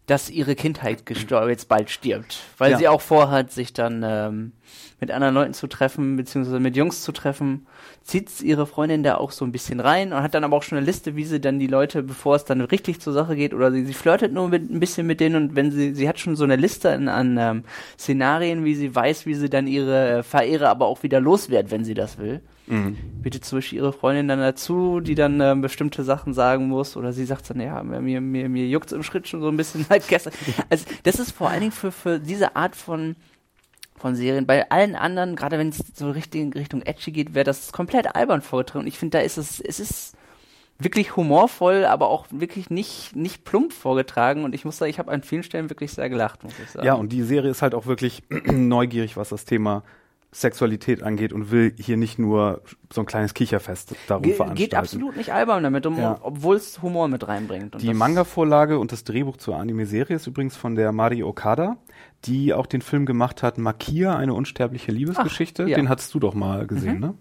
dass 0.06 0.30
ihre 0.30 0.56
Kindheit 0.56 1.06
gestorben, 1.06 1.50
jetzt 1.50 1.70
bald 1.70 1.90
stirbt. 1.90 2.40
Weil 2.58 2.72
ja. 2.72 2.78
sie 2.78 2.88
auch 2.88 3.00
vorhat, 3.00 3.52
sich 3.52 3.72
dann 3.72 4.04
ähm, 4.06 4.52
mit 5.00 5.12
anderen 5.12 5.34
Leuten 5.34 5.54
zu 5.54 5.68
treffen, 5.68 6.18
beziehungsweise 6.18 6.60
mit 6.60 6.76
Jungs 6.76 7.02
zu 7.02 7.14
treffen, 7.14 7.68
zieht 8.04 8.42
ihre 8.42 8.68
Freundin 8.68 9.04
da 9.04 9.16
auch 9.16 9.32
so 9.32 9.46
ein 9.46 9.54
bisschen 9.54 9.80
rein 9.80 10.12
und 10.12 10.22
hat 10.22 10.34
dann 10.34 10.44
aber 10.44 10.58
auch 10.58 10.64
schon 10.64 10.78
eine 10.78 10.86
Liste, 10.86 11.16
wie 11.16 11.24
sie 11.24 11.40
dann 11.40 11.58
die 11.58 11.68
Leute, 11.68 12.04
bevor 12.04 12.36
es 12.36 12.44
dann 12.44 12.60
richtig 12.60 13.00
zur 13.00 13.14
Sache 13.14 13.36
geht, 13.36 13.54
oder 13.54 13.72
sie, 13.72 13.86
sie 13.86 13.94
flirtet 13.94 14.34
nur 14.34 14.50
mit, 14.50 14.70
ein 14.70 14.80
bisschen 14.80 15.08
mit 15.08 15.22
denen 15.22 15.36
und 15.36 15.56
wenn 15.56 15.72
sie, 15.72 15.94
sie 15.96 16.10
hat 16.10 16.20
schon 16.20 16.36
so 16.36 16.44
eine 16.44 16.58
Liste 16.58 16.92
an, 16.92 17.08
an 17.08 17.38
ähm, 17.38 17.64
Szenarien, 17.98 18.66
wie 18.66 18.76
sie 18.76 18.94
weiß, 18.94 19.26
wie 19.26 19.36
sie 19.36 19.50
dann 19.50 19.68
ihre 19.68 20.20
äh, 20.20 20.24
Verehrer 20.24 20.70
aber 20.70 20.88
auch 20.88 21.04
wieder 21.04 21.22
loswerden, 21.22 21.72
wenn 21.72 21.86
sie 21.86 21.94
das 21.94 22.18
will. 22.18 22.42
Mhm. 22.68 22.98
Bittet 23.22 23.46
zum 23.46 23.58
Beispiel 23.58 23.80
ihre 23.80 23.94
Freundin 23.94 24.28
dann 24.28 24.40
dazu, 24.40 25.00
die 25.00 25.16
dann 25.16 25.40
äh, 25.42 25.56
bestimmte 25.60 26.04
Sachen 26.04 26.34
sagen 26.34 26.68
muss, 26.68 26.96
oder 26.96 27.12
sie 27.12 27.26
sagt 27.26 27.50
dann, 27.50 27.60
ja, 27.60 27.84
mir, 27.84 28.22
mir, 28.22 28.50
mir 28.50 28.68
juckt's 28.68 28.92
im 28.92 29.04
Schritt 29.04 29.28
schon 29.28 29.42
so 29.42 29.50
ein 29.50 29.58
bisschen 29.58 29.86
seit 29.90 30.08
gestern. 30.08 30.34
Also, 30.70 30.86
das 31.04 31.20
ist 31.20 31.32
vor 31.32 31.50
allen 31.50 31.62
Dingen 31.62 31.72
für, 31.72 31.92
für 31.92 32.20
diese 32.20 32.56
Art 32.56 32.76
von, 32.76 33.16
von 33.96 34.16
Serien. 34.16 34.46
Bei 34.46 34.70
allen 34.72 34.96
anderen, 34.96 35.36
gerade 35.36 35.58
wenn 35.58 35.70
es 35.70 35.84
so 35.94 36.12
richtig 36.12 36.56
Richtung 36.56 36.82
Edgy 36.82 37.12
geht, 37.12 37.34
wäre 37.34 37.46
das 37.46 37.72
komplett 37.72 38.16
albern 38.16 38.42
vorgetragen. 38.42 38.86
Und 38.86 38.88
ich 38.88 38.98
finde, 38.98 39.18
da 39.18 39.24
ist 39.24 39.38
es, 39.38 39.60
es 39.60 39.80
ist 39.80 40.16
wirklich 40.80 41.16
humorvoll, 41.16 41.86
aber 41.86 42.10
auch 42.10 42.28
wirklich 42.32 42.70
nicht, 42.70 43.16
nicht 43.16 43.44
plump 43.44 43.74
vorgetragen. 43.74 44.44
Und 44.44 44.56
ich 44.56 44.66
muss 44.66 44.78
sagen, 44.78 44.90
ich 44.90 45.00
habe 45.00 45.12
an 45.12 45.24
vielen 45.24 45.44
Stellen 45.44 45.70
wirklich 45.70 45.92
sehr 45.92 46.10
gelacht, 46.10 46.44
muss 46.44 46.54
ich 46.64 46.70
sagen. 46.70 46.86
Ja, 46.86 46.94
und 46.94 47.12
die 47.12 47.24
Serie 47.24 47.52
ist 47.52 47.62
halt 47.62 47.76
auch 47.76 47.86
wirklich 47.86 48.24
neugierig, 48.46 49.18
was 49.18 49.30
das 49.30 49.46
Thema 49.46 49.84
Sexualität 50.34 51.04
angeht 51.04 51.32
und 51.32 51.52
will 51.52 51.74
hier 51.78 51.96
nicht 51.96 52.18
nur 52.18 52.62
so 52.92 53.02
ein 53.02 53.06
kleines 53.06 53.34
Kicherfest 53.34 53.96
darum 54.08 54.24
Ge 54.24 54.34
veranstalten. 54.34 54.70
Geht 54.70 54.76
absolut 54.76 55.16
nicht 55.16 55.32
albern 55.32 55.64
damit, 55.64 55.86
um, 55.86 55.98
ja. 55.98 56.20
obwohl 56.22 56.56
es 56.56 56.82
Humor 56.82 57.08
mit 57.08 57.28
reinbringt. 57.28 57.82
die 57.82 57.94
Manga-Vorlage 57.94 58.80
und 58.80 58.92
das 58.92 59.04
Drehbuch 59.04 59.38
zur 59.38 59.58
Anime-Serie 59.58 60.16
ist 60.16 60.28
übrigens 60.28 60.56
von 60.56 60.76
der 60.76 60.92
Mari 60.92 61.24
Okada, 61.24 61.78
die 62.26 62.54
auch 62.54 62.66
den 62.66 62.82
Film 62.82 63.06
gemacht 63.06 63.44
hat, 63.44 63.58
Makia, 63.58 64.16
eine 64.16 64.34
unsterbliche 64.34 64.92
Liebesgeschichte. 64.92 65.64
Ach, 65.64 65.68
ja. 65.68 65.76
Den 65.76 65.88
hattest 65.88 66.14
du 66.14 66.20
doch 66.20 66.34
mal 66.34 66.66
gesehen, 66.68 66.96
mhm. 66.96 67.02
ne? 67.02 67.14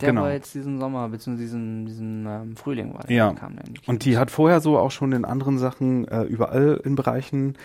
Der 0.00 0.10
genau. 0.10 0.22
war 0.22 0.32
jetzt 0.32 0.54
diesen 0.54 0.78
Sommer, 0.78 1.08
beziehungsweise 1.08 1.44
diesen, 1.44 1.86
diesen 1.86 2.26
ähm, 2.26 2.56
Frühling 2.56 2.94
war 2.94 3.02
der. 3.02 3.16
Ja. 3.16 3.32
Kam 3.32 3.56
der 3.56 3.64
und 3.86 4.04
die 4.04 4.16
hat 4.16 4.30
vorher 4.30 4.60
so 4.60 4.78
auch 4.78 4.92
schon 4.92 5.10
in 5.10 5.24
anderen 5.24 5.58
Sachen 5.58 6.06
äh, 6.06 6.22
überall 6.22 6.80
in 6.84 6.94
Bereichen 6.94 7.56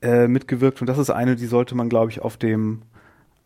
äh, 0.00 0.28
mitgewirkt. 0.28 0.80
Und 0.80 0.86
das 0.86 0.98
ist 0.98 1.10
eine, 1.10 1.34
die 1.34 1.46
sollte 1.46 1.74
man, 1.74 1.88
glaube 1.88 2.12
ich, 2.12 2.22
auf 2.22 2.36
dem 2.36 2.82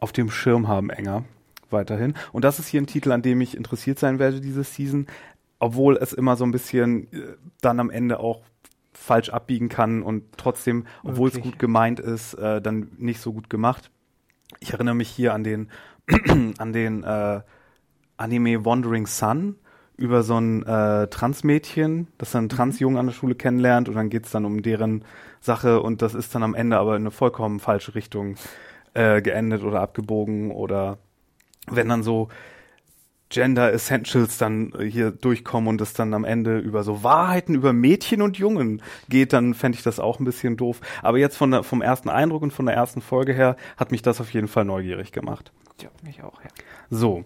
auf 0.05 0.13
dem 0.13 0.31
Schirm 0.31 0.69
haben, 0.69 0.91
enger 0.91 1.25
weiterhin. 1.71 2.13
Und 2.31 2.45
das 2.45 2.59
ist 2.59 2.69
hier 2.69 2.83
ein 2.83 2.87
Titel, 2.87 3.11
an 3.11 3.23
dem 3.23 3.41
ich 3.41 3.57
interessiert 3.57 3.99
sein 3.99 4.19
werde 4.19 4.43
diese 4.43 4.63
Season, 4.63 5.07
obwohl 5.59 5.97
es 5.97 6.13
immer 6.13 6.37
so 6.37 6.45
ein 6.45 6.53
bisschen 6.53 7.11
äh, 7.11 7.37
dann 7.63 7.81
am 7.81 7.89
Ende 7.89 8.21
auch 8.21 8.43
falsch 8.93 9.31
abbiegen 9.31 9.71
kann 9.71 10.03
und 10.03 10.25
trotzdem, 10.37 10.85
obwohl 11.05 11.31
es 11.31 11.41
gut 11.41 11.59
gemeint 11.59 12.01
ist, 12.01 12.35
äh, 12.35 12.61
dann 12.61 12.89
nicht 12.99 13.19
so 13.19 13.33
gut 13.33 13.49
gemacht. 13.49 13.91
Ich 14.61 14.75
erinnere 14.75 14.95
mich 14.95 15.09
hier 15.09 15.33
an 15.33 15.43
den 15.43 15.71
an 16.59 16.75
den 16.75 17.03
äh, 17.03 17.41
Anime 18.19 18.63
Wandering 18.67 19.07
Sun 19.07 19.57
über 19.97 20.23
so 20.23 20.39
ein 20.39 20.65
äh, 20.65 21.07
Transmädchen, 21.07 22.09
das 22.19 22.33
dann 22.33 22.41
einen 22.41 22.45
mhm. 22.47 22.57
Transjungen 22.57 22.99
an 22.99 23.07
der 23.07 23.15
Schule 23.15 23.37
kennenlernt 23.37 23.89
und 23.89 23.95
dann 23.95 24.11
geht's 24.11 24.31
dann 24.33 24.45
um 24.45 24.61
deren 24.61 25.03
Sache 25.41 25.81
und 25.81 26.03
das 26.03 26.15
ist 26.15 26.35
dann 26.35 26.43
am 26.43 26.55
Ende 26.55 26.77
aber 26.77 26.95
in 26.95 27.03
eine 27.03 27.11
vollkommen 27.11 27.59
falsche 27.59 27.95
Richtung 27.95 28.37
äh, 28.95 29.21
geendet 29.23 29.63
oder 29.63 29.81
abgebogen 29.81 30.51
oder 30.51 30.99
wenn 31.67 31.89
dann 31.89 32.03
so 32.03 32.29
Gender 33.31 33.73
Essentials 33.73 34.39
dann 34.39 34.73
hier 34.81 35.11
durchkommen 35.11 35.69
und 35.69 35.81
es 35.81 35.93
dann 35.93 36.15
am 36.15 36.25
Ende 36.25 36.59
über 36.59 36.85
so 36.85 37.03
Wahrheiten 37.03 37.55
über 37.55 37.73
Mädchen 37.73 38.23
und 38.23 38.39
Jungen 38.39 38.81
geht, 39.09 39.33
dann 39.33 39.55
fände 39.55 39.77
ich 39.77 39.83
das 39.83 39.99
auch 39.99 40.21
ein 40.21 40.25
bisschen 40.25 40.57
doof. 40.57 40.81
Aber 41.03 41.19
jetzt 41.19 41.37
von 41.37 41.51
der, 41.51 41.65
vom 41.65 41.83
ersten 41.83 42.09
Eindruck 42.09 42.43
und 42.43 42.53
von 42.53 42.67
der 42.67 42.77
ersten 42.77 43.01
Folge 43.01 43.33
her 43.33 43.57
hat 43.77 43.91
mich 43.91 44.03
das 44.03 44.21
auf 44.21 44.33
jeden 44.33 44.47
Fall 44.47 44.65
neugierig 44.65 45.11
gemacht. 45.11 45.53
Ja, 45.83 45.89
mich 46.03 46.23
auch, 46.23 46.41
ja. 46.43 46.51
So, 46.91 47.25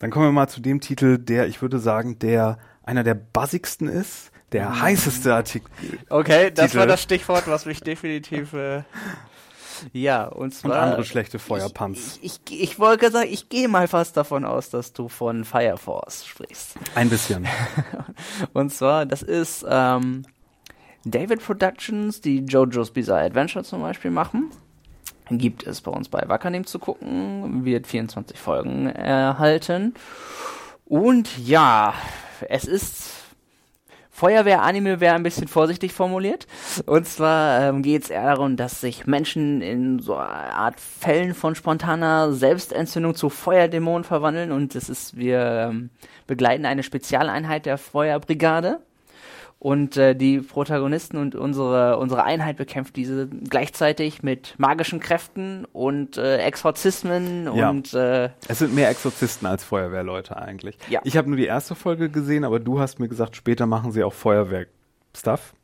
dann 0.00 0.10
kommen 0.10 0.26
wir 0.26 0.32
mal 0.32 0.48
zu 0.48 0.60
dem 0.60 0.80
Titel, 0.80 1.16
der, 1.16 1.46
ich 1.46 1.62
würde 1.62 1.78
sagen, 1.78 2.18
der 2.18 2.58
einer 2.82 3.04
der 3.04 3.14
bassigsten 3.14 3.88
ist, 3.88 4.32
der 4.52 4.68
mhm. 4.68 4.82
heißeste 4.82 5.34
Artikel. 5.34 5.70
Okay, 6.10 6.50
das 6.52 6.72
Titel. 6.72 6.80
war 6.80 6.86
das 6.86 7.00
Stichwort, 7.00 7.44
was 7.46 7.64
mich 7.64 7.80
definitiv 7.80 8.52
äh, 8.52 8.82
Ja, 9.92 10.26
und 10.26 10.54
zwar. 10.54 10.70
Und 10.70 10.78
andere 10.78 11.04
schlechte 11.04 11.38
Feuerpumps. 11.38 12.18
Ich, 12.22 12.40
ich, 12.48 12.62
ich 12.62 12.78
wollte 12.78 13.10
sagen, 13.10 13.28
ich 13.30 13.48
gehe 13.48 13.68
mal 13.68 13.88
fast 13.88 14.16
davon 14.16 14.44
aus, 14.44 14.70
dass 14.70 14.92
du 14.92 15.08
von 15.08 15.44
Fire 15.44 15.76
Force 15.76 16.26
sprichst. 16.26 16.76
Ein 16.94 17.08
bisschen. 17.08 17.46
und 18.52 18.72
zwar, 18.72 19.06
das 19.06 19.22
ist 19.22 19.64
ähm, 19.68 20.24
David 21.04 21.42
Productions, 21.44 22.20
die 22.20 22.40
JoJo's 22.40 22.90
Bizarre 22.90 23.24
Adventure 23.24 23.64
zum 23.64 23.82
Beispiel 23.82 24.10
machen. 24.10 24.50
Gibt 25.30 25.66
es 25.66 25.80
bei 25.80 25.90
uns 25.90 26.08
bei 26.08 26.22
Wackernehm 26.26 26.66
zu 26.66 26.78
gucken, 26.78 27.64
wird 27.64 27.86
24 27.86 28.38
Folgen 28.38 28.86
erhalten. 28.86 29.94
Und 30.84 31.38
ja, 31.38 31.94
es 32.48 32.64
ist 32.64 33.21
Feuerwehr-Anime 34.14 35.00
wäre 35.00 35.14
ein 35.14 35.22
bisschen 35.22 35.48
vorsichtig 35.48 35.92
formuliert. 35.94 36.46
Und 36.86 37.08
zwar 37.08 37.62
ähm, 37.62 37.82
geht 37.82 38.04
es 38.04 38.10
eher 38.10 38.26
darum, 38.26 38.56
dass 38.56 38.80
sich 38.80 39.06
Menschen 39.06 39.62
in 39.62 39.98
so 39.98 40.14
eine 40.14 40.54
Art 40.54 40.78
Fällen 40.78 41.34
von 41.34 41.54
spontaner 41.54 42.32
Selbstentzündung 42.32 43.14
zu 43.14 43.30
Feuerdämonen 43.30 44.04
verwandeln. 44.04 44.52
Und 44.52 44.74
das 44.74 44.90
ist, 44.90 45.16
wir 45.16 45.70
ähm, 45.70 45.90
begleiten 46.26 46.66
eine 46.66 46.82
Spezialeinheit 46.82 47.66
der 47.66 47.78
Feuerbrigade 47.78 48.80
und 49.62 49.96
äh, 49.96 50.16
die 50.16 50.40
Protagonisten 50.40 51.18
und 51.18 51.36
unsere, 51.36 51.96
unsere 51.98 52.24
Einheit 52.24 52.56
bekämpft 52.56 52.96
diese 52.96 53.28
gleichzeitig 53.28 54.24
mit 54.24 54.54
magischen 54.58 54.98
Kräften 54.98 55.66
und 55.72 56.16
äh, 56.16 56.38
Exorzismen 56.38 57.48
ja. 57.54 57.70
und 57.70 57.94
äh, 57.94 58.30
es 58.48 58.58
sind 58.58 58.74
mehr 58.74 58.90
Exorzisten 58.90 59.46
als 59.46 59.62
Feuerwehrleute 59.62 60.36
eigentlich. 60.36 60.76
Ja. 60.90 60.98
Ich 61.04 61.16
habe 61.16 61.28
nur 61.28 61.36
die 61.36 61.46
erste 61.46 61.76
Folge 61.76 62.10
gesehen, 62.10 62.42
aber 62.42 62.58
du 62.58 62.80
hast 62.80 62.98
mir 62.98 63.06
gesagt, 63.06 63.36
später 63.36 63.66
machen 63.66 63.92
sie 63.92 64.02
auch 64.02 64.12
Feuerwehr-Stuff. 64.12 65.54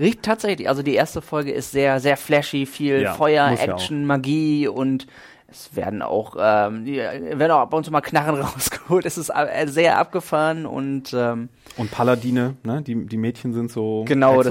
Riecht 0.00 0.24
tatsächlich, 0.24 0.68
also 0.68 0.82
die 0.82 0.94
erste 0.94 1.22
Folge 1.22 1.52
ist 1.52 1.70
sehr, 1.70 2.00
sehr 2.00 2.16
flashy, 2.16 2.66
viel 2.66 3.02
ja, 3.02 3.14
Feuer, 3.14 3.56
Action, 3.56 4.04
Magie 4.04 4.66
und 4.66 5.06
es 5.54 5.76
werden 5.76 6.02
auch, 6.02 6.36
ähm, 6.38 6.84
werden 6.86 7.50
auch 7.52 7.60
ab 7.60 7.72
und 7.72 7.84
zu 7.84 7.90
mal 7.90 8.00
Knarren 8.00 8.40
rausgeholt. 8.40 9.06
Es 9.06 9.16
ist 9.16 9.30
äh, 9.30 9.66
sehr 9.66 9.98
abgefahren 9.98 10.66
und 10.66 11.14
ähm, 11.14 11.48
und 11.76 11.90
Paladine, 11.90 12.56
ne? 12.64 12.82
Die, 12.82 13.06
die 13.06 13.16
Mädchen 13.16 13.52
sind 13.52 13.70
so 13.70 14.04
genau, 14.06 14.42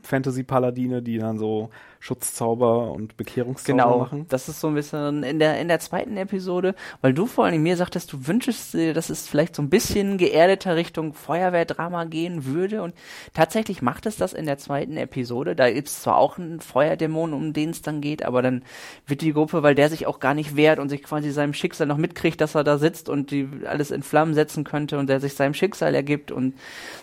Exorzismus-Fantasy-Paladine, 0.00 1.02
die 1.02 1.18
dann 1.18 1.38
so 1.38 1.70
Schutzzauber 2.02 2.92
und 2.92 3.18
Bekehrungszauber 3.18 3.76
genau, 3.76 3.98
machen. 3.98 4.18
Genau, 4.20 4.28
das 4.30 4.48
ist 4.48 4.60
so 4.60 4.68
ein 4.68 4.74
bisschen 4.74 5.22
in 5.22 5.38
der, 5.38 5.60
in 5.60 5.68
der 5.68 5.80
zweiten 5.80 6.16
Episode, 6.16 6.74
weil 7.02 7.12
du 7.12 7.26
vor 7.26 7.44
allem 7.44 7.62
mir 7.62 7.76
sagtest, 7.76 8.12
du 8.12 8.26
wünschst 8.26 8.72
dir, 8.72 8.94
dass 8.94 9.10
es 9.10 9.28
vielleicht 9.28 9.54
so 9.54 9.60
ein 9.60 9.68
bisschen 9.68 10.16
geerdeter 10.16 10.76
Richtung 10.76 11.12
Feuerwehrdrama 11.12 12.04
gehen 12.04 12.46
würde 12.46 12.82
und 12.82 12.94
tatsächlich 13.34 13.82
macht 13.82 14.06
es 14.06 14.16
das 14.16 14.32
in 14.32 14.46
der 14.46 14.56
zweiten 14.56 14.96
Episode. 14.96 15.54
Da 15.54 15.70
gibt 15.70 15.88
es 15.88 16.00
zwar 16.00 16.16
auch 16.16 16.38
einen 16.38 16.60
Feuerdämon, 16.60 17.34
um 17.34 17.52
den 17.52 17.70
es 17.70 17.82
dann 17.82 18.00
geht, 18.00 18.24
aber 18.24 18.40
dann 18.40 18.62
wird 19.06 19.20
die 19.20 19.34
Gruppe, 19.34 19.62
weil 19.62 19.74
der 19.74 19.90
sich 19.90 20.06
auch 20.06 20.20
gar 20.20 20.32
nicht 20.32 20.56
wehrt 20.56 20.78
und 20.78 20.88
sich 20.88 21.02
quasi 21.02 21.30
seinem 21.30 21.52
Schicksal 21.52 21.86
noch 21.86 21.98
mitkriegt, 21.98 22.40
dass 22.40 22.54
er 22.54 22.64
da 22.64 22.78
sitzt 22.78 23.10
und 23.10 23.30
die 23.30 23.46
alles 23.66 23.90
in 23.90 24.02
Flammen 24.02 24.32
setzen 24.32 24.64
könnte 24.64 24.98
und 24.98 25.08
der 25.08 25.20
sich 25.20 25.34
seinem 25.34 25.52
Schicksal 25.52 25.94
ergibt 25.94 26.32
und 26.32 26.54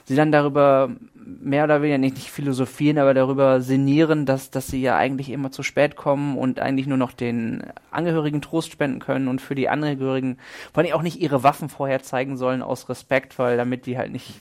sie 0.06 0.16
dann 0.16 0.32
darüber 0.32 0.90
mehr 1.28 1.66
oder 1.66 1.82
weniger 1.82 1.98
nicht, 1.98 2.16
nicht 2.16 2.32
philosophieren, 2.32 2.98
aber 2.98 3.14
darüber 3.14 3.62
sinnieren, 3.62 4.26
dass, 4.26 4.50
dass 4.50 4.68
sie 4.68 4.82
ja 4.82 4.96
eigentlich 4.96 5.30
immer 5.30 5.52
zu 5.52 5.62
spät 5.62 5.96
kommen 5.96 6.38
und 6.38 6.60
eigentlich 6.60 6.88
nur 6.88 6.98
noch 6.98 7.12
den 7.12 7.64
Angehörigen 7.92 8.42
Trost 8.42 8.72
spenden 8.72 9.00
können 9.00 9.28
und 9.28 9.42
für 9.42 9.56
die 9.56 9.68
Angehörigen 9.68 10.38
vor 10.74 10.84
allem 10.84 10.94
auch 10.94 11.02
nicht 11.02 11.20
ihre 11.20 11.44
Waffen 11.44 11.70
vorher 11.70 12.02
zeigen 12.02 12.38
sollen 12.38 12.62
aus 12.62 12.88
Respekt, 12.90 13.38
weil 13.40 13.58
damit 13.58 13.86
die 13.86 13.98
halt 13.98 14.12
nicht, 14.12 14.40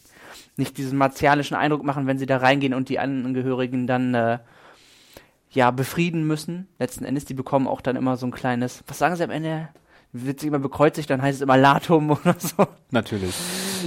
nicht 0.56 0.78
diesen 0.78 0.96
martialischen 0.96 1.56
Eindruck 1.56 1.82
machen, 1.82 2.06
wenn 2.06 2.18
sie 2.18 2.26
da 2.26 2.36
reingehen 2.36 2.74
und 2.74 2.88
die 2.88 3.00
Angehörigen 3.00 3.86
dann 3.86 4.14
äh, 4.14 4.38
ja 5.50 5.72
befrieden 5.72 6.24
müssen. 6.24 6.68
Letzten 6.78 7.04
Endes, 7.04 7.24
die 7.24 7.34
bekommen 7.34 7.66
auch 7.66 7.80
dann 7.80 7.96
immer 7.96 8.16
so 8.16 8.26
ein 8.26 8.32
kleines, 8.32 8.84
was 8.86 8.98
sagen 8.98 9.16
sie 9.16 9.24
am 9.24 9.30
Ende? 9.30 9.68
Wird 10.12 10.40
sich 10.40 10.46
immer 10.46 10.60
bekreuzigt, 10.60 11.10
dann 11.10 11.20
heißt 11.20 11.36
es 11.36 11.42
immer 11.42 11.56
Latum 11.56 12.10
oder 12.24 12.36
so. 12.38 12.68
Natürlich. 12.90 13.34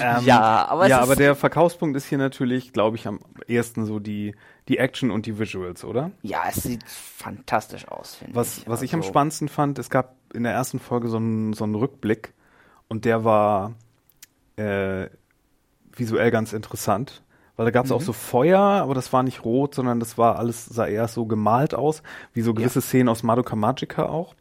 Ähm, 0.02 0.26
ja, 0.26 0.68
aber, 0.68 0.88
ja, 0.88 1.00
aber 1.00 1.16
der 1.16 1.36
Verkaufspunkt 1.36 1.96
ist 1.98 2.06
hier 2.06 2.18
natürlich, 2.18 2.74
glaube 2.74 2.98
ich, 2.98 3.08
am 3.08 3.20
ersten 3.48 3.86
so 3.86 4.00
die, 4.00 4.36
die 4.68 4.78
Action 4.78 5.12
und 5.12 5.26
die 5.26 5.40
Visuals, 5.40 5.84
oder? 5.84 6.12
Ja, 6.22 6.44
es 6.48 6.64
sieht 6.64 6.84
fantastisch 6.88 7.88
aus, 7.88 8.16
finde 8.16 8.36
was, 8.36 8.60
ich. 8.60 8.66
Was 8.66 8.72
also 8.74 8.86
ich 8.86 8.94
am 8.94 9.02
also 9.02 9.10
spannendsten 9.10 9.50
fand, 9.50 9.80
es 9.80 9.90
gab 9.90 10.16
in 10.34 10.44
der 10.44 10.54
ersten 10.54 10.80
Folge 10.80 11.08
so 11.08 11.18
einen, 11.18 11.54
so 11.54 11.64
einen 11.64 11.76
Rückblick 11.76 12.34
und 12.88 13.06
der 13.06 13.24
war 13.24 13.74
äh, 14.58 15.08
visuell 15.96 16.32
ganz 16.32 16.54
interessant. 16.54 17.22
Weil 17.56 17.66
da 17.66 17.72
gab 17.72 17.84
es 17.84 17.92
mhm. 17.92 17.98
auch 17.98 18.02
so 18.02 18.14
Feuer, 18.14 18.60
aber 18.60 18.94
das 18.94 19.12
war 19.12 19.22
nicht 19.22 19.44
rot, 19.44 19.76
sondern 19.76 20.00
das 20.00 20.18
war 20.18 20.38
alles, 20.38 20.66
sah 20.66 20.88
eher 20.88 21.10
so 21.10 21.26
gemalt 21.26 21.76
aus, 21.76 22.04
wie 22.32 22.42
so 22.42 22.54
gewisse 22.54 22.80
ja. 22.80 22.84
Szenen 22.84 23.10
aus 23.10 23.22
Madoka 23.22 23.58
Magica 23.58 24.06
auch. 24.06 24.34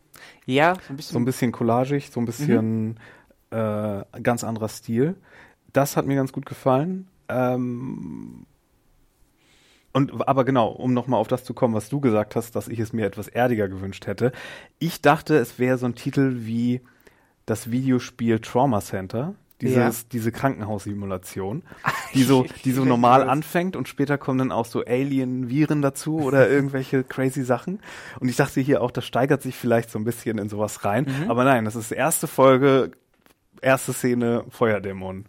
Ja, 0.47 0.75
so 0.75 0.93
ein 0.93 0.97
bisschen. 0.97 1.13
So 1.15 1.19
ein 1.19 1.25
bisschen 1.25 1.51
collagig, 1.51 2.11
so 2.13 2.21
ein 2.21 2.27
bisschen 2.27 2.97
mhm. 3.51 3.59
äh, 3.59 4.21
ganz 4.23 4.45
anderer 4.45 4.69
Stil 4.69 5.17
das 5.79 5.97
hat 5.97 6.07
mir 6.07 6.17
ganz 6.17 6.33
gut 6.33 6.45
gefallen. 6.45 7.07
Ähm, 7.29 8.47
und 9.93 10.29
aber 10.29 10.45
genau, 10.45 10.69
um 10.69 10.93
nochmal 10.93 11.21
auf 11.21 11.29
das 11.29 11.45
zu 11.45 11.55
kommen, 11.55 11.73
was 11.73 11.89
du 11.89 12.01
gesagt 12.01 12.35
hast, 12.35 12.57
dass 12.57 12.67
ich 12.67 12.81
es 12.81 12.93
mir 12.93 13.07
etwas 13.07 13.29
erdiger 13.29 13.69
gewünscht 13.69 14.09
hätte. 14.09 14.33
Ich 14.81 15.03
dachte, 15.03 15.37
es 15.37 15.61
wäre 15.61 15.79
so 15.79 15.87
ein 15.87 15.95
Titel 15.95 16.39
wie 16.41 16.81
das 17.47 17.71
Videospiel 17.71 18.41
Trauma 18.41 18.81
Center. 18.81 19.35
Dieses, 19.61 20.03
ja. 20.03 20.09
diese 20.13 20.31
Krankenhaussimulation, 20.31 21.63
die 22.15 22.23
so, 22.23 22.47
die 22.65 22.71
so 22.71 22.85
normal 22.85 23.29
anfängt 23.29 23.75
und 23.75 23.89
später 23.89 24.17
kommen 24.17 24.39
dann 24.39 24.53
auch 24.53 24.67
so 24.67 24.85
Alien-Viren 24.85 25.83
dazu 25.83 26.21
oder 26.21 26.49
irgendwelche 26.51 27.03
crazy 27.03 27.43
Sachen. 27.43 27.81
Und 28.21 28.29
ich 28.29 28.37
dachte 28.37 28.61
hier 28.61 28.83
auch, 28.83 28.93
das 28.93 29.05
steigert 29.05 29.43
sich 29.43 29.57
vielleicht 29.57 29.91
so 29.91 29.99
ein 29.99 30.05
bisschen 30.05 30.39
in 30.39 30.49
sowas 30.49 30.85
rein. 30.85 31.07
Mhm. 31.07 31.31
Aber 31.31 31.43
nein, 31.45 31.65
das 31.65 31.75
ist 31.75 31.91
erste 31.91 32.27
Folge, 32.29 32.93
erste 33.61 33.93
Szene, 33.93 34.45
Feuerdämon. 34.49 35.25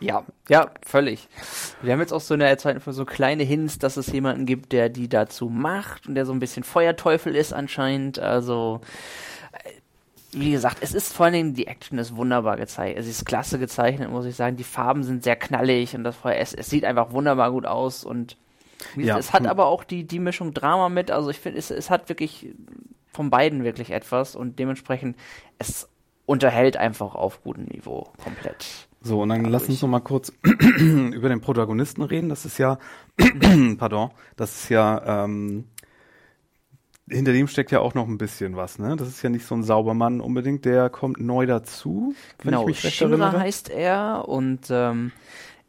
Ja, 0.00 0.24
ja, 0.48 0.70
völlig. 0.82 1.28
Wir 1.82 1.92
haben 1.92 2.00
jetzt 2.00 2.12
auch 2.12 2.22
so 2.22 2.34
in 2.34 2.40
der 2.40 2.56
zweiten 2.56 2.80
Folge 2.80 2.96
so 2.96 3.04
kleine 3.04 3.42
Hints, 3.42 3.78
dass 3.78 3.98
es 3.98 4.06
jemanden 4.08 4.46
gibt, 4.46 4.72
der 4.72 4.88
die 4.88 5.08
dazu 5.08 5.50
macht 5.50 6.06
und 6.06 6.14
der 6.14 6.24
so 6.24 6.32
ein 6.32 6.40
bisschen 6.40 6.64
Feuerteufel 6.64 7.36
ist 7.36 7.52
anscheinend. 7.52 8.18
Also, 8.18 8.80
äh, 9.52 9.70
wie 10.32 10.52
gesagt, 10.52 10.78
es 10.80 10.94
ist 10.94 11.12
vor 11.12 11.26
allen 11.26 11.34
Dingen, 11.34 11.54
die 11.54 11.66
Action 11.66 11.98
ist 11.98 12.16
wunderbar 12.16 12.56
gezeichnet. 12.56 12.98
Es 12.98 13.08
ist 13.08 13.26
klasse 13.26 13.58
gezeichnet, 13.58 14.10
muss 14.10 14.24
ich 14.24 14.36
sagen. 14.36 14.56
Die 14.56 14.64
Farben 14.64 15.02
sind 15.02 15.22
sehr 15.22 15.36
knallig 15.36 15.94
und 15.94 16.02
das 16.02 16.16
Feuer, 16.16 16.36
es, 16.36 16.54
es 16.54 16.70
sieht 16.70 16.86
einfach 16.86 17.12
wunderbar 17.12 17.50
gut 17.50 17.66
aus 17.66 18.02
und 18.02 18.38
ja. 18.96 19.18
es 19.18 19.34
hat 19.34 19.46
aber 19.46 19.66
auch 19.66 19.84
die, 19.84 20.04
die 20.04 20.18
Mischung 20.18 20.54
Drama 20.54 20.88
mit. 20.88 21.10
Also 21.10 21.28
ich 21.28 21.38
finde, 21.38 21.58
es, 21.58 21.70
es 21.70 21.90
hat 21.90 22.08
wirklich 22.08 22.54
von 23.12 23.28
beiden 23.28 23.64
wirklich 23.64 23.90
etwas 23.90 24.34
und 24.34 24.58
dementsprechend, 24.58 25.16
es 25.58 25.90
unterhält 26.24 26.78
einfach 26.78 27.14
auf 27.14 27.42
gutem 27.42 27.64
Niveau 27.64 28.08
komplett. 28.22 28.88
So, 29.02 29.22
und 29.22 29.30
dann 29.30 29.44
lass 29.44 29.68
uns 29.68 29.80
noch 29.80 29.88
mal 29.88 30.00
kurz 30.00 30.32
über 30.42 31.28
den 31.28 31.40
Protagonisten 31.40 32.02
reden. 32.02 32.28
Das 32.28 32.44
ist 32.44 32.58
ja, 32.58 32.78
pardon, 33.78 34.10
das 34.36 34.62
ist 34.62 34.68
ja, 34.68 35.24
ähm, 35.24 35.64
hinter 37.08 37.32
dem 37.32 37.48
steckt 37.48 37.70
ja 37.70 37.80
auch 37.80 37.94
noch 37.94 38.06
ein 38.06 38.18
bisschen 38.18 38.56
was, 38.56 38.78
ne? 38.78 38.96
Das 38.96 39.08
ist 39.08 39.22
ja 39.22 39.30
nicht 39.30 39.44
so 39.44 39.54
ein 39.54 39.62
Saubermann 39.62 40.20
unbedingt, 40.20 40.64
der 40.64 40.90
kommt 40.90 41.18
neu 41.18 41.46
dazu. 41.46 42.14
Genau, 42.38 42.68
Shinra 42.72 43.32
heißt 43.32 43.70
er 43.70 44.28
und 44.28 44.68
ähm, 44.70 45.12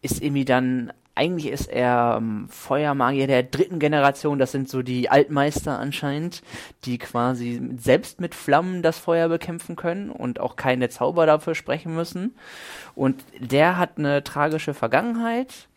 ist 0.01 0.21
irgendwie 0.21 0.45
dann 0.45 0.91
eigentlich 1.21 1.51
ist 1.51 1.67
er 1.67 2.15
ähm, 2.17 2.47
Feuermagier 2.49 3.27
der 3.27 3.43
dritten 3.43 3.77
Generation, 3.77 4.39
das 4.39 4.51
sind 4.51 4.67
so 4.67 4.81
die 4.81 5.09
Altmeister 5.09 5.77
anscheinend, 5.77 6.41
die 6.85 6.97
quasi 6.97 7.61
selbst 7.77 8.19
mit 8.19 8.33
Flammen 8.33 8.81
das 8.81 8.97
Feuer 8.97 9.29
bekämpfen 9.29 9.75
können 9.75 10.09
und 10.09 10.39
auch 10.39 10.55
keine 10.55 10.89
Zauber 10.89 11.27
dafür 11.27 11.53
sprechen 11.53 11.93
müssen. 11.93 12.33
Und 12.95 13.23
der 13.39 13.77
hat 13.77 13.99
eine 13.99 14.23
tragische 14.23 14.73
Vergangenheit. 14.73 15.67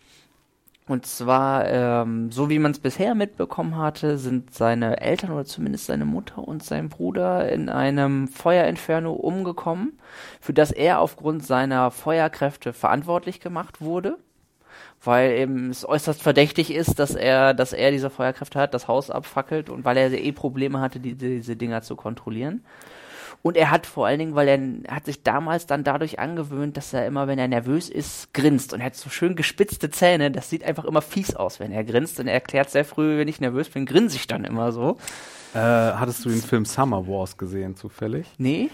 Und 0.87 1.05
zwar, 1.05 1.69
ähm, 1.69 2.33
so 2.33 2.49
wie 2.49 2.59
man 2.59 2.73
es 2.73 2.79
bisher 2.79 3.15
mitbekommen 3.15 3.77
hatte, 3.77 4.17
sind 4.17 4.55
seine 4.55 5.01
Eltern 5.01 5.31
oder 5.31 5.45
zumindest 5.45 5.87
seine 5.87 6.07
Mutter 6.07 6.39
und 6.39 6.63
sein 6.63 6.89
Bruder 6.89 7.51
in 7.51 7.69
einem 7.69 8.29
Feuerinferno 8.29 9.13
umgekommen, 9.13 9.99
für 10.41 10.55
das 10.55 10.71
er 10.71 11.01
aufgrund 11.01 11.45
seiner 11.45 11.91
Feuerkräfte 11.91 12.73
verantwortlich 12.73 13.41
gemacht 13.41 13.83
wurde 13.83 14.19
weil 15.07 15.33
eben 15.33 15.71
es 15.71 15.87
äußerst 15.89 16.23
verdächtig 16.23 16.73
ist, 16.73 16.99
dass 16.99 17.15
er, 17.15 17.55
dass 17.55 17.73
er 17.73 17.91
diese 17.91 18.11
Feuerkräfte 18.11 18.59
hat, 18.59 18.75
das 18.75 18.89
Haus 18.89 19.11
abfackelt 19.11 19.71
und 19.71 19.85
weil 19.85 19.97
er 19.97 20.13
eh 20.13 20.33
Probleme 20.33 20.81
hatte, 20.81 21.01
die, 21.01 21.15
diese 21.15 21.57
Dinger 21.57 21.83
zu 21.83 21.97
kontrollieren. 21.97 22.65
Und 23.43 23.59
er 23.59 23.71
hat 23.71 23.85
vor 23.87 24.07
allen 24.07 24.19
Dingen, 24.19 24.35
weil 24.35 24.49
er, 24.49 24.59
er, 24.85 24.97
hat 24.97 25.05
sich 25.05 25.23
damals 25.23 25.67
dann 25.67 25.85
dadurch 25.85 26.19
angewöhnt, 26.19 26.79
dass 26.79 26.95
er 26.95 27.07
immer, 27.07 27.27
wenn 27.29 27.39
er 27.39 27.47
nervös 27.47 27.91
ist, 27.91 28.33
grinst. 28.33 28.73
Und 28.73 28.81
er 28.81 28.87
hat 28.87 28.97
so 28.97 29.11
schön 29.11 29.37
gespitzte 29.37 29.91
Zähne. 29.91 30.31
Das 30.31 30.49
sieht 30.49 30.65
einfach 30.65 30.87
immer 30.87 31.03
fies 31.03 31.37
aus, 31.37 31.61
wenn 31.61 31.71
er 31.71 31.85
grinst. 31.85 32.19
Und 32.19 32.27
er 32.27 32.33
erklärt 32.33 32.71
sehr 32.71 32.87
früh, 32.87 33.19
wenn 33.19 33.29
ich 33.29 33.41
nervös 33.41 33.69
bin, 33.69 33.85
grinse 33.85 34.17
ich 34.17 34.27
dann 34.27 34.45
immer 34.45 34.73
so. 34.73 34.97
Äh, 35.53 35.59
hattest 35.59 36.25
du 36.25 36.31
den 36.31 36.41
Film 36.41 36.65
Summer 36.65 37.07
Wars 37.07 37.37
gesehen, 37.37 37.77
zufällig? 37.77 38.27
Nee. 38.39 38.71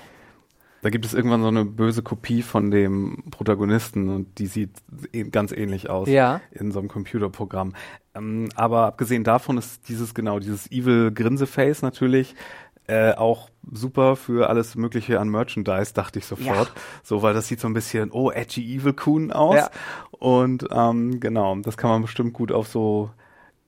Da 0.83 0.91
gibt 0.91 1.05
es 1.05 1.15
irgendwann 1.15 1.43
so 1.43 1.49
eine 1.49 1.65
böse 1.65 2.03
Kopie 2.03 2.43
von 2.43 2.71
dem 2.71 3.25
Protagonisten 3.31 4.09
und 4.09 4.39
die 4.39 4.47
sieht 4.47 4.71
e-, 5.13 5.25
ganz 5.25 5.53
ähnlich 5.53 5.91
aus 5.91 6.09
ja. 6.09 6.41
in 6.53 6.73
so 6.73 6.79
einem 6.79 6.89
Computerprogramm. 6.89 7.75
Ähm, 8.15 8.49
aber 8.55 8.87
abgesehen 8.87 9.25
davon 9.25 9.59
ist 9.59 9.89
dieses 9.89 10.15
genau, 10.15 10.39
dieses 10.39 10.71
Evil 10.71 11.13
Grinseface 11.13 11.83
natürlich 11.83 12.35
Äh, 12.87 13.15
auch 13.15 13.51
super 13.71 14.17
für 14.17 14.49
alles 14.49 14.75
Mögliche 14.75 15.21
an 15.21 15.29
Merchandise, 15.29 15.95
dachte 15.95 16.19
ich 16.19 16.27
sofort. 16.27 16.69
Ja. 16.75 16.83
So, 17.05 17.23
weil 17.23 17.35
das 17.35 17.47
sieht 17.47 17.61
so 17.61 17.69
ein 17.69 17.75
bisschen, 17.75 18.11
oh, 18.11 18.33
edgy 18.33 18.63
Evil 18.63 18.95
Coon 18.95 19.31
aus. 19.31 19.55
Ja. 19.55 19.71
Und 20.11 20.67
ähm, 20.73 21.21
genau, 21.21 21.55
das 21.63 21.77
kann 21.77 21.91
man 21.91 22.03
bestimmt 22.03 22.33
gut 22.33 22.51
auf 22.51 22.67
so 22.67 23.11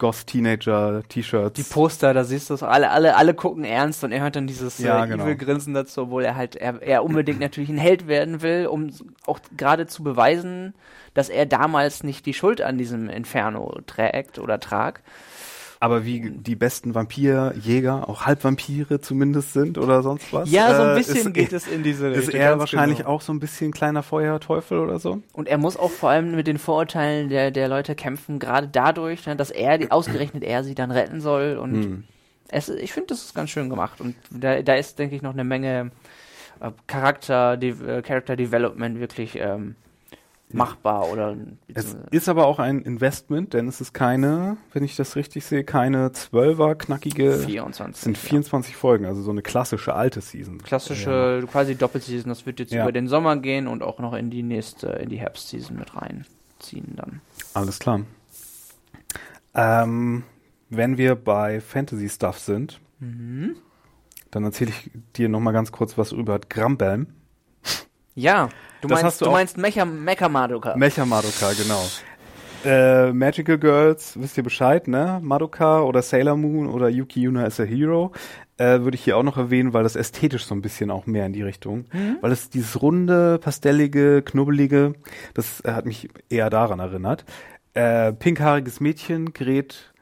Goth 0.03 0.27
Teenager 0.27 1.05
T-Shirts. 1.09 1.55
Die 1.55 1.63
Poster, 1.63 2.13
da 2.13 2.25
siehst 2.25 2.51
du 2.51 2.55
es, 2.55 2.65
alle, 2.65 2.91
alle, 2.91 3.15
alle 3.15 3.35
gucken 3.35 3.63
ernst 3.63 4.03
und 4.03 4.11
er 4.11 4.21
hört 4.21 4.35
dann 4.35 4.49
dieses 4.49 4.79
ja, 4.79 5.05
äh, 5.05 5.07
genau. 5.07 5.23
Evil 5.23 5.37
Grinsen 5.37 5.75
dazu, 5.75 6.03
obwohl 6.03 6.25
er 6.25 6.35
halt, 6.35 6.57
er, 6.57 6.83
er 6.83 7.05
unbedingt 7.05 7.39
natürlich 7.39 7.71
ein 7.71 7.79
Held 7.79 8.09
werden 8.09 8.43
will, 8.43 8.67
um 8.67 8.91
auch 9.27 9.39
gerade 9.57 9.87
zu 9.87 10.03
beweisen, 10.03 10.75
dass 11.15 11.29
er 11.29 11.47
damals 11.47 12.03
nicht 12.03 12.27
die 12.27 12.35
Schuld 12.35 12.61
an 12.63 12.79
diesem 12.79 13.09
Inferno 13.09 13.79
trägt 13.87 14.41
oder 14.41 14.59
trag 14.59 15.05
aber 15.83 16.05
wie 16.05 16.31
die 16.31 16.55
besten 16.55 16.95
Vampirjäger 16.95 18.09
auch 18.09 18.25
Halbvampire 18.25 19.01
zumindest 19.01 19.53
sind 19.53 19.79
oder 19.79 20.05
sonst 20.05 20.33
was. 20.33 20.49
Ja, 20.49 20.77
so 20.77 20.83
ein 20.83 20.91
äh, 20.93 20.95
bisschen 20.95 21.31
äh, 21.31 21.33
geht 21.33 21.53
es 21.53 21.67
in 21.67 21.83
diese 21.83 22.11
Richtung. 22.11 22.29
Ist 22.29 22.35
er 22.35 22.61
wahrscheinlich 22.61 22.99
genau. 22.99 23.11
auch 23.11 23.21
so 23.21 23.33
ein 23.33 23.41
bisschen 23.41 23.73
kleiner 23.73 24.05
Feuerteufel 24.05 24.79
oder 24.79 25.01
so? 25.01 25.23
Und 25.33 25.49
er 25.49 25.59
muss 25.59 25.77
auch 25.77 25.91
vor 25.91 26.11
allem 26.11 26.37
mit 26.37 26.47
den 26.47 26.59
Vorurteilen 26.59 27.31
der, 27.31 27.51
der 27.51 27.67
Leute 27.67 27.97
kämpfen, 27.97 28.39
gerade 28.39 28.69
dadurch, 28.69 29.27
ne, 29.27 29.35
dass 29.35 29.51
er, 29.51 29.77
die, 29.77 29.91
ausgerechnet 29.91 30.45
er 30.45 30.63
sie 30.63 30.77
dann 30.77 30.93
retten 30.93 31.21
soll 31.21 31.57
und 31.57 31.73
hm. 31.75 32.05
es, 32.47 32.69
ich 32.69 32.93
finde, 32.93 33.09
das 33.09 33.25
ist 33.25 33.35
ganz 33.35 33.51
schön 33.51 33.69
gemacht 33.69 34.01
und 34.01 34.15
da, 34.31 34.63
da 34.63 34.75
ist, 34.75 35.01
denke 35.01 35.17
ich, 35.17 35.23
noch 35.23 35.33
eine 35.33 35.43
Menge 35.43 35.91
äh, 36.61 36.71
Charakter, 36.87 37.57
die, 37.57 37.71
äh, 37.71 38.03
Character 38.03 38.37
Development 38.37 39.01
wirklich 39.01 39.37
ähm, 39.37 39.75
machbar 40.55 41.11
oder. 41.11 41.37
Es 41.73 41.97
ist 42.11 42.29
aber 42.29 42.47
auch 42.47 42.59
ein 42.59 42.83
Investment, 42.83 43.55
denn 43.55 43.69
es 43.69 43.81
ist 43.81 43.93
keine, 43.93 44.57
wenn 44.73 44.85
ich 44.85 44.97
das 44.97 45.17
richtig 45.17 45.45
sehe, 45.45 45.65
keine 45.65 46.13
zwölfer 46.13 46.75
knackige. 46.75 47.39
24. 47.39 47.97
Es 47.97 48.03
sind 48.03 48.19
24 48.19 48.73
ja. 48.73 48.79
Folgen, 48.79 49.07
also 49.07 49.23
so 49.23 49.31
eine 49.31 49.43
klassische 49.43 49.95
alte 49.95 50.21
Season. 50.21 50.59
Klassische, 50.59 51.41
ja. 51.41 51.47
quasi 51.47 51.75
Doppelseason. 51.75 52.29
Das 52.29 52.47
wird 52.47 52.61
jetzt 52.61 52.73
ja. 52.73 52.83
über 52.83 52.93
den 52.93 53.09
Sommer 53.09 53.37
gehen 53.37 53.67
und 53.67 53.83
auch 53.83 53.99
noch 53.99 54.15
in 54.15 54.31
die 54.31 54.43
nächste, 54.43 54.89
in 54.89 55.09
die 55.09 55.19
Herbstseason 55.19 55.77
mit 55.77 55.93
reinziehen 55.95 56.95
dann. 56.97 57.21
Alles 57.55 57.79
klar. 57.79 58.03
Ähm, 59.55 60.25
wenn 60.71 60.97
wir 60.97 61.15
bei 61.15 61.61
Fantasy 61.61 62.09
Stuff 62.09 62.39
sind, 62.39 62.81
mhm. 62.99 63.57
dann 64.31 64.45
erzähle 64.45 64.71
ich 64.71 64.91
dir 65.17 65.29
noch 65.29 65.41
mal 65.41 65.53
ganz 65.53 65.73
kurz 65.73 65.99
was 65.99 66.13
über 66.13 66.39
Grambelm. 66.39 67.09
Ja, 68.15 68.49
du 68.81 68.89
das 68.89 69.03
meinst, 69.03 69.21
du, 69.21 69.25
du 69.27 69.31
meinst 69.31 69.57
Mecha, 69.57 69.85
Mecha 69.85 70.29
Madoka. 70.29 70.77
Mecha 70.77 71.05
Madoka, 71.05 71.53
genau. 71.53 71.83
Äh, 72.65 73.13
Magical 73.13 73.59
Girls, 73.59 74.21
wisst 74.21 74.37
ihr 74.37 74.45
Bescheid, 74.45 74.87
ne? 74.87 75.19
Madoka 75.23 75.81
oder 75.83 76.01
Sailor 76.01 76.37
Moon 76.37 76.69
oder 76.69 76.89
Yuki 76.89 77.23
Yuna 77.23 77.47
is 77.47 77.59
a 77.59 77.65
Hero. 77.65 78.13
Äh, 78.57 78.81
würde 78.81 78.95
ich 78.95 79.03
hier 79.03 79.17
auch 79.17 79.25
noch 79.25 79.37
erwähnen, 79.37 79.73
weil 79.73 79.83
das 79.83 79.97
ästhetisch 79.97 80.45
so 80.45 80.55
ein 80.55 80.63
bisschen 80.63 80.91
auch 80.91 81.07
mehr 81.07 81.27
in 81.27 81.33
die 81.33 81.43
Richtung. 81.43 81.87
Mhm. 81.93 82.19
Weil 82.21 82.31
es 82.31 82.51
dieses 82.51 82.81
runde, 82.81 83.39
pastellige, 83.39 84.23
knubbelige, 84.23 84.93
das 85.35 85.61
äh, 85.63 85.73
hat 85.73 85.87
mich 85.87 86.09
eher 86.29 86.51
daran 86.51 86.79
erinnert. 86.79 87.25
Äh, 87.75 88.13
pinkhaariges 88.13 88.79
Mädchen 88.79 89.33
gerät 89.33 89.93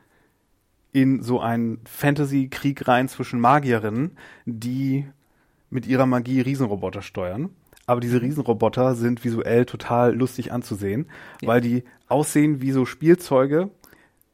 in 0.93 1.23
so 1.23 1.41
einen 1.41 1.79
Fantasy-Krieg 1.87 2.89
rein 2.89 3.09
zwischen 3.09 3.41
Magierinnen, 3.41 4.19
die 4.45 5.07
mit 5.71 5.87
ihrer 5.87 6.05
Magie 6.05 6.41
Riesenroboter 6.41 7.01
steuern 7.01 7.51
aber 7.91 8.01
diese 8.01 8.23
Riesenroboter 8.23 8.95
sind 8.95 9.25
visuell 9.25 9.67
total 9.67 10.15
lustig 10.15 10.53
anzusehen, 10.53 11.07
ja. 11.43 11.49
weil 11.49 11.61
die 11.61 11.83
aussehen 12.07 12.63
wie 12.63 12.71
so 12.71 12.87
Spielzeuge, 12.87 13.69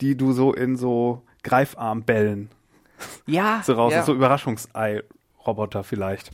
die 0.02 0.14
du 0.14 0.32
so 0.32 0.52
in 0.52 0.76
so 0.76 1.22
Greifarmbällen 1.42 2.50
ja, 3.26 3.62
so 3.64 3.72
raus, 3.72 3.94
ja. 3.94 4.02
so 4.02 4.12
Überraschungsei-Roboter 4.12 5.84
vielleicht. 5.84 6.32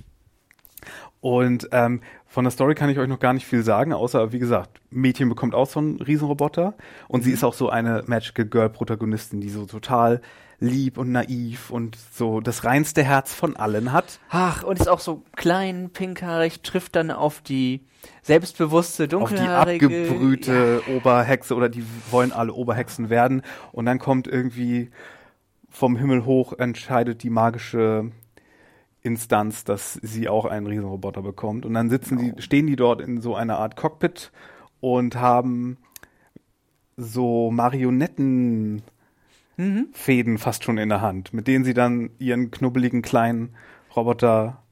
Und 1.21 1.69
ähm, 1.71 2.01
von 2.27 2.43
der 2.43 2.51
Story 2.51 2.75
kann 2.75 2.91
ich 2.91 2.99
euch 2.99 3.09
noch 3.09 3.21
gar 3.21 3.35
nicht 3.35 3.47
viel 3.47 3.63
sagen, 3.63 3.93
außer 3.93 4.33
wie 4.33 4.41
gesagt, 4.41 4.81
Mädchen 4.91 5.29
bekommt 5.29 5.55
auch 5.55 5.69
so 5.69 5.79
einen 5.79 6.01
Riesenroboter 6.01 6.75
und 7.07 7.21
mhm. 7.21 7.25
sie 7.25 7.31
ist 7.31 7.45
auch 7.45 7.55
so 7.55 7.69
eine 7.69 8.03
Magical 8.07 8.47
Girl 8.47 8.69
Protagonistin, 8.69 9.41
die 9.41 9.51
so 9.51 9.65
total 9.65 10.21
lieb 10.63 10.97
und 10.97 11.11
naiv 11.11 11.71
und 11.71 11.97
so 12.13 12.41
das 12.41 12.65
reinste 12.65 13.03
Herz 13.03 13.35
von 13.35 13.57
allen 13.57 13.93
hat. 13.93 14.21
Ach, 14.31 14.63
und 14.63 14.79
ist 14.79 14.89
auch 14.89 15.01
so 15.01 15.25
klein, 15.35 15.91
pinkhaarig, 15.93 16.63
trifft 16.63 16.95
dann 16.97 17.11
auf 17.11 17.41
die 17.41 17.85
selbstbewusste, 18.23 19.09
dunkelhaarige... 19.09 19.87
Auf 19.87 19.93
die 19.93 20.03
abgebrühte 20.05 20.83
ja. 20.87 20.95
Oberhexe 20.95 21.55
oder 21.55 21.69
die 21.69 21.85
wollen 22.11 22.33
alle 22.33 22.53
Oberhexen 22.53 23.11
werden 23.11 23.43
und 23.73 23.87
dann 23.87 23.99
kommt 23.99 24.29
irgendwie 24.29 24.91
vom 25.69 25.97
Himmel 25.97 26.25
hoch 26.25 26.53
entscheidet 26.53 27.23
die 27.23 27.31
magische 27.31 28.13
Instanz, 29.01 29.65
dass 29.65 29.95
sie 29.95 30.29
auch 30.29 30.45
einen 30.45 30.69
Riesenroboter 30.69 31.23
bekommt 31.23 31.67
und 31.67 31.75
dann 31.75 31.91
sitzen 31.91 32.19
genau. 32.19 32.35
die, 32.37 32.43
stehen 32.43 32.69
die 32.69 32.77
dort 32.77 33.01
in 33.01 33.21
so 33.21 33.35
einer 33.35 33.59
Art 33.59 33.75
Cockpit 33.75 34.31
und 34.81 35.17
haben 35.17 35.79
so 36.97 37.51
Marionetten 37.51 38.83
mhm. 39.57 39.89
Fäden 39.93 40.39
fast 40.39 40.65
schon 40.65 40.79
in 40.79 40.89
der 40.89 41.01
Hand, 41.01 41.33
mit 41.33 41.47
denen 41.47 41.65
sie 41.65 41.75
dann 41.75 42.11
ihren 42.19 42.51
knubbeligen 42.51 43.03
kleinen 43.03 43.55
Roboter 43.95 44.63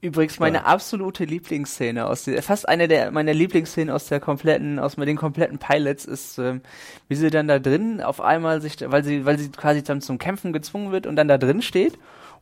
Übrigens 0.00 0.38
meine 0.38 0.64
absolute 0.64 1.24
Lieblingsszene 1.24 2.06
aus 2.06 2.22
der, 2.22 2.40
fast 2.44 2.68
eine 2.68 2.86
der 2.86 3.10
meiner 3.10 3.34
Lieblingsszenen 3.34 3.92
aus 3.92 4.06
der 4.06 4.20
kompletten, 4.20 4.78
aus 4.78 4.94
den 4.94 5.16
kompletten 5.16 5.58
Pilots 5.58 6.04
ist, 6.04 6.38
ähm, 6.38 6.60
wie 7.08 7.16
sie 7.16 7.30
dann 7.30 7.48
da 7.48 7.58
drin 7.58 8.00
auf 8.00 8.20
einmal 8.20 8.60
sich, 8.60 8.76
weil 8.80 9.02
sie, 9.02 9.24
weil 9.24 9.40
sie 9.40 9.50
quasi 9.50 9.82
dann 9.82 10.00
zum 10.00 10.18
Kämpfen 10.18 10.52
gezwungen 10.52 10.92
wird 10.92 11.08
und 11.08 11.16
dann 11.16 11.26
da 11.26 11.36
drin 11.36 11.62
steht 11.62 11.98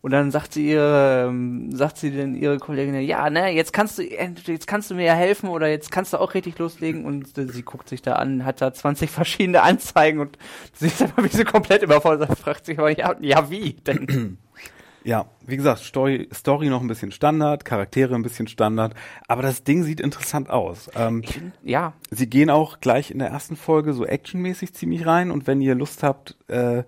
und 0.07 0.13
dann 0.13 0.31
sagt 0.31 0.53
sie 0.53 0.71
ihre, 0.71 1.27
ähm, 1.27 1.75
sagt 1.75 1.97
sie 1.97 2.13
denn 2.13 2.37
ihre 2.37 2.59
Kollegin, 2.61 2.95
ja, 3.01 3.29
ne, 3.29 3.51
jetzt 3.51 3.73
kannst 3.73 3.99
du, 3.99 4.05
jetzt 4.05 4.69
kannst 4.69 4.89
du 4.89 4.95
mir 4.95 5.05
ja 5.05 5.15
helfen 5.15 5.49
oder 5.49 5.67
jetzt 5.67 5.91
kannst 5.91 6.13
du 6.13 6.19
auch 6.19 6.35
richtig 6.35 6.57
loslegen. 6.61 7.05
Und 7.05 7.37
äh, 7.37 7.49
sie 7.49 7.65
guckt 7.65 7.89
sich 7.89 8.03
da 8.03 8.13
an, 8.13 8.45
hat 8.45 8.61
da 8.61 8.73
20 8.73 9.11
verschiedene 9.11 9.63
Anzeigen 9.63 10.21
und 10.21 10.39
sie 10.75 10.87
ist 10.87 11.03
einfach 11.03 11.25
wie 11.25 11.37
sie 11.37 11.43
komplett 11.43 11.83
überfordert, 11.83 12.39
fragt 12.39 12.67
sich 12.67 12.79
aber, 12.79 12.97
ja, 12.97 13.17
ja, 13.19 13.51
wie 13.51 13.73
denn? 13.73 14.39
Ja, 15.03 15.27
wie 15.45 15.57
gesagt, 15.57 15.81
Story, 15.81 16.29
Story 16.33 16.69
noch 16.69 16.83
ein 16.83 16.87
bisschen 16.87 17.11
Standard, 17.11 17.65
Charaktere 17.65 18.15
ein 18.15 18.23
bisschen 18.23 18.47
Standard, 18.47 18.95
aber 19.27 19.43
das 19.43 19.65
Ding 19.65 19.83
sieht 19.83 20.01
interessant 20.01 20.51
aus. 20.51 20.89
Ähm, 20.95 21.25
ja. 21.65 21.95
Sie 22.13 22.31
gehen 22.31 22.49
auch 22.49 22.79
gleich 22.79 23.11
in 23.11 23.19
der 23.19 23.31
ersten 23.31 23.57
Folge 23.57 23.93
so 23.93 24.07
actionmäßig 24.07 24.73
ziemlich 24.73 25.05
rein 25.05 25.33
und 25.33 25.49
wenn 25.49 25.61
ihr 25.61 25.75
Lust 25.75 26.05
habt, 26.05 26.37
äh, 26.47 26.85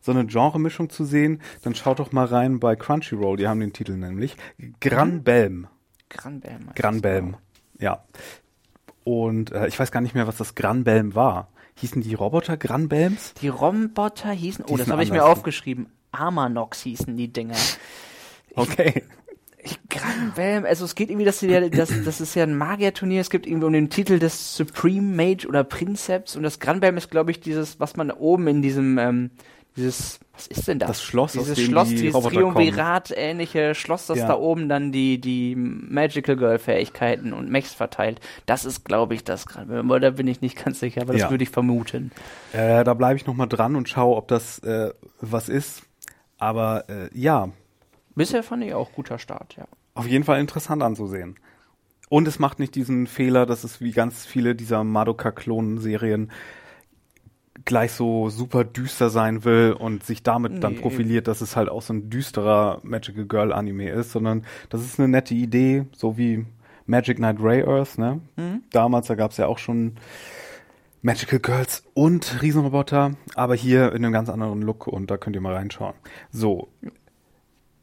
so 0.00 0.12
eine 0.12 0.26
Genremischung 0.26 0.90
zu 0.90 1.04
sehen, 1.04 1.40
dann 1.62 1.74
schaut 1.74 1.98
doch 1.98 2.12
mal 2.12 2.26
rein 2.26 2.60
bei 2.60 2.76
Crunchyroll, 2.76 3.36
die 3.36 3.48
haben 3.48 3.60
den 3.60 3.72
Titel 3.72 3.96
nämlich. 3.96 4.36
Granbelm. 4.80 5.68
Granbelm. 6.08 6.70
Granbelm, 6.74 7.36
ja. 7.78 8.04
Und 9.04 9.52
äh, 9.52 9.68
ich 9.68 9.78
weiß 9.78 9.92
gar 9.92 10.00
nicht 10.00 10.14
mehr, 10.14 10.26
was 10.26 10.36
das 10.36 10.54
Granbelm 10.54 11.14
war. 11.14 11.48
Hießen 11.76 12.02
die 12.02 12.14
Roboter 12.14 12.56
Granbelms? 12.56 13.34
Die 13.34 13.48
Roboter 13.48 14.30
hießen, 14.30 14.64
oh, 14.68 14.76
das 14.76 14.88
habe 14.88 15.02
ich 15.02 15.10
mir 15.10 15.24
aufgeschrieben. 15.24 15.88
Amanox 16.12 16.82
hießen 16.82 17.16
die 17.16 17.32
Dinger. 17.32 17.56
Okay. 18.56 19.04
Granbelm, 19.88 20.64
also 20.64 20.84
es 20.84 20.96
geht 20.96 21.08
irgendwie, 21.08 21.24
dass 21.24 21.40
ja, 21.40 21.68
das, 21.68 21.90
das 22.04 22.20
ist 22.20 22.34
ja 22.34 22.42
ein 22.42 22.56
Magierturnier, 22.56 23.20
es 23.20 23.30
gibt 23.30 23.46
irgendwie 23.46 23.66
um 23.66 23.72
den 23.72 23.90
Titel 23.90 24.18
des 24.18 24.56
Supreme 24.56 25.14
Mage 25.14 25.46
oder 25.46 25.62
Princeps 25.62 26.34
und 26.34 26.42
das 26.42 26.58
Granbelm 26.58 26.96
ist, 26.96 27.12
glaube 27.12 27.30
ich, 27.30 27.40
dieses, 27.40 27.78
was 27.78 27.96
man 27.96 28.10
oben 28.10 28.48
in 28.48 28.60
diesem, 28.60 28.98
ähm, 28.98 29.30
dieses, 29.76 30.20
was 30.34 30.46
ist 30.46 30.68
denn 30.68 30.78
das? 30.78 30.88
Das 30.88 31.02
Schloss, 31.02 31.32
dieses 31.32 31.60
Schloss, 31.60 31.88
die 31.88 31.96
dieses 31.96 32.22
Triumvirat-ähnliche 32.22 33.74
Schloss, 33.74 34.06
das 34.06 34.18
ja. 34.18 34.26
da 34.26 34.36
oben 34.36 34.68
dann 34.68 34.92
die, 34.92 35.20
die 35.20 35.54
Magical 35.56 36.36
Girl-Fähigkeiten 36.36 37.32
und 37.32 37.50
Mechs 37.50 37.72
verteilt. 37.72 38.20
Das 38.46 38.64
ist, 38.64 38.84
glaube 38.84 39.14
ich, 39.14 39.24
das 39.24 39.46
gerade. 39.46 39.84
Da 40.00 40.10
bin 40.10 40.26
ich 40.26 40.40
nicht 40.40 40.62
ganz 40.62 40.80
sicher, 40.80 41.02
aber 41.02 41.12
das 41.12 41.22
ja. 41.22 41.30
würde 41.30 41.44
ich 41.44 41.50
vermuten. 41.50 42.10
Äh, 42.52 42.84
da 42.84 42.94
bleibe 42.94 43.16
ich 43.16 43.26
nochmal 43.26 43.48
dran 43.48 43.76
und 43.76 43.88
schaue, 43.88 44.16
ob 44.16 44.28
das 44.28 44.58
äh, 44.60 44.92
was 45.20 45.48
ist. 45.48 45.82
Aber 46.38 46.88
äh, 46.88 47.08
ja. 47.12 47.50
Bisher 48.14 48.42
fand 48.42 48.64
ich 48.64 48.74
auch 48.74 48.92
guter 48.92 49.18
Start, 49.18 49.56
ja. 49.56 49.66
Auf 49.94 50.06
jeden 50.06 50.24
Fall 50.24 50.40
interessant 50.40 50.82
anzusehen. 50.82 51.38
Und 52.08 52.26
es 52.26 52.38
macht 52.40 52.58
nicht 52.58 52.74
diesen 52.74 53.06
Fehler, 53.06 53.46
dass 53.46 53.62
es 53.62 53.80
wie 53.80 53.92
ganz 53.92 54.26
viele 54.26 54.56
dieser 54.56 54.82
Madoka-Klonen-Serien 54.82 56.32
gleich 57.64 57.92
so 57.92 58.28
super 58.28 58.64
düster 58.64 59.10
sein 59.10 59.44
will 59.44 59.74
und 59.78 60.04
sich 60.04 60.22
damit 60.22 60.52
nee. 60.52 60.60
dann 60.60 60.76
profiliert, 60.76 61.28
dass 61.28 61.40
es 61.40 61.56
halt 61.56 61.68
auch 61.68 61.82
so 61.82 61.92
ein 61.92 62.10
düsterer 62.10 62.80
Magical 62.82 63.24
Girl 63.24 63.52
Anime 63.52 63.90
ist, 63.90 64.12
sondern 64.12 64.44
das 64.68 64.82
ist 64.82 64.98
eine 64.98 65.08
nette 65.08 65.34
Idee, 65.34 65.86
so 65.92 66.16
wie 66.16 66.46
Magic 66.86 67.18
Knight 67.18 67.36
Ray 67.40 67.62
Earth, 67.62 67.98
ne? 67.98 68.20
Mhm. 68.36 68.62
Damals, 68.70 69.06
da 69.06 69.14
gab 69.14 69.30
es 69.30 69.36
ja 69.36 69.46
auch 69.46 69.58
schon 69.58 69.96
Magical 71.02 71.38
Girls 71.38 71.84
und 71.94 72.42
Riesenroboter, 72.42 73.12
aber 73.34 73.54
hier 73.54 73.92
in 73.92 74.04
einem 74.04 74.12
ganz 74.12 74.28
anderen 74.28 74.62
Look 74.62 74.86
und 74.86 75.10
da 75.10 75.16
könnt 75.16 75.36
ihr 75.36 75.42
mal 75.42 75.54
reinschauen. 75.54 75.94
So. 76.30 76.68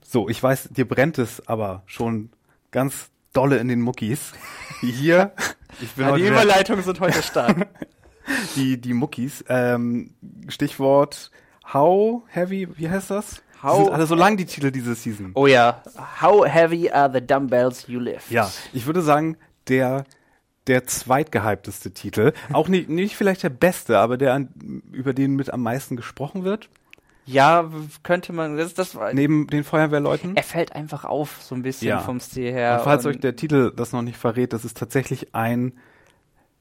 So, 0.02 0.30
ich 0.30 0.42
weiß, 0.42 0.70
dir 0.72 0.88
brennt 0.88 1.18
es 1.18 1.46
aber 1.48 1.84
schon 1.86 2.30
ganz 2.72 3.10
dolle 3.34 3.58
in 3.58 3.68
den 3.68 3.82
Muckis. 3.82 4.34
Hier, 4.82 5.34
ich 5.82 5.92
bin 5.94 6.08
ja, 6.08 6.16
die 6.16 6.28
Überleitungen 6.28 6.84
sind 6.84 7.00
heute 7.00 7.22
stark. 7.22 7.68
die, 8.56 8.80
die 8.80 8.94
Muckis. 8.94 9.44
Ähm, 9.48 10.12
Stichwort 10.48 11.32
How 11.74 12.24
Heavy, 12.28 12.68
wie 12.78 12.90
heißt 12.90 13.12
das? 13.12 13.42
How 13.64 13.84
sind 13.84 13.94
alle 13.94 14.06
so 14.06 14.16
lang, 14.16 14.38
die 14.38 14.46
Titel 14.46 14.72
diese 14.72 14.94
Season. 14.96 15.32
Oh 15.34 15.48
ja. 15.48 15.82
How 16.22 16.46
heavy 16.46 16.90
are 16.92 17.12
the 17.12 17.26
dumbbells 17.26 17.88
you 17.88 18.00
lift? 18.00 18.30
Ja, 18.30 18.52
ich 18.72 18.86
würde 18.86 19.02
sagen, 19.02 19.38
der 19.68 20.06
der 20.68 20.86
zweitgehypteste 20.86 21.92
Titel. 21.92 22.34
Auch 22.52 22.68
nicht, 22.68 22.90
nicht 22.90 23.16
vielleicht 23.16 23.42
der 23.42 23.50
beste, 23.50 24.00
aber 24.00 24.18
der, 24.18 24.34
an, 24.34 24.50
über 24.92 25.14
den 25.14 25.36
mit 25.36 25.52
am 25.52 25.64
meisten 25.64 25.96
gesprochen 25.96 26.44
wird. 26.44 26.70
Ja, 27.26 27.70
könnte 28.04 28.32
man. 28.32 28.58
Das, 28.58 28.74
das 28.74 28.98
Neben 29.14 29.48
den 29.48 29.64
Feuerwehrleuten? 29.64 30.36
Er 30.36 30.44
fällt 30.44 30.74
einfach 30.74 31.04
auf, 31.04 31.42
so 31.42 31.56
ein 31.56 31.62
bisschen 31.62 31.90
ja. 31.90 32.00
vom 32.00 32.20
Stil 32.20 32.52
her. 32.52 32.78
Und 32.78 32.84
falls 32.84 33.06
und 33.06 33.12
euch 33.12 33.20
der 33.20 33.36
Titel 33.36 33.72
das 33.76 33.92
noch 33.92 34.02
nicht 34.02 34.18
verrät, 34.18 34.54
das 34.54 34.64
ist 34.64 34.78
tatsächlich 34.78 35.34
ein 35.36 35.74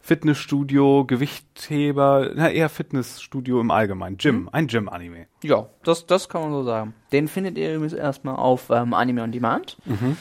Fitnessstudio, 0.06 1.04
Gewichtheber, 1.04 2.30
na 2.36 2.48
eher 2.48 2.68
Fitnessstudio 2.68 3.60
im 3.60 3.72
Allgemeinen. 3.72 4.18
Gym, 4.18 4.42
mhm. 4.42 4.48
ein 4.52 4.68
Gym-Anime. 4.68 5.26
Ja, 5.42 5.66
das, 5.82 6.06
das 6.06 6.28
kann 6.28 6.42
man 6.42 6.52
so 6.52 6.62
sagen. 6.62 6.94
Den 7.10 7.26
findet 7.26 7.58
ihr 7.58 7.74
übrigens 7.74 7.92
erstmal 7.92 8.36
auf 8.36 8.70
ähm, 8.70 8.94
Anime 8.94 9.24
on 9.24 9.32
Demand. 9.32 9.76
Mhm. 9.84 10.16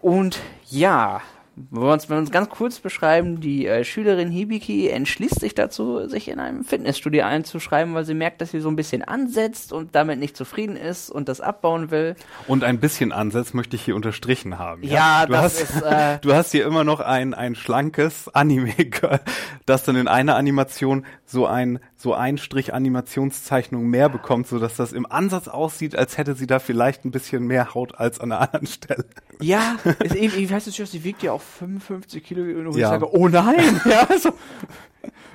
Und 0.00 0.38
ja, 0.68 1.22
wenn 1.56 1.82
wir 1.82 1.92
uns, 1.92 2.08
wenn 2.08 2.16
wir 2.16 2.20
uns 2.20 2.30
ganz 2.30 2.50
kurz 2.50 2.80
beschreiben, 2.80 3.40
die 3.40 3.66
äh, 3.66 3.82
Schülerin 3.82 4.30
Hibiki 4.30 4.88
entschließt 4.88 5.40
sich 5.40 5.54
dazu, 5.54 6.06
sich 6.06 6.28
in 6.28 6.38
einem 6.38 6.64
Fitnessstudio 6.64 7.24
einzuschreiben, 7.24 7.94
weil 7.94 8.04
sie 8.04 8.12
merkt, 8.12 8.42
dass 8.42 8.50
sie 8.50 8.60
so 8.60 8.68
ein 8.68 8.76
bisschen 8.76 9.02
ansetzt 9.02 9.72
und 9.72 9.94
damit 9.94 10.18
nicht 10.18 10.36
zufrieden 10.36 10.76
ist 10.76 11.08
und 11.10 11.30
das 11.30 11.40
abbauen 11.40 11.90
will. 11.90 12.14
Und 12.46 12.62
ein 12.62 12.78
bisschen 12.78 13.10
ansetzt 13.10 13.54
möchte 13.54 13.74
ich 13.74 13.82
hier 13.82 13.96
unterstrichen 13.96 14.58
haben. 14.58 14.82
Ja, 14.82 15.22
ja 15.22 15.26
du 15.26 15.32
das 15.32 15.42
hast, 15.42 15.60
ist. 15.62 15.82
Äh, 15.82 16.18
du 16.22 16.34
hast 16.34 16.52
hier 16.52 16.66
immer 16.66 16.84
noch 16.84 17.00
ein, 17.00 17.32
ein 17.32 17.54
schlankes 17.54 18.28
Anime, 18.34 18.74
das 19.66 19.82
dann 19.82 19.96
in 19.96 20.08
einer 20.08 20.36
Animation 20.36 21.06
so 21.24 21.46
ein 21.46 21.80
so 21.96 22.12
ein 22.12 22.36
Strich 22.36 22.74
Animationszeichnung 22.74 23.86
mehr 23.86 24.08
bekommt, 24.08 24.46
so 24.46 24.58
dass 24.58 24.76
das 24.76 24.92
im 24.92 25.10
Ansatz 25.10 25.48
aussieht, 25.48 25.96
als 25.96 26.18
hätte 26.18 26.34
sie 26.34 26.46
da 26.46 26.58
vielleicht 26.58 27.04
ein 27.04 27.10
bisschen 27.10 27.46
mehr 27.46 27.74
Haut 27.74 27.98
als 27.98 28.20
an 28.20 28.32
einer 28.32 28.42
anderen 28.42 28.66
Stelle. 28.66 29.06
Ja, 29.40 29.76
ist 30.04 30.14
eben, 30.14 30.38
ich 30.38 30.50
weiß 30.50 30.66
nicht, 30.66 30.86
sie 30.86 31.04
wiegt 31.04 31.22
ja 31.22 31.32
auch 31.32 31.40
55 31.40 32.22
Kilo 32.22 32.42
und 32.42 32.76
ja. 32.76 32.94
ich 32.94 33.00
sage, 33.00 33.14
oh 33.14 33.28
nein, 33.28 33.80
ja, 33.86 34.06
so, 34.18 34.30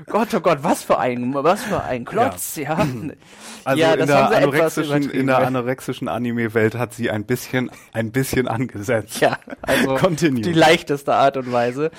Gott, 0.07 0.33
oh 0.33 0.39
Gott, 0.39 0.59
was 0.61 0.83
für 0.83 0.97
ein, 0.97 1.33
was 1.33 1.63
für 1.63 1.83
ein 1.83 2.05
Klotz, 2.05 2.55
ja. 2.55 2.63
ja. 2.83 2.85
Also 3.63 3.81
ja, 3.81 3.93
in, 3.93 4.07
der 4.07 4.31
anorexischen, 4.31 5.09
in 5.09 5.27
der 5.27 5.37
anorexischen 5.39 6.07
Anime-Welt 6.07 6.75
hat 6.75 6.93
sie 6.93 7.11
ein 7.11 7.25
bisschen, 7.25 7.69
ein 7.93 8.11
bisschen 8.11 8.47
angesetzt. 8.47 9.19
Ja, 9.19 9.37
also 9.61 9.95
Continue. 9.95 10.41
die 10.41 10.53
leichteste 10.53 11.13
Art 11.13 11.37
und 11.37 11.51
Weise. 11.51 11.91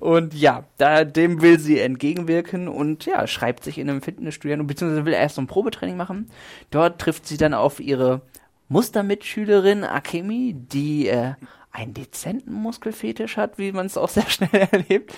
Und 0.00 0.34
ja, 0.34 0.64
da, 0.76 1.04
dem 1.04 1.42
will 1.42 1.58
sie 1.58 1.80
entgegenwirken 1.80 2.68
und 2.68 3.06
ja, 3.06 3.26
schreibt 3.26 3.64
sich 3.64 3.78
in 3.78 3.90
einem 3.90 4.02
Fitnessstudio, 4.02 4.62
beziehungsweise 4.62 5.04
will 5.04 5.14
erst 5.14 5.36
so 5.36 5.42
ein 5.42 5.46
Probetraining 5.46 5.96
machen. 5.96 6.30
Dort 6.70 7.00
trifft 7.00 7.26
sie 7.26 7.36
dann 7.36 7.54
auf 7.54 7.80
ihre 7.80 8.22
Mustermitschülerin 8.68 9.84
Akemi, 9.84 10.54
die 10.54 11.08
äh, 11.08 11.34
einen 11.70 11.94
dezenten 11.94 12.52
Muskelfetisch 12.52 13.36
hat, 13.36 13.58
wie 13.58 13.72
man 13.72 13.86
es 13.86 13.96
auch 13.96 14.08
sehr 14.08 14.28
schnell 14.28 14.50
erlebt. 14.70 15.14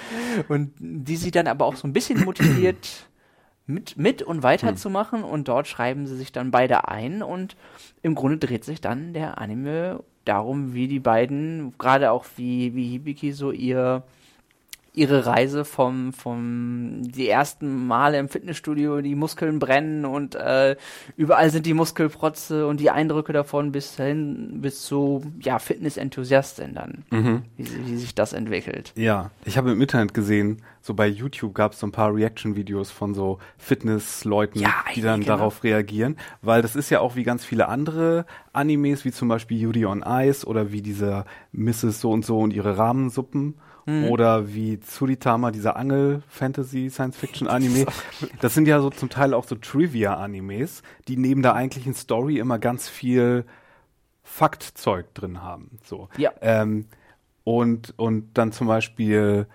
Und 0.49 0.73
die 0.79 1.17
sie 1.17 1.31
dann 1.31 1.47
aber 1.47 1.67
auch 1.67 1.77
so 1.77 1.87
ein 1.87 1.93
bisschen 1.93 2.25
motiviert, 2.25 3.07
mit, 3.67 3.97
mit 3.97 4.23
und 4.23 4.43
weiterzumachen. 4.43 5.23
Hm. 5.23 5.29
Und 5.29 5.49
dort 5.49 5.69
schreiben 5.69 6.07
sie 6.07 6.17
sich 6.17 6.33
dann 6.33 6.51
beide 6.51 6.89
ein. 6.89 7.23
Und 7.23 7.57
im 8.03 8.15
Grunde 8.15 8.39
dreht 8.39 8.65
sich 8.65 8.81
dann 8.81 9.13
der 9.13 9.39
Anime 9.39 10.03
darum, 10.25 10.75
wie 10.75 10.89
die 10.89 11.01
beiden, 11.01 11.77
gerade 11.79 12.11
auch 12.11 12.25
wie, 12.37 12.75
wie 12.75 12.91
Hibiki 12.91 13.33
so 13.33 13.53
ihr 13.53 14.03
ihre 15.01 15.25
Reise 15.25 15.65
vom, 15.65 16.13
vom 16.13 17.01
die 17.03 17.27
ersten 17.27 17.87
Male 17.87 18.19
im 18.19 18.29
Fitnessstudio, 18.29 19.01
die 19.01 19.15
Muskeln 19.15 19.59
brennen 19.59 20.05
und 20.05 20.35
äh, 20.35 20.77
überall 21.17 21.49
sind 21.49 21.65
die 21.65 21.73
Muskelprotze 21.73 22.67
und 22.67 22.81
die 22.81 22.91
Eindrücke 22.91 23.33
davon 23.33 23.73
bis 23.73 23.97
hin 23.97 24.61
bis 24.61 24.83
zu 24.83 25.23
ja 25.41 25.59
Fitnessenthusiastin 25.59 26.75
dann, 26.75 27.05
mhm. 27.11 27.43
wie, 27.57 27.67
wie 27.87 27.97
sich 27.97 28.15
das 28.15 28.35
entwickelt. 28.35 28.93
Ja, 28.95 29.31
ich 29.47 29.57
habe 29.57 29.73
im 29.73 29.81
Internet 29.81 30.13
gesehen, 30.13 30.61
so 30.83 30.93
bei 30.93 31.07
YouTube 31.07 31.55
gab 31.55 31.73
es 31.73 31.81
so 31.81 31.87
ein 31.87 31.93
paar 31.93 32.15
Reaction-Videos 32.15 32.91
von 32.91 33.15
so 33.15 33.39
Fitnessleuten, 33.57 34.61
ja, 34.61 34.75
die 34.95 35.01
dann 35.01 35.21
genau. 35.21 35.37
darauf 35.37 35.65
reagieren, 35.65 36.19
weil 36.43 36.61
das 36.61 36.77
ist 36.77 36.91
ja 36.91 37.01
auch 37.01 37.17
wie 37.17 37.23
ganz 37.23 37.43
viele 37.43 37.69
andere 37.69 38.27
Animes, 38.53 39.07
wie 39.07 39.13
zum 39.13 39.29
Beispiel 39.29 39.59
Yuri 39.59 39.87
on 39.87 40.05
Ice 40.07 40.47
oder 40.47 40.73
wie 40.73 40.83
dieser 40.83 41.25
Mrs. 41.53 42.03
so 42.03 42.11
und 42.11 42.27
so 42.27 42.39
und 42.39 42.53
ihre 42.53 42.77
Rahmensuppen 42.77 43.55
Mhm. 43.87 44.07
Oder 44.07 44.53
wie 44.53 44.81
Tsuritama, 44.81 45.51
dieser 45.51 45.77
Angel-Fantasy-Science-Fiction-Anime. 45.77 47.87
Das 48.41 48.55
sind 48.55 48.69
ja 48.69 48.81
so 48.81 48.91
zum 48.91 49.11
Teil 49.11 49.35
auch 49.35 49.45
so 49.45 49.55
Trivia-Animes, 49.55 50.83
die 51.09 51.17
neben 51.17 51.43
der 51.43 51.55
eigentlichen 51.55 51.95
Story 51.95 52.39
immer 52.39 52.59
ganz 52.59 52.89
viel 52.89 53.45
Faktzeug 54.23 55.13
drin 55.15 55.43
haben. 55.43 55.79
So. 55.85 56.09
Ja. 56.17 56.33
Ähm, 56.41 56.87
und, 57.45 57.95
und 57.97 58.31
dann 58.35 58.53
zum 58.53 58.67
Beispiel 58.67 59.47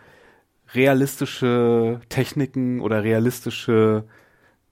realistische 0.74 2.02
Techniken 2.10 2.82
oder 2.82 3.04
realistische 3.04 4.06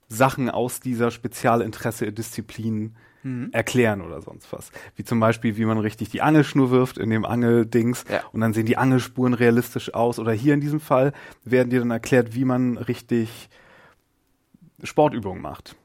Sachen 0.08 0.50
aus 0.50 0.80
dieser 0.80 1.10
Spezialinteresse-Disziplin 1.10 2.94
mhm. 3.24 3.48
erklären 3.52 4.00
oder 4.00 4.22
sonst 4.22 4.52
was. 4.52 4.70
Wie 4.96 5.04
zum 5.04 5.18
Beispiel, 5.18 5.56
wie 5.56 5.64
man 5.64 5.78
richtig 5.78 6.10
die 6.10 6.22
Angelschnur 6.22 6.70
wirft 6.70 6.98
in 6.98 7.10
dem 7.10 7.24
Angeldings 7.24 8.04
ja. 8.08 8.22
und 8.32 8.40
dann 8.40 8.52
sehen 8.52 8.66
die 8.66 8.76
Angelspuren 8.76 9.34
realistisch 9.34 9.92
aus. 9.92 10.18
Oder 10.18 10.32
hier 10.32 10.54
in 10.54 10.60
diesem 10.60 10.80
Fall 10.80 11.12
werden 11.44 11.70
dir 11.70 11.80
dann 11.80 11.90
erklärt, 11.90 12.34
wie 12.34 12.44
man 12.44 12.76
richtig 12.76 13.48
Sportübungen 14.82 15.42
macht. 15.42 15.76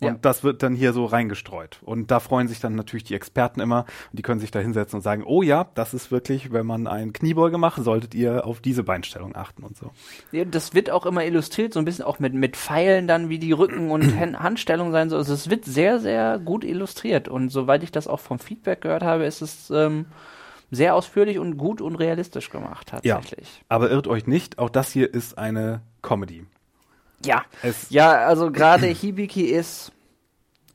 Und 0.00 0.06
ja. 0.06 0.16
das 0.20 0.42
wird 0.42 0.62
dann 0.62 0.74
hier 0.74 0.92
so 0.92 1.04
reingestreut. 1.04 1.78
Und 1.82 2.10
da 2.10 2.20
freuen 2.20 2.48
sich 2.48 2.58
dann 2.58 2.74
natürlich 2.74 3.04
die 3.04 3.14
Experten 3.14 3.60
immer. 3.60 3.80
Und 4.10 4.18
die 4.18 4.22
können 4.22 4.40
sich 4.40 4.50
da 4.50 4.58
hinsetzen 4.58 4.96
und 4.96 5.02
sagen, 5.02 5.22
oh 5.24 5.42
ja, 5.42 5.66
das 5.74 5.92
ist 5.92 6.10
wirklich, 6.10 6.52
wenn 6.52 6.64
man 6.64 6.86
einen 6.86 7.12
Kniebeuge 7.12 7.58
macht, 7.58 7.82
solltet 7.84 8.14
ihr 8.14 8.46
auf 8.46 8.60
diese 8.60 8.82
Beinstellung 8.82 9.36
achten 9.36 9.62
und 9.62 9.76
so. 9.76 9.90
Ja, 10.32 10.44
das 10.46 10.72
wird 10.74 10.90
auch 10.90 11.04
immer 11.04 11.24
illustriert, 11.24 11.74
so 11.74 11.78
ein 11.78 11.84
bisschen 11.84 12.04
auch 12.04 12.18
mit, 12.18 12.32
mit 12.32 12.56
Pfeilen 12.56 13.06
dann, 13.06 13.28
wie 13.28 13.38
die 13.38 13.52
Rücken- 13.52 13.90
und 13.90 14.18
Handstellung 14.38 14.90
sein 14.90 15.10
soll. 15.10 15.18
Also 15.18 15.34
es 15.34 15.50
wird 15.50 15.66
sehr, 15.66 16.00
sehr 16.00 16.38
gut 16.38 16.64
illustriert. 16.64 17.28
Und 17.28 17.50
soweit 17.50 17.82
ich 17.82 17.92
das 17.92 18.08
auch 18.08 18.20
vom 18.20 18.38
Feedback 18.38 18.80
gehört 18.80 19.02
habe, 19.02 19.24
ist 19.24 19.42
es 19.42 19.70
ähm, 19.70 20.06
sehr 20.70 20.94
ausführlich 20.94 21.38
und 21.38 21.58
gut 21.58 21.80
und 21.80 21.96
realistisch 21.96 22.50
gemacht 22.50 22.88
tatsächlich. 22.88 23.48
Ja, 23.58 23.64
aber 23.68 23.90
irrt 23.90 24.06
euch 24.06 24.26
nicht, 24.26 24.58
auch 24.58 24.70
das 24.70 24.92
hier 24.92 25.12
ist 25.12 25.36
eine 25.36 25.82
Comedy. 26.02 26.46
Ja, 27.24 27.44
es 27.62 27.90
ja, 27.90 28.26
also 28.26 28.50
gerade 28.50 28.86
Hibiki 28.86 29.44
ist 29.44 29.92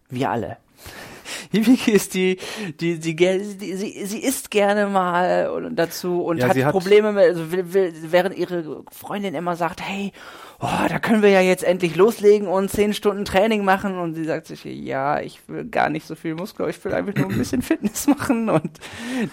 wir 0.09 0.29
alle. 0.29 0.57
Hibiki 1.51 1.91
ist 1.91 2.13
die, 2.13 2.37
die, 2.79 2.99
die, 2.99 3.15
die, 3.15 3.75
sie, 3.75 4.05
sie 4.05 4.19
isst 4.19 4.51
gerne 4.51 4.87
mal 4.87 5.49
und 5.49 5.75
dazu 5.75 6.21
und 6.23 6.37
ja, 6.37 6.49
hat, 6.49 6.57
hat 6.57 6.71
Probleme 6.71 7.11
mit, 7.11 7.23
also 7.23 7.51
will, 7.51 7.73
will, 7.73 7.93
während 8.09 8.37
ihre 8.37 8.83
Freundin 8.91 9.33
immer 9.33 9.55
sagt, 9.55 9.81
hey, 9.81 10.11
oh, 10.59 10.87
da 10.87 10.99
können 10.99 11.23
wir 11.23 11.29
ja 11.29 11.41
jetzt 11.41 11.63
endlich 11.63 11.95
loslegen 11.95 12.47
und 12.47 12.69
zehn 12.69 12.93
Stunden 12.93 13.25
Training 13.25 13.63
machen 13.63 13.97
und 13.97 14.13
sie 14.13 14.25
sagt 14.25 14.47
sich, 14.47 14.63
ja, 14.65 15.19
ich 15.19 15.39
will 15.47 15.65
gar 15.65 15.89
nicht 15.89 16.05
so 16.05 16.15
viel 16.15 16.35
Muskel, 16.35 16.69
ich 16.69 16.83
will 16.85 16.93
einfach 16.93 17.15
nur 17.15 17.29
ein 17.29 17.37
bisschen 17.37 17.61
Fitness 17.63 18.07
machen 18.07 18.49
und 18.49 18.69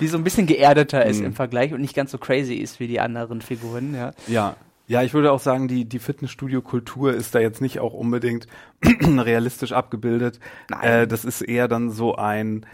die 0.00 0.08
so 0.08 0.16
ein 0.16 0.24
bisschen 0.24 0.46
geerdeter 0.46 1.04
ist 1.04 1.20
mhm. 1.20 1.26
im 1.26 1.32
Vergleich 1.34 1.74
und 1.74 1.80
nicht 1.80 1.94
ganz 1.94 2.10
so 2.10 2.18
crazy 2.18 2.54
ist 2.54 2.80
wie 2.80 2.86
die 2.86 3.00
anderen 3.00 3.42
Figuren, 3.42 3.94
ja. 3.94 4.12
Ja, 4.26 4.56
ja, 4.92 5.02
ich 5.02 5.14
würde 5.14 5.32
auch 5.32 5.40
sagen, 5.40 5.68
die, 5.68 5.86
die 5.86 5.98
Fitnessstudio-Kultur 5.98 7.14
ist 7.14 7.34
da 7.34 7.38
jetzt 7.38 7.62
nicht 7.62 7.80
auch 7.80 7.94
unbedingt 7.94 8.46
realistisch 8.84 9.72
abgebildet. 9.72 10.38
Äh, 10.82 11.06
das 11.06 11.24
ist 11.24 11.40
eher 11.40 11.66
dann 11.66 11.88
so 11.88 12.16
ein 12.16 12.66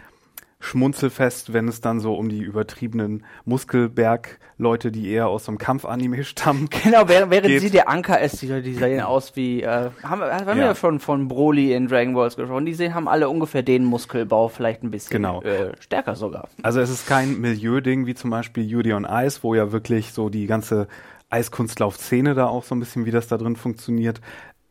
Schmunzelfest, 0.59 1.53
wenn 1.53 1.69
es 1.69 1.79
dann 1.79 2.01
so 2.01 2.15
um 2.15 2.27
die 2.27 2.41
übertriebenen 2.41 3.23
Muskelberg-Leute, 3.45 4.91
die 4.91 5.09
eher 5.09 5.29
aus 5.29 5.45
so 5.45 5.51
einem 5.51 5.59
Kampfanime 5.59 6.25
stammen. 6.25 6.67
Genau, 6.83 7.07
während, 7.07 7.31
während 7.31 7.61
sie 7.61 7.69
der 7.69 7.87
Anker 7.87 8.19
ist, 8.19 8.41
die, 8.41 8.61
die 8.63 8.73
sehen 8.73 8.99
aus 8.99 9.37
wie, 9.37 9.61
äh, 9.61 9.89
haben, 10.03 10.21
haben 10.21 10.59
ja. 10.59 10.67
wir 10.67 10.75
von, 10.75 10.99
von 10.99 11.29
Broly 11.29 11.73
in 11.73 11.87
Dragon 11.87 12.15
Balls 12.15 12.35
gesprochen, 12.35 12.65
die 12.65 12.73
sehen, 12.73 12.95
haben 12.95 13.07
alle 13.07 13.29
ungefähr 13.29 13.63
den 13.63 13.85
Muskelbau, 13.85 14.49
vielleicht 14.49 14.83
ein 14.83 14.91
bisschen 14.91 15.13
genau. 15.13 15.41
äh, 15.43 15.71
stärker 15.79 16.15
sogar. 16.15 16.49
Also 16.63 16.81
es 16.81 16.89
ist 16.89 17.07
kein 17.07 17.39
Milieu-Ding 17.39 18.07
wie 18.07 18.15
zum 18.15 18.29
Beispiel 18.29 18.65
Yuri 18.65 18.91
on 18.91 19.07
Ice, 19.09 19.39
wo 19.41 19.55
ja 19.55 19.71
wirklich 19.71 20.11
so 20.11 20.27
die 20.27 20.47
ganze 20.47 20.89
Eiskunstlauf-Szene 21.29 22.33
da 22.33 22.47
auch 22.47 22.63
so 22.63 22.75
ein 22.75 22.79
bisschen, 22.79 23.05
wie 23.05 23.11
das 23.11 23.27
da 23.27 23.37
drin 23.37 23.55
funktioniert, 23.55 24.21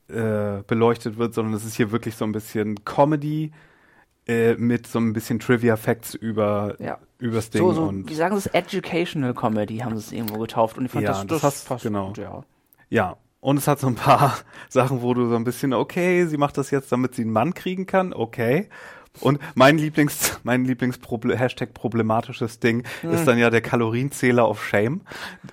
äh, 0.09 0.63
beleuchtet 0.67 1.19
wird, 1.19 1.35
sondern 1.35 1.55
es 1.55 1.65
ist 1.65 1.77
hier 1.77 1.91
wirklich 1.91 2.17
so 2.17 2.25
ein 2.25 2.33
bisschen 2.33 2.85
Comedy 2.85 3.53
äh, 4.27 4.55
mit 4.55 4.87
so 4.87 4.99
ein 4.99 5.13
bisschen 5.13 5.39
Trivia-Facts 5.39 6.15
über 6.15 6.77
ja. 6.79 6.99
übers 7.19 7.51
Ding. 7.51 7.63
So, 7.63 7.73
so, 7.73 7.83
und 7.85 8.09
wie 8.09 8.15
sagen 8.15 8.39
sie 8.39 8.49
es? 8.49 8.55
Educational 8.55 9.35
Comedy 9.35 9.79
haben 9.79 9.97
sie 9.97 10.07
es 10.07 10.13
irgendwo 10.13 10.39
getauft 10.39 10.79
und 10.79 10.87
ich 10.87 10.91
fand 10.91 11.05
ja, 11.05 11.13
das, 11.13 11.27
das, 11.27 11.41
das 11.41 11.65
passt 11.65 11.85
genau. 11.85 12.09
gut, 12.09 12.19
ja. 12.19 12.43
Ja, 12.91 13.17
und 13.41 13.57
es 13.59 13.69
hat 13.69 13.79
so 13.79 13.87
ein 13.87 13.95
paar 13.95 14.37
Sachen, 14.69 15.03
wo 15.03 15.15
du 15.15 15.29
so 15.29 15.37
ein 15.37 15.45
bisschen, 15.45 15.73
okay, 15.73 16.27
sie 16.27 16.37
macht 16.37 16.59
das 16.59 16.71
jetzt, 16.71 16.91
damit 16.91 17.15
sie 17.15 17.23
einen 17.23 17.33
Mann 17.33 17.55
kriegen 17.55 17.87
kann, 17.87 18.13
okay. 18.13 18.69
Und 19.21 19.39
mein 19.55 19.79
Lieblings, 19.79 20.41
mein 20.43 20.64
Lieblings 20.64 20.99
Hashtag 21.37 21.75
problematisches 21.75 22.61
Ding 22.61 22.85
hm. 23.01 23.12
ist 23.12 23.27
dann 23.27 23.39
ja 23.39 23.51
der 23.51 23.61
Kalorienzähler 23.61 24.45
auf 24.45 24.64
Shame. 24.66 25.01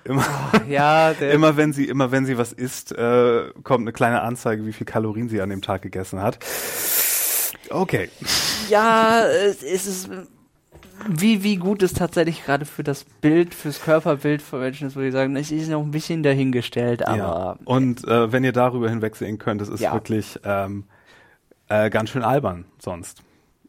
Immer, 0.04 0.24
oh, 0.54 0.58
ja, 0.68 1.10
immer 1.32 1.56
wenn 1.56 1.72
sie, 1.72 1.86
immer 1.86 2.10
wenn 2.10 2.26
sie 2.26 2.38
was 2.38 2.52
isst, 2.52 2.92
äh, 2.92 3.50
kommt 3.62 3.82
eine 3.82 3.92
kleine 3.92 4.22
Anzeige, 4.22 4.66
wie 4.66 4.72
viel 4.72 4.86
Kalorien 4.86 5.28
sie 5.28 5.40
an 5.40 5.50
dem 5.50 5.62
Tag 5.62 5.82
gegessen 5.82 6.22
hat. 6.22 6.38
Okay. 7.70 8.08
Ja, 8.68 9.24
es 9.26 9.62
ist 9.62 10.08
wie, 11.08 11.42
wie 11.42 11.56
gut 11.56 11.82
es 11.82 11.92
tatsächlich 11.92 12.44
gerade 12.44 12.64
für 12.64 12.82
das 12.82 13.04
Bild, 13.04 13.54
fürs 13.54 13.82
Körperbild 13.82 14.42
von 14.42 14.60
Menschen 14.60 14.88
ist, 14.88 14.96
würde 14.96 15.08
ich 15.08 15.12
sagen, 15.12 15.36
es 15.36 15.50
ist 15.50 15.68
noch 15.68 15.82
ein 15.82 15.90
bisschen 15.90 16.22
dahingestellt, 16.22 17.06
aber. 17.06 17.16
Ja. 17.16 17.56
Und 17.64 18.06
äh, 18.08 18.32
wenn 18.32 18.44
ihr 18.44 18.52
darüber 18.52 18.88
hinwegsehen 18.88 19.38
könnt, 19.38 19.60
es 19.60 19.68
ist 19.68 19.80
ja. 19.80 19.92
wirklich 19.92 20.40
ähm, 20.44 20.84
äh, 21.68 21.90
ganz 21.90 22.10
schön 22.10 22.22
albern 22.22 22.64
sonst. 22.78 23.22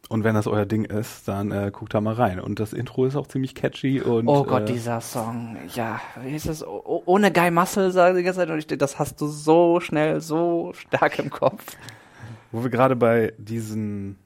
Und 0.10 0.24
wenn 0.24 0.36
das 0.36 0.48
euer 0.48 0.66
Ding 0.66 0.86
ist, 0.86 1.28
dann 1.28 1.52
äh, 1.52 1.70
guckt 1.72 1.94
da 1.94 2.00
mal 2.00 2.14
rein. 2.14 2.40
Und 2.40 2.60
das 2.60 2.72
Intro 2.72 3.06
ist 3.06 3.16
auch 3.16 3.28
ziemlich 3.28 3.56
catchy 3.56 4.00
und. 4.02 4.28
Oh 4.28 4.44
Gott, 4.44 4.64
äh, 4.64 4.74
dieser 4.74 5.02
Song. 5.02 5.58
Ja, 5.74 6.00
wie 6.22 6.36
ist 6.36 6.48
das? 6.48 6.66
Oh, 6.66 7.04
ohne 7.06 7.32
Guy 7.32 7.52
Muscle, 7.52 7.92
sagen 7.92 8.16
die 8.16 8.24
ganze 8.24 8.40
Zeit. 8.40 8.50
Und 8.50 8.60
ich 8.60 8.68
das 8.68 9.00
hast 9.00 9.20
du 9.20 9.28
so 9.28 9.80
schnell, 9.80 10.22
so 10.22 10.72
stark 10.74 11.20
im 11.20 11.30
Kopf. 11.30 11.78
Wo 12.52 12.64
wir 12.64 12.70
gerade 12.70 12.96
bei 12.96 13.34
diesen 13.38 14.18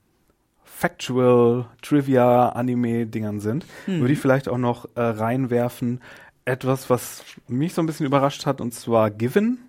Factual 0.64 1.66
Trivia 1.82 2.50
Anime 2.50 3.08
Dingern 3.08 3.40
sind, 3.40 3.66
hm. 3.86 4.02
würde 4.02 4.14
ich 4.14 4.20
vielleicht 4.20 4.48
auch 4.50 4.60
noch 4.60 4.86
äh, 4.96 5.02
reinwerfen 5.02 6.00
etwas, 6.46 6.90
was 6.90 7.24
mich 7.48 7.74
so 7.74 7.82
ein 7.82 7.86
bisschen 7.86 8.06
überrascht 8.06 8.46
hat, 8.46 8.62
und 8.62 8.74
zwar 8.74 9.10
Given. 9.10 9.60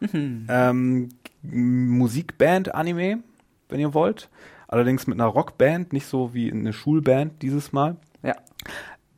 Mhm. 0.00 0.46
Ähm, 0.48 1.08
Musikband 1.42 2.74
Anime, 2.74 3.22
wenn 3.68 3.80
ihr 3.80 3.94
wollt. 3.94 4.28
Allerdings 4.68 5.06
mit 5.06 5.20
einer 5.20 5.28
Rockband, 5.28 5.92
nicht 5.92 6.06
so 6.06 6.34
wie 6.34 6.50
eine 6.50 6.72
Schulband 6.72 7.42
dieses 7.42 7.72
Mal. 7.72 7.96
Ja. 8.22 8.34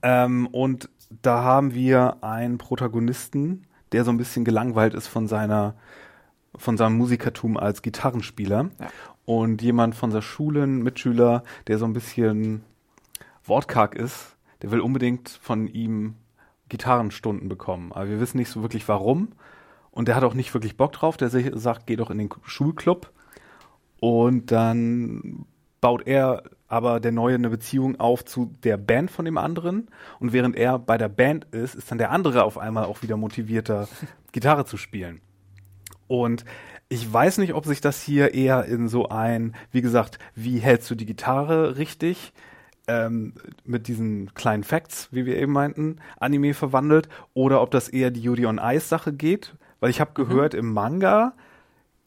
Ähm, 0.02 0.46
und 0.48 0.88
da 1.22 1.42
haben 1.42 1.74
wir 1.74 2.22
einen 2.22 2.58
Protagonisten, 2.58 3.66
der 3.92 4.04
so 4.04 4.10
ein 4.10 4.18
bisschen 4.18 4.44
gelangweilt 4.44 4.94
ist 4.94 5.06
von 5.06 5.26
seiner 5.26 5.74
von 6.56 6.76
seinem 6.76 6.96
Musikertum 6.96 7.56
als 7.56 7.82
Gitarrenspieler. 7.82 8.70
Ja 8.80 8.88
und 9.28 9.60
jemand 9.60 9.94
von 9.94 10.08
der 10.10 10.22
Schule, 10.22 10.62
ein 10.62 10.82
Mitschüler, 10.82 11.42
der 11.66 11.76
so 11.76 11.84
ein 11.84 11.92
bisschen 11.92 12.64
wortkarg 13.44 13.94
ist, 13.94 14.36
der 14.62 14.70
will 14.70 14.80
unbedingt 14.80 15.28
von 15.28 15.66
ihm 15.66 16.14
Gitarrenstunden 16.70 17.46
bekommen. 17.46 17.92
Aber 17.92 18.08
wir 18.08 18.20
wissen 18.20 18.38
nicht 18.38 18.48
so 18.48 18.62
wirklich 18.62 18.88
warum. 18.88 19.32
Und 19.90 20.08
der 20.08 20.16
hat 20.16 20.24
auch 20.24 20.32
nicht 20.32 20.54
wirklich 20.54 20.78
Bock 20.78 20.92
drauf. 20.92 21.18
Der 21.18 21.28
sagt, 21.28 21.86
geh 21.86 21.96
doch 21.96 22.08
in 22.08 22.16
den 22.16 22.30
Schulclub. 22.42 23.12
Und 24.00 24.52
dann 24.52 25.46
baut 25.80 26.06
er 26.06 26.42
aber 26.68 27.00
der 27.00 27.12
Neue 27.12 27.34
eine 27.34 27.48
Beziehung 27.48 27.98
auf 27.98 28.24
zu 28.24 28.54
der 28.62 28.76
Band 28.76 29.10
von 29.10 29.24
dem 29.24 29.38
anderen. 29.38 29.88
Und 30.20 30.32
während 30.32 30.56
er 30.56 30.78
bei 30.78 30.98
der 30.98 31.08
Band 31.08 31.46
ist, 31.52 31.74
ist 31.74 31.90
dann 31.90 31.98
der 31.98 32.10
andere 32.10 32.44
auf 32.44 32.58
einmal 32.58 32.84
auch 32.84 33.02
wieder 33.02 33.16
motivierter, 33.16 33.88
Gitarre 34.32 34.64
zu 34.66 34.76
spielen. 34.76 35.20
Und 36.06 36.44
ich 36.88 37.10
weiß 37.10 37.38
nicht, 37.38 37.54
ob 37.54 37.66
sich 37.66 37.80
das 37.80 38.02
hier 38.02 38.34
eher 38.34 38.64
in 38.64 38.88
so 38.88 39.08
ein, 39.08 39.54
wie 39.72 39.82
gesagt, 39.82 40.18
wie 40.34 40.58
hältst 40.58 40.90
du 40.90 40.94
die 40.94 41.06
Gitarre 41.06 41.76
richtig, 41.76 42.32
ähm, 42.86 43.34
mit 43.64 43.86
diesen 43.86 44.32
kleinen 44.34 44.64
Facts, 44.64 45.08
wie 45.12 45.26
wir 45.26 45.36
eben 45.36 45.52
meinten, 45.52 45.96
Anime 46.18 46.54
verwandelt, 46.54 47.08
oder 47.34 47.60
ob 47.60 47.70
das 47.70 47.88
eher 47.88 48.10
die 48.10 48.22
Judy 48.22 48.46
on 48.46 48.58
Ice 48.62 48.88
Sache 48.88 49.12
geht, 49.12 49.54
weil 49.80 49.90
ich 49.90 50.00
habe 50.00 50.10
mhm. 50.12 50.28
gehört, 50.28 50.54
mhm. 50.54 50.58
im 50.60 50.72
Manga 50.72 51.34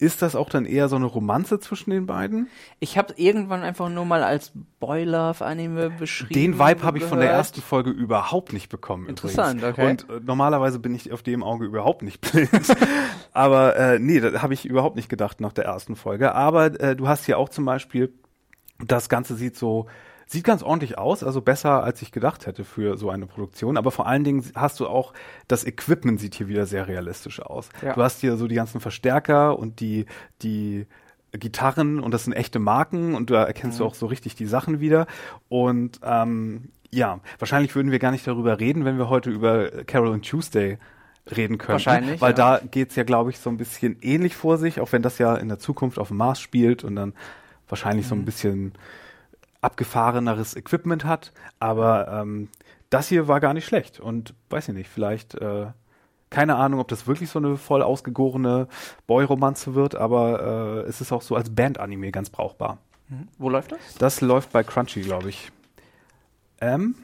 ist 0.02 0.20
das 0.20 0.34
auch 0.34 0.48
dann 0.48 0.66
eher 0.66 0.88
so 0.88 0.96
eine 0.96 1.06
Romanze 1.06 1.60
zwischen 1.60 1.90
den 1.90 2.06
beiden? 2.06 2.48
Ich 2.80 2.98
habe 2.98 3.14
irgendwann 3.16 3.62
einfach 3.62 3.88
nur 3.88 4.04
mal 4.04 4.24
als 4.24 4.50
Boy 4.80 5.04
Love 5.04 5.44
Anime 5.44 5.90
beschrieben. 5.90 6.34
Den 6.34 6.58
Vibe 6.58 6.82
habe 6.82 6.98
ich 6.98 7.04
von 7.04 7.20
der 7.20 7.30
ersten 7.30 7.62
Folge 7.62 7.90
überhaupt 7.90 8.52
nicht 8.52 8.68
bekommen. 8.68 9.08
Interessant, 9.08 9.62
übrigens. 9.62 10.02
okay. 10.02 10.12
Und 10.12 10.22
äh, 10.22 10.24
normalerweise 10.26 10.80
bin 10.80 10.92
ich 10.92 11.12
auf 11.12 11.22
dem 11.22 11.44
Auge 11.44 11.66
überhaupt 11.66 12.02
nicht 12.02 12.20
blind. 12.32 12.50
Aber 13.32 13.76
äh, 13.76 14.00
nee, 14.00 14.18
das 14.18 14.42
habe 14.42 14.54
ich 14.54 14.64
überhaupt 14.64 14.96
nicht 14.96 15.08
gedacht 15.08 15.40
nach 15.40 15.52
der 15.52 15.66
ersten 15.66 15.94
Folge. 15.94 16.34
Aber 16.34 16.80
äh, 16.80 16.96
du 16.96 17.06
hast 17.06 17.24
hier 17.24 17.38
auch 17.38 17.48
zum 17.48 17.64
Beispiel, 17.64 18.12
das 18.84 19.08
Ganze 19.08 19.36
sieht 19.36 19.56
so 19.56 19.86
Sieht 20.32 20.44
ganz 20.44 20.62
ordentlich 20.62 20.96
aus, 20.96 21.22
also 21.22 21.42
besser 21.42 21.84
als 21.84 22.00
ich 22.00 22.10
gedacht 22.10 22.46
hätte 22.46 22.64
für 22.64 22.96
so 22.96 23.10
eine 23.10 23.26
Produktion. 23.26 23.76
Aber 23.76 23.90
vor 23.90 24.06
allen 24.06 24.24
Dingen 24.24 24.42
hast 24.54 24.80
du 24.80 24.86
auch, 24.86 25.12
das 25.46 25.66
Equipment 25.66 26.18
sieht 26.18 26.34
hier 26.34 26.48
wieder 26.48 26.64
sehr 26.64 26.88
realistisch 26.88 27.42
aus. 27.42 27.68
Ja. 27.82 27.92
Du 27.92 28.02
hast 28.02 28.22
hier 28.22 28.38
so 28.38 28.46
die 28.46 28.54
ganzen 28.54 28.80
Verstärker 28.80 29.58
und 29.58 29.80
die, 29.80 30.06
die 30.40 30.86
Gitarren 31.32 32.00
und 32.00 32.14
das 32.14 32.24
sind 32.24 32.32
echte 32.32 32.60
Marken 32.60 33.14
und 33.14 33.28
da 33.28 33.44
erkennst 33.44 33.78
mhm. 33.78 33.82
du 33.82 33.88
auch 33.88 33.94
so 33.94 34.06
richtig 34.06 34.34
die 34.34 34.46
Sachen 34.46 34.80
wieder. 34.80 35.06
Und 35.50 36.00
ähm, 36.02 36.70
ja, 36.90 37.20
wahrscheinlich 37.38 37.74
würden 37.74 37.92
wir 37.92 37.98
gar 37.98 38.10
nicht 38.10 38.26
darüber 38.26 38.58
reden, 38.58 38.86
wenn 38.86 38.96
wir 38.96 39.10
heute 39.10 39.28
über 39.28 39.84
Carol 39.84 40.14
and 40.14 40.26
Tuesday 40.26 40.78
reden 41.30 41.58
können. 41.58 41.74
Wahrscheinlich. 41.74 42.22
Weil 42.22 42.32
ja. 42.32 42.58
da 42.58 42.60
geht's 42.70 42.96
ja, 42.96 43.04
glaube 43.04 43.28
ich, 43.28 43.38
so 43.38 43.50
ein 43.50 43.58
bisschen 43.58 43.98
ähnlich 44.00 44.34
vor 44.34 44.56
sich, 44.56 44.80
auch 44.80 44.92
wenn 44.92 45.02
das 45.02 45.18
ja 45.18 45.36
in 45.36 45.48
der 45.48 45.58
Zukunft 45.58 45.98
auf 45.98 46.08
dem 46.08 46.16
Mars 46.16 46.40
spielt 46.40 46.84
und 46.84 46.96
dann 46.96 47.12
wahrscheinlich 47.68 48.06
mhm. 48.06 48.08
so 48.08 48.14
ein 48.14 48.20
mhm. 48.20 48.24
bisschen 48.24 48.72
abgefahreneres 49.62 50.54
Equipment 50.54 51.04
hat, 51.04 51.32
aber 51.58 52.08
ähm, 52.08 52.48
das 52.90 53.08
hier 53.08 53.26
war 53.26 53.40
gar 53.40 53.54
nicht 53.54 53.64
schlecht 53.64 54.00
und 54.00 54.34
weiß 54.50 54.68
ich 54.68 54.74
nicht, 54.74 54.90
vielleicht 54.90 55.34
äh, 55.36 55.68
keine 56.32 56.56
Ahnung, 56.56 56.80
ob 56.80 56.88
das 56.88 57.06
wirklich 57.06 57.30
so 57.30 57.38
eine 57.38 57.56
voll 57.56 57.82
ausgegorene 57.82 58.66
Boy-Romanze 59.06 59.74
wird, 59.74 59.94
aber 59.94 60.84
äh, 60.84 60.88
es 60.88 61.00
ist 61.00 61.12
auch 61.12 61.22
so 61.22 61.36
als 61.36 61.54
Band-Anime 61.54 62.10
ganz 62.10 62.30
brauchbar. 62.30 62.78
Mhm. 63.08 63.28
Wo 63.38 63.50
läuft 63.50 63.72
das? 63.72 63.94
Das 63.98 64.20
läuft 64.20 64.50
bei 64.50 64.64
Crunchy, 64.64 65.02
glaube 65.02 65.28
ich. 65.28 65.52
Ähm? 66.60 66.96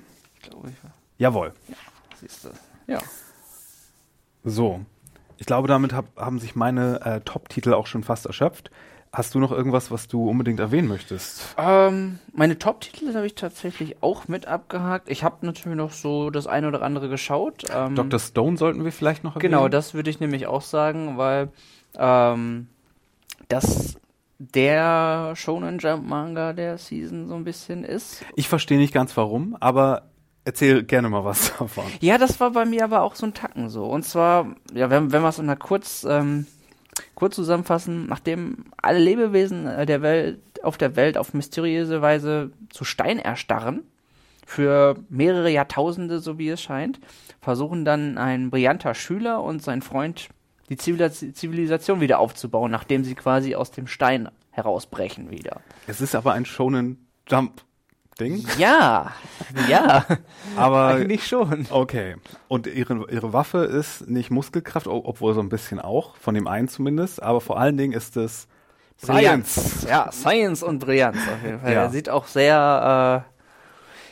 Glaube 0.43 0.71
ich. 0.71 0.77
Jawohl. 1.19 1.53
Ja, 1.69 1.77
siehst 2.17 2.45
du. 2.45 2.49
Ja. 2.87 3.01
So. 4.45 4.81
Ich 5.37 5.47
glaube, 5.47 5.69
damit 5.69 5.93
hab, 5.93 6.17
haben 6.17 6.39
sich 6.39 6.57
meine 6.57 7.01
äh, 7.05 7.21
Top-Titel 7.21 7.75
auch 7.75 7.87
schon 7.87 8.03
fast 8.03 8.27
erschöpft. 8.27 8.71
Hast 9.13 9.35
du 9.35 9.39
noch 9.39 9.53
irgendwas, 9.53 9.91
was 9.91 10.07
du 10.07 10.29
unbedingt 10.29 10.61
erwähnen 10.61 10.87
möchtest? 10.87 11.55
Ähm, 11.57 12.19
meine 12.33 12.59
Top-Titel 12.59 13.15
habe 13.15 13.27
ich 13.27 13.35
tatsächlich 13.35 14.03
auch 14.03 14.29
mit 14.29 14.47
abgehakt. 14.47 15.11
Ich 15.11 15.25
habe 15.25 15.47
natürlich 15.47 15.77
noch 15.77 15.93
so 15.93 16.31
das 16.31 16.47
eine 16.47 16.69
oder 16.69 16.83
andere 16.83 17.09
geschaut. 17.09 17.65
Ähm, 17.75 17.95
Dr. 17.95 18.19
Stone 18.19 18.59
sollten 18.59 18.85
wir 18.85 18.93
vielleicht 18.93 19.25
noch 19.25 19.37
erwähnen. 19.37 19.53
Genau, 19.53 19.69
das 19.69 19.95
würde 19.95 20.11
ich 20.11 20.21
nämlich 20.21 20.47
auch 20.47 20.63
sagen, 20.63 21.17
weil 21.17 21.49
ähm, 21.97 22.69
das 23.49 23.97
der 24.39 25.33
Shonen 25.35 25.79
Jump 25.79 26.07
Manga 26.07 26.53
der 26.53 26.79
Season 26.79 27.29
so 27.29 27.35
ein 27.35 27.45
bisschen 27.45 27.85
ist. 27.85 28.25
Ich 28.37 28.49
verstehe 28.49 28.79
nicht 28.79 28.95
ganz 28.95 29.17
warum, 29.17 29.57
aber 29.59 30.03
erzähl 30.45 30.85
gerne 30.85 31.09
mal 31.09 31.25
was 31.25 31.53
davon. 31.59 31.85
Ja, 32.01 32.19
das 32.19 32.39
war 32.41 32.53
bei 32.53 32.65
mir 32.65 32.85
aber 32.85 33.03
auch 33.03 33.15
so 33.15 33.27
ein 33.27 33.35
Tacken 33.35 33.69
so. 33.69 33.85
Und 33.85 34.05
zwar, 34.05 34.55
ja, 34.73 34.91
wenn, 34.91 35.13
wenn 35.13 35.23
wir 35.23 35.29
es 35.29 35.39
in 35.39 35.47
einer 35.47 35.57
kurz 35.57 36.07
ähm, 36.09 36.47
kurz 37.15 37.35
zusammenfassen, 37.35 38.07
nachdem 38.07 38.67
alle 38.81 38.99
Lebewesen 38.99 39.67
äh, 39.67 39.87
der 39.87 40.03
Welt, 40.03 40.41
auf 40.63 40.77
der 40.79 40.97
Welt 40.97 41.19
auf 41.19 41.35
mysteriöse 41.35 42.03
Weise 42.03 42.51
zu 42.71 42.85
Stein 42.85 43.19
erstarren, 43.19 43.83
für 44.47 44.97
mehrere 45.11 45.51
Jahrtausende, 45.51 46.21
so 46.21 46.39
wie 46.39 46.49
es 46.49 46.63
scheint, 46.63 47.01
versuchen 47.41 47.85
dann 47.85 48.17
ein 48.17 48.49
brillanter 48.51 48.95
Schüler 48.95 49.43
und 49.43 49.63
sein 49.63 49.83
Freund 49.83 50.31
die 50.71 50.77
Zivilisation 50.77 52.01
wieder 52.01 52.19
aufzubauen, 52.19 52.71
nachdem 52.71 53.05
sie 53.05 53.15
quasi 53.15 53.55
aus 53.55 53.71
dem 53.71 53.87
Stein 53.87 54.31
herausbrechen 54.51 55.31
wieder. 55.31 55.61
Es 55.87 56.01
ist 56.01 56.15
aber 56.15 56.33
ein 56.33 56.47
Shonen 56.47 57.07
Jump 57.29 57.63
Ding? 58.21 58.45
Ja, 58.59 59.13
ja. 59.69 60.05
Aber 60.57 60.89
eigentlich 60.89 61.27
schon. 61.27 61.67
Okay. 61.71 62.17
Und 62.49 62.67
ihre, 62.67 63.11
ihre 63.11 63.33
Waffe 63.33 63.59
ist 63.59 64.09
nicht 64.09 64.31
Muskelkraft, 64.31 64.87
obwohl 64.87 65.35
so 65.35 65.41
ein 65.41 65.49
bisschen 65.49 65.79
auch, 65.81 66.17
von 66.17 66.35
dem 66.35 66.47
einen 66.47 66.69
zumindest, 66.69 67.23
aber 67.23 67.41
vor 67.41 67.59
allen 67.59 67.77
Dingen 67.77 67.93
ist 67.93 68.17
es 68.17 68.49
Science. 69.03 69.87
Ja, 69.89 70.11
Science 70.11 70.63
und 70.63 70.81
Brillanz 70.81 71.17
auf 71.17 71.45
jeden 71.45 71.61
Fall. 71.61 71.73
Ja. 71.73 71.83
Er 71.83 71.91
sieht 71.91 72.09
auch 72.09 72.27
sehr, 72.27 73.25
äh, 73.25 73.39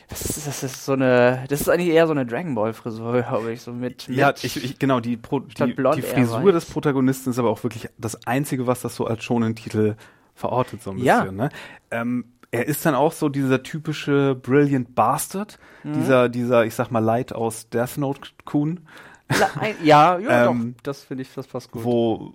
das 0.09 0.21
ist, 0.21 0.47
das 0.47 0.63
ist 0.63 0.85
so 0.85 0.93
eine, 0.93 1.43
das 1.49 1.61
ist 1.61 1.69
eigentlich 1.69 1.89
eher 1.89 2.07
so 2.07 2.13
eine 2.13 2.25
Dragon 2.25 2.55
Ball 2.55 2.73
Frisur, 2.73 3.21
glaube 3.21 3.51
ich, 3.51 3.61
so 3.61 3.73
mit. 3.73 4.07
Ja, 4.07 4.33
ich, 4.41 4.63
ich, 4.63 4.79
genau, 4.79 5.01
die, 5.01 5.17
Pro, 5.17 5.41
die, 5.41 5.75
die 5.75 6.01
Frisur 6.01 6.51
des 6.53 6.65
Protagonisten 6.65 7.31
ist 7.31 7.39
aber 7.39 7.49
auch 7.49 7.63
wirklich 7.63 7.89
das 7.97 8.25
einzige, 8.25 8.67
was 8.67 8.81
das 8.81 8.95
so 8.95 9.05
als 9.05 9.23
schonen 9.23 9.55
Titel 9.55 9.95
verortet, 10.33 10.81
so 10.81 10.91
ein 10.91 10.97
bisschen, 10.97 11.05
ja. 11.07 11.31
ne? 11.31 11.49
Ähm, 11.91 12.25
er 12.51 12.65
ist 12.67 12.85
dann 12.85 12.95
auch 12.95 13.11
so 13.11 13.29
dieser 13.29 13.63
typische 13.63 14.35
Brilliant 14.35 14.95
Bastard, 14.95 15.59
mhm. 15.83 15.93
dieser, 15.93 16.29
dieser, 16.29 16.65
ich 16.65 16.75
sag 16.75 16.91
mal, 16.91 16.99
Light 16.99 17.33
aus 17.33 17.69
Death 17.69 17.97
Note 17.97 18.21
Kun. 18.45 18.87
Ja, 19.83 20.17
ja, 20.19 20.47
ähm, 20.49 20.75
doch, 20.77 20.83
das 20.83 21.03
finde 21.03 21.23
ich, 21.23 21.33
das 21.33 21.47
passt 21.47 21.71
gut. 21.71 21.83
Wo, 21.83 22.33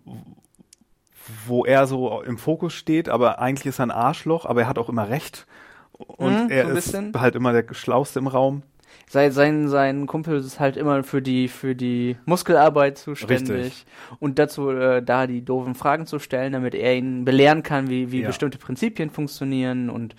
wo 1.46 1.64
er 1.64 1.86
so 1.86 2.22
im 2.22 2.36
Fokus 2.36 2.74
steht, 2.74 3.08
aber 3.08 3.38
eigentlich 3.38 3.66
ist 3.66 3.78
er 3.78 3.86
ein 3.86 3.90
Arschloch, 3.90 4.44
aber 4.44 4.62
er 4.62 4.68
hat 4.68 4.78
auch 4.78 4.88
immer 4.88 5.08
recht. 5.08 5.46
Und 5.92 6.44
mhm, 6.44 6.50
er 6.50 6.68
so 6.68 6.74
ist 6.74 6.96
halt 7.16 7.34
immer 7.34 7.52
der 7.52 7.72
Schlauste 7.74 8.18
im 8.18 8.26
Raum 8.26 8.62
sein, 9.09 9.32
sein, 9.32 9.68
sein 9.68 10.07
Kumpel 10.07 10.38
ist 10.38 10.61
halt 10.61 10.76
immer 10.76 11.03
für 11.03 11.22
die, 11.22 11.48
für 11.48 11.74
die 11.74 12.16
Muskelarbeit 12.24 12.98
zuständig 12.98 13.50
Richtig. 13.50 13.86
und 14.20 14.38
dazu 14.38 14.70
äh, 14.70 15.03
da 15.03 15.26
die 15.26 15.44
doofen 15.44 15.74
Fragen 15.74 16.07
zu 16.07 16.18
stellen, 16.18 16.53
damit 16.53 16.74
er 16.74 16.96
ihn 16.96 17.24
belehren 17.24 17.62
kann, 17.62 17.88
wie, 17.90 18.11
wie 18.11 18.22
ja. 18.22 18.28
bestimmte 18.28 18.59
Prinzipien 18.59 19.11
funktionieren 19.11 19.90
und 19.90 20.14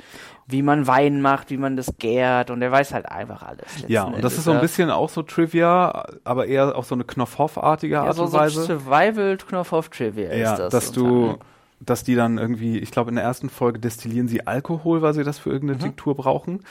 wie 0.48 0.62
man 0.62 0.88
Wein 0.88 1.22
macht, 1.22 1.50
wie 1.50 1.58
man 1.58 1.78
das 1.78 1.98
gärt 1.98 2.52
und 2.52 2.62
er 2.62 2.72
weiß 2.72 2.94
halt 2.94 3.08
einfach 3.10 3.44
alles. 3.44 3.86
Ja, 3.88 4.04
und 4.04 4.24
das 4.24 4.38
ist 4.38 4.44
so 4.44 4.52
ein 4.52 4.62
bisschen 4.62 4.90
auch 4.90 5.10
so 5.10 5.24
Trivia, 5.24 6.06
aber 6.24 6.48
eher 6.48 6.76
auf 6.76 6.86
so 6.86 6.96
eine 6.96 7.04
Knopfhoff-artige 7.04 8.00
Art 8.00 8.08
ja, 8.08 8.14
so, 8.14 8.24
und 8.24 8.34
Weise. 8.34 8.62
So 8.62 8.80
Survival 8.80 9.38
Knopfhoff 9.38 9.90
Trivia 9.90 10.34
ja, 10.34 10.54
ist 10.54 10.60
das. 10.60 10.72
dass 10.72 10.92
du 10.92 11.38
dass 11.86 12.04
die 12.04 12.16
dann 12.16 12.38
irgendwie, 12.38 12.80
ich 12.80 12.92
glaube 12.92 13.10
in 13.10 13.16
der 13.16 13.24
ersten 13.24 13.50
Folge 13.50 13.80
destillieren 13.80 14.28
sie 14.28 14.48
Alkohol, 14.48 15.02
weil 15.02 15.14
sie 15.14 15.24
das 15.24 15.40
für 15.40 15.50
irgendeine 15.50 15.80
mhm. 15.80 15.84
Tinktur 15.84 16.16
brauchen. 16.16 16.62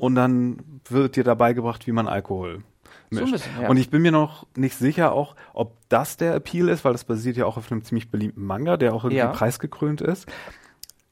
Und 0.00 0.14
dann 0.14 0.80
wird 0.88 1.16
dir 1.16 1.24
dabei 1.24 1.52
gebracht, 1.52 1.86
wie 1.86 1.92
man 1.92 2.08
Alkohol 2.08 2.62
mischt. 3.10 3.26
So 3.26 3.32
bisschen, 3.32 3.62
ja. 3.62 3.68
Und 3.68 3.76
ich 3.76 3.90
bin 3.90 4.02
mir 4.02 4.12
noch 4.12 4.46
nicht 4.56 4.76
sicher 4.76 5.12
auch, 5.12 5.36
ob 5.52 5.76
das 5.88 6.16
der 6.16 6.34
Appeal 6.34 6.68
ist, 6.68 6.84
weil 6.84 6.92
das 6.92 7.04
basiert 7.04 7.36
ja 7.36 7.46
auch 7.46 7.56
auf 7.56 7.70
einem 7.70 7.84
ziemlich 7.84 8.10
beliebten 8.10 8.44
Manga, 8.44 8.76
der 8.76 8.94
auch 8.94 9.04
irgendwie 9.04 9.18
ja. 9.18 9.28
preisgekrönt 9.28 10.00
ist. 10.00 10.26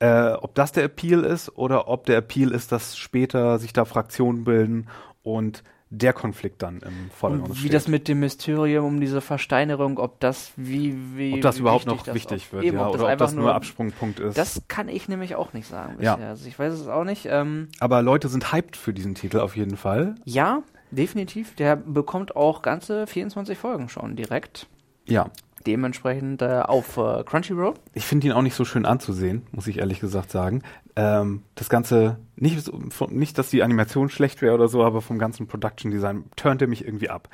Äh, 0.00 0.32
ob 0.32 0.54
das 0.54 0.72
der 0.72 0.84
Appeal 0.84 1.24
ist 1.24 1.56
oder 1.56 1.88
ob 1.88 2.06
der 2.06 2.18
Appeal 2.18 2.52
ist, 2.52 2.72
dass 2.72 2.96
später 2.96 3.58
sich 3.58 3.72
da 3.72 3.84
Fraktionen 3.84 4.44
bilden 4.44 4.88
und 5.22 5.64
der 5.90 6.12
Konflikt 6.12 6.62
dann 6.62 6.80
im 6.80 7.10
Vordergrund 7.10 7.56
steht. 7.56 7.64
Wie 7.64 7.72
das 7.72 7.88
mit 7.88 8.08
dem 8.08 8.20
Mysterium 8.20 8.84
um 8.84 9.00
diese 9.00 9.20
Versteinerung, 9.20 9.98
ob 9.98 10.20
das 10.20 10.52
wie, 10.56 10.94
wie 11.16 11.34
ob 11.34 11.40
das 11.40 11.58
überhaupt 11.58 11.86
noch 11.86 12.06
wichtig 12.12 12.52
wird, 12.52 12.64
eben, 12.64 12.76
ja, 12.76 12.88
ob 12.88 12.94
oder 12.94 13.12
ob 13.12 13.18
das 13.18 13.34
nur 13.34 13.54
Absprungpunkt 13.54 14.20
ist. 14.20 14.36
Das 14.36 14.62
kann 14.68 14.88
ich 14.88 15.08
nämlich 15.08 15.34
auch 15.34 15.52
nicht 15.52 15.66
sagen 15.66 15.96
bisher. 15.96 16.18
Ja. 16.20 16.28
Also 16.28 16.46
ich 16.46 16.58
weiß 16.58 16.74
es 16.74 16.88
auch 16.88 17.04
nicht. 17.04 17.26
Ähm, 17.30 17.68
Aber 17.80 18.02
Leute 18.02 18.28
sind 18.28 18.52
hyped 18.52 18.76
für 18.76 18.92
diesen 18.92 19.14
Titel 19.14 19.40
auf 19.40 19.56
jeden 19.56 19.76
Fall. 19.76 20.14
Ja, 20.24 20.62
definitiv. 20.90 21.54
Der 21.54 21.76
bekommt 21.76 22.36
auch 22.36 22.62
ganze 22.62 23.06
24 23.06 23.56
Folgen 23.56 23.88
schon 23.88 24.16
direkt. 24.16 24.66
Ja 25.06 25.30
dementsprechend 25.66 26.42
äh, 26.42 26.60
auf 26.64 26.96
äh, 26.96 27.24
Crunchyroll. 27.24 27.74
Ich 27.94 28.06
finde 28.06 28.26
ihn 28.26 28.32
auch 28.32 28.42
nicht 28.42 28.54
so 28.54 28.64
schön 28.64 28.86
anzusehen, 28.86 29.46
muss 29.52 29.66
ich 29.66 29.78
ehrlich 29.78 30.00
gesagt 30.00 30.30
sagen. 30.30 30.62
Ähm, 30.96 31.42
das 31.54 31.68
Ganze, 31.68 32.18
nicht, 32.36 32.70
nicht, 33.10 33.38
dass 33.38 33.50
die 33.50 33.62
Animation 33.62 34.08
schlecht 34.08 34.42
wäre 34.42 34.54
oder 34.54 34.68
so, 34.68 34.84
aber 34.84 35.00
vom 35.00 35.18
ganzen 35.18 35.46
Production 35.46 35.90
Design 35.90 36.24
turnte 36.36 36.66
mich 36.66 36.84
irgendwie 36.84 37.10
ab. 37.10 37.28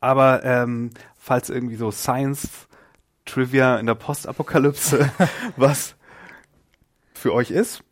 Aber 0.00 0.44
ähm, 0.44 0.90
falls 1.16 1.50
irgendwie 1.50 1.76
so 1.76 1.90
Science 1.90 2.68
Trivia 3.24 3.78
in 3.78 3.86
der 3.86 3.94
Postapokalypse 3.94 5.10
was 5.56 5.96
für 7.14 7.34
euch 7.34 7.50
ist, 7.50 7.82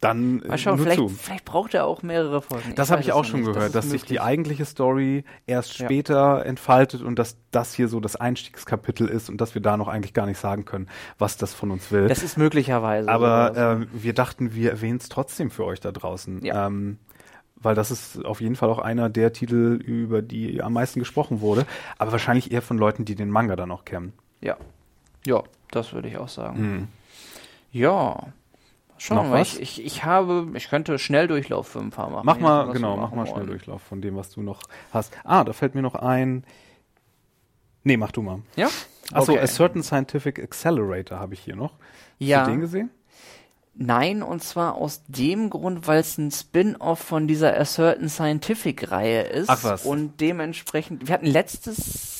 dann 0.00 0.36
Mal 0.38 0.58
schauen, 0.58 0.78
vielleicht, 0.78 0.98
zu. 0.98 1.08
vielleicht 1.08 1.44
braucht 1.44 1.74
er 1.74 1.84
auch 1.84 2.02
mehrere 2.02 2.40
Folgen. 2.40 2.74
Das 2.76 2.90
habe 2.90 3.00
ich 3.00 3.12
auch 3.12 3.24
schon 3.24 3.40
nicht. 3.40 3.52
gehört, 3.52 3.74
das 3.74 3.84
dass 3.84 3.90
sich 3.90 4.04
die 4.04 4.20
eigentliche 4.20 4.64
Story 4.64 5.24
erst 5.46 5.74
später 5.74 6.38
ja. 6.38 6.42
entfaltet 6.42 7.02
und 7.02 7.18
dass 7.18 7.36
das 7.50 7.74
hier 7.74 7.88
so 7.88 7.98
das 7.98 8.14
Einstiegskapitel 8.14 9.08
ist 9.08 9.28
und 9.28 9.40
dass 9.40 9.54
wir 9.54 9.62
da 9.62 9.76
noch 9.76 9.88
eigentlich 9.88 10.14
gar 10.14 10.26
nicht 10.26 10.38
sagen 10.38 10.64
können, 10.64 10.88
was 11.18 11.36
das 11.36 11.52
von 11.52 11.72
uns 11.72 11.90
will. 11.90 12.06
Das 12.06 12.22
ist 12.22 12.38
möglicherweise. 12.38 13.08
Aber 13.08 13.80
äh, 13.80 13.86
wir 13.92 14.12
dachten, 14.12 14.54
wir 14.54 14.70
erwähnen 14.70 14.98
es 14.98 15.08
trotzdem 15.08 15.50
für 15.50 15.64
euch 15.64 15.80
da 15.80 15.90
draußen. 15.90 16.44
Ja. 16.44 16.66
Ähm, 16.66 16.98
weil 17.60 17.74
das 17.74 17.90
ist 17.90 18.24
auf 18.24 18.40
jeden 18.40 18.54
Fall 18.54 18.70
auch 18.70 18.78
einer 18.78 19.08
der 19.08 19.32
Titel, 19.32 19.80
über 19.84 20.22
die 20.22 20.62
am 20.62 20.74
meisten 20.74 21.00
gesprochen 21.00 21.40
wurde, 21.40 21.66
aber 21.98 22.12
wahrscheinlich 22.12 22.52
eher 22.52 22.62
von 22.62 22.78
Leuten, 22.78 23.04
die 23.04 23.16
den 23.16 23.30
Manga 23.30 23.56
dann 23.56 23.72
auch 23.72 23.84
kennen. 23.84 24.12
Ja. 24.40 24.56
Ja, 25.26 25.42
das 25.72 25.92
würde 25.92 26.06
ich 26.06 26.18
auch 26.18 26.28
sagen. 26.28 26.60
Mhm. 26.60 26.88
Ja, 27.72 28.28
Schauen 28.98 29.30
wir 29.30 29.40
ich, 29.40 29.60
ich, 29.60 29.84
ich 29.84 30.04
habe, 30.04 30.48
ich 30.54 30.68
könnte 30.68 30.98
Schnelldurchlauf 30.98 31.68
für 31.68 31.78
ein 31.78 31.90
paar 31.90 32.10
machen. 32.10 32.26
Mach 32.26 32.38
mal, 32.38 32.72
genau, 32.72 32.96
mach 32.96 33.12
mal 33.12 33.26
Schnelldurchlauf 33.26 33.80
von 33.82 34.02
dem, 34.02 34.16
was 34.16 34.30
du 34.30 34.42
noch 34.42 34.62
hast. 34.92 35.16
Ah, 35.24 35.44
da 35.44 35.52
fällt 35.52 35.74
mir 35.74 35.82
noch 35.82 35.94
ein. 35.94 36.44
Nee, 37.84 37.96
mach 37.96 38.12
du 38.12 38.22
mal. 38.22 38.42
Ja? 38.56 38.68
Achso, 39.12 39.32
okay. 39.32 39.40
A 39.40 39.46
Certain 39.46 39.82
Scientific 39.82 40.38
Accelerator 40.38 41.18
habe 41.18 41.34
ich 41.34 41.40
hier 41.40 41.56
noch. 41.56 41.72
Ja. 42.18 42.40
Hast 42.40 42.48
du 42.48 42.50
den 42.52 42.60
gesehen? 42.60 42.90
Nein, 43.80 44.24
und 44.24 44.42
zwar 44.42 44.74
aus 44.74 45.04
dem 45.06 45.50
Grund, 45.50 45.86
weil 45.86 46.00
es 46.00 46.18
ein 46.18 46.32
Spin-off 46.32 46.98
von 46.98 47.28
dieser 47.28 47.58
A 47.58 47.64
Certain 47.64 48.08
Scientific 48.08 48.90
Reihe 48.90 49.22
ist. 49.22 49.48
Ach 49.48 49.62
was. 49.62 49.84
Und 49.84 50.20
dementsprechend, 50.20 51.06
wir 51.06 51.14
hatten 51.14 51.26
letztes 51.26 52.17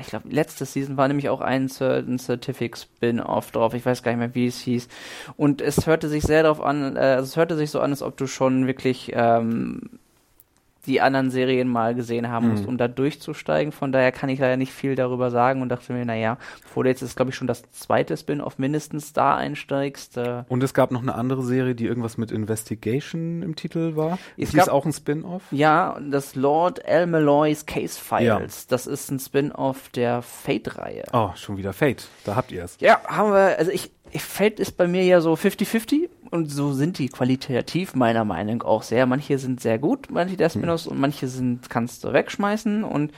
ich 0.00 0.06
glaube, 0.06 0.28
letzte 0.28 0.64
Season 0.64 0.96
war 0.96 1.08
nämlich 1.08 1.28
auch 1.28 1.40
ein, 1.40 1.70
ein 1.80 2.18
Certific 2.18 2.76
Spin-off 2.76 3.50
drauf. 3.50 3.74
Ich 3.74 3.84
weiß 3.84 4.02
gar 4.02 4.12
nicht 4.12 4.18
mehr, 4.18 4.34
wie 4.34 4.46
es 4.46 4.60
hieß. 4.60 4.88
Und 5.36 5.60
es 5.60 5.86
hörte 5.86 6.08
sich 6.08 6.22
sehr 6.22 6.42
darauf 6.42 6.60
an, 6.60 6.96
äh, 6.96 7.16
es 7.16 7.36
hörte 7.36 7.56
sich 7.56 7.70
so 7.70 7.80
an, 7.80 7.90
als 7.90 8.02
ob 8.02 8.16
du 8.16 8.26
schon 8.26 8.66
wirklich 8.66 9.12
ähm, 9.14 9.98
die 10.86 11.00
anderen 11.00 11.30
Serien 11.30 11.68
mal 11.68 11.94
gesehen 11.94 12.28
haben 12.28 12.50
musst, 12.50 12.64
mhm. 12.64 12.70
um 12.70 12.78
da 12.78 12.88
durchzusteigen. 12.88 13.72
Von 13.72 13.92
daher 13.92 14.12
kann 14.12 14.28
ich 14.28 14.38
leider 14.38 14.56
nicht 14.56 14.72
viel 14.72 14.94
darüber 14.94 15.30
sagen 15.30 15.62
und 15.62 15.68
dachte 15.68 15.92
mir, 15.92 16.04
naja, 16.04 16.38
bevor 16.62 16.84
du 16.84 16.90
jetzt 16.90 17.02
ist, 17.02 17.16
glaube 17.16 17.30
ich, 17.30 17.36
schon 17.36 17.46
das 17.46 17.62
zweite 17.70 18.16
Spin-off 18.16 18.58
mindestens 18.58 19.12
da 19.12 19.36
einsteigst. 19.36 20.16
Äh 20.16 20.44
und 20.48 20.62
es 20.62 20.74
gab 20.74 20.90
noch 20.90 21.02
eine 21.02 21.14
andere 21.14 21.42
Serie, 21.42 21.74
die 21.74 21.86
irgendwas 21.86 22.18
mit 22.18 22.30
Investigation 22.30 23.42
im 23.42 23.56
Titel 23.56 23.96
war. 23.96 24.18
Es 24.36 24.54
ist 24.54 24.70
auch 24.70 24.86
ein 24.86 24.92
Spin-off? 24.92 25.42
Ja, 25.50 25.98
das 26.00 26.34
Lord 26.34 26.84
L. 26.84 27.06
Malloy's 27.06 27.66
Case 27.66 27.98
Files. 28.00 28.62
Ja. 28.62 28.66
Das 28.68 28.86
ist 28.86 29.10
ein 29.10 29.18
Spin-off 29.18 29.88
der 29.90 30.22
Fate-Reihe. 30.22 31.04
Oh, 31.12 31.30
schon 31.34 31.56
wieder 31.56 31.72
Fate. 31.72 32.08
Da 32.24 32.36
habt 32.36 32.52
ihr 32.52 32.64
es. 32.64 32.76
Ja, 32.80 33.00
haben 33.06 33.32
wir, 33.32 33.58
also 33.58 33.70
ich, 33.70 33.90
Fate 34.12 34.60
ist 34.60 34.76
bei 34.76 34.86
mir 34.86 35.04
ja 35.04 35.20
so 35.20 35.34
50-50 35.34 36.08
und 36.34 36.50
so 36.50 36.72
sind 36.72 36.98
die 36.98 37.08
qualitativ 37.08 37.94
meiner 37.94 38.24
Meinung 38.24 38.62
auch 38.62 38.82
sehr. 38.82 39.06
Manche 39.06 39.38
sind 39.38 39.60
sehr 39.60 39.78
gut, 39.78 40.08
manche 40.10 40.36
der 40.36 40.50
Spin-offs, 40.50 40.86
hm. 40.86 40.92
und 40.92 41.00
manche 41.00 41.28
sind, 41.28 41.70
kannst 41.70 42.02
du 42.02 42.12
wegschmeißen 42.12 42.82
und 42.82 43.12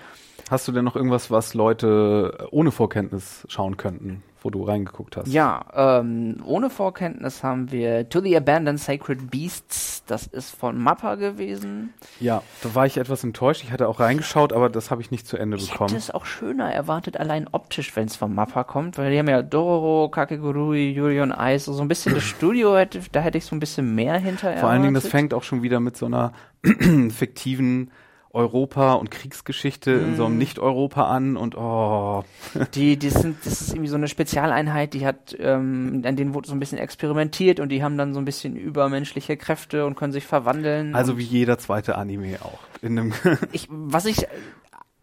Hast 0.50 0.68
du 0.68 0.72
denn 0.72 0.84
noch 0.84 0.94
irgendwas, 0.94 1.30
was 1.30 1.54
Leute 1.54 2.46
ohne 2.52 2.70
Vorkenntnis 2.70 3.44
schauen 3.48 3.76
könnten? 3.76 4.22
Wo 4.46 4.50
du 4.50 4.62
reingeguckt 4.62 5.16
hast. 5.16 5.26
Ja, 5.26 5.64
ähm, 5.74 6.36
ohne 6.44 6.70
Vorkenntnis 6.70 7.42
haben 7.42 7.72
wir 7.72 8.08
To 8.08 8.20
the 8.20 8.36
Abandoned 8.36 8.78
Sacred 8.78 9.28
Beasts. 9.28 10.04
Das 10.06 10.28
ist 10.28 10.54
von 10.54 10.78
Mappa 10.78 11.16
gewesen. 11.16 11.92
Ja, 12.20 12.44
da 12.62 12.76
war 12.76 12.86
ich 12.86 12.96
etwas 12.96 13.24
enttäuscht. 13.24 13.64
Ich 13.64 13.72
hatte 13.72 13.88
auch 13.88 13.98
reingeschaut, 13.98 14.52
aber 14.52 14.68
das 14.68 14.92
habe 14.92 15.02
ich 15.02 15.10
nicht 15.10 15.26
zu 15.26 15.36
Ende 15.36 15.56
ich 15.56 15.72
bekommen. 15.72 15.88
Ich 15.88 15.94
hätte 15.94 16.04
es 16.04 16.10
auch 16.12 16.26
schöner 16.26 16.72
erwartet, 16.72 17.16
allein 17.16 17.48
optisch, 17.50 17.96
wenn 17.96 18.06
es 18.06 18.14
von 18.14 18.32
Mappa 18.32 18.62
kommt, 18.62 18.98
weil 18.98 19.10
die 19.10 19.18
haben 19.18 19.28
ja 19.28 19.42
Dororo, 19.42 20.08
Kakegurui, 20.10 20.92
Yuri 20.92 21.20
on 21.20 21.34
Ice, 21.36 21.72
so 21.72 21.82
ein 21.82 21.88
bisschen 21.88 22.14
das 22.14 22.22
Studio, 22.22 22.76
hätte, 22.76 23.00
da 23.10 23.18
hätte 23.18 23.38
ich 23.38 23.46
so 23.46 23.56
ein 23.56 23.60
bisschen 23.60 23.96
mehr 23.96 24.16
hinter 24.16 24.56
Vor 24.58 24.68
allen 24.68 24.82
Dingen, 24.82 24.94
das 24.94 25.08
fängt 25.08 25.34
auch 25.34 25.42
schon 25.42 25.64
wieder 25.64 25.80
mit 25.80 25.96
so 25.96 26.06
einer 26.06 26.32
fiktiven 27.10 27.90
Europa 28.36 28.92
und 28.92 29.10
Kriegsgeschichte 29.10 29.96
mm. 29.96 30.04
in 30.04 30.16
so 30.16 30.24
einem 30.26 30.34
mhm. 30.34 30.38
Nicht-Europa 30.38 31.06
an 31.08 31.36
und 31.36 31.56
oh. 31.56 32.22
Die, 32.74 32.96
die 32.96 33.10
sind, 33.10 33.44
das 33.44 33.60
ist 33.62 33.70
irgendwie 33.70 33.88
so 33.88 33.96
eine 33.96 34.08
Spezialeinheit, 34.08 34.94
die 34.94 35.06
hat, 35.06 35.34
ähm, 35.38 36.02
an 36.04 36.16
denen 36.16 36.34
wurde 36.34 36.46
so 36.46 36.54
ein 36.54 36.60
bisschen 36.60 36.78
experimentiert 36.78 37.58
und 37.58 37.70
die 37.70 37.82
haben 37.82 37.96
dann 37.96 38.14
so 38.14 38.20
ein 38.20 38.24
bisschen 38.24 38.56
übermenschliche 38.56 39.36
Kräfte 39.36 39.86
und 39.86 39.96
können 39.96 40.12
sich 40.12 40.24
verwandeln. 40.24 40.94
Also 40.94 41.18
wie 41.18 41.24
jeder 41.24 41.58
zweite 41.58 41.96
Anime 41.96 42.36
auch. 42.42 42.58
In 42.82 42.98
einem 42.98 43.12
ich, 43.52 43.68
was 43.70 44.04
ich 44.04 44.26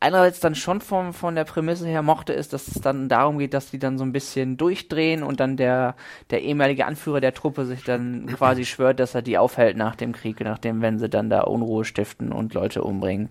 einerseits 0.03 0.41
dann 0.41 0.53
schon 0.53 0.81
vom, 0.81 1.13
von 1.13 1.33
der 1.33 1.45
Prämisse 1.45 1.87
her 1.87 2.01
mochte, 2.01 2.33
ist, 2.33 2.51
dass 2.51 2.67
es 2.67 2.81
dann 2.81 3.07
darum 3.07 3.39
geht, 3.39 3.53
dass 3.53 3.71
die 3.71 3.79
dann 3.79 3.97
so 3.97 4.03
ein 4.03 4.11
bisschen 4.11 4.57
durchdrehen 4.57 5.23
und 5.23 5.39
dann 5.39 5.55
der, 5.55 5.95
der 6.29 6.41
ehemalige 6.41 6.85
Anführer 6.85 7.21
der 7.21 7.33
Truppe 7.33 7.65
sich 7.65 7.85
dann 7.85 8.25
quasi 8.27 8.65
schwört, 8.65 8.99
dass 8.99 9.15
er 9.15 9.21
die 9.21 9.37
aufhält 9.37 9.77
nach 9.77 9.95
dem 9.95 10.11
Krieg, 10.11 10.41
nachdem, 10.41 10.81
wenn 10.81 10.99
sie 10.99 11.07
dann 11.07 11.29
da 11.29 11.41
Unruhe 11.41 11.85
stiften 11.85 12.33
und 12.33 12.53
Leute 12.53 12.83
umbringen. 12.83 13.29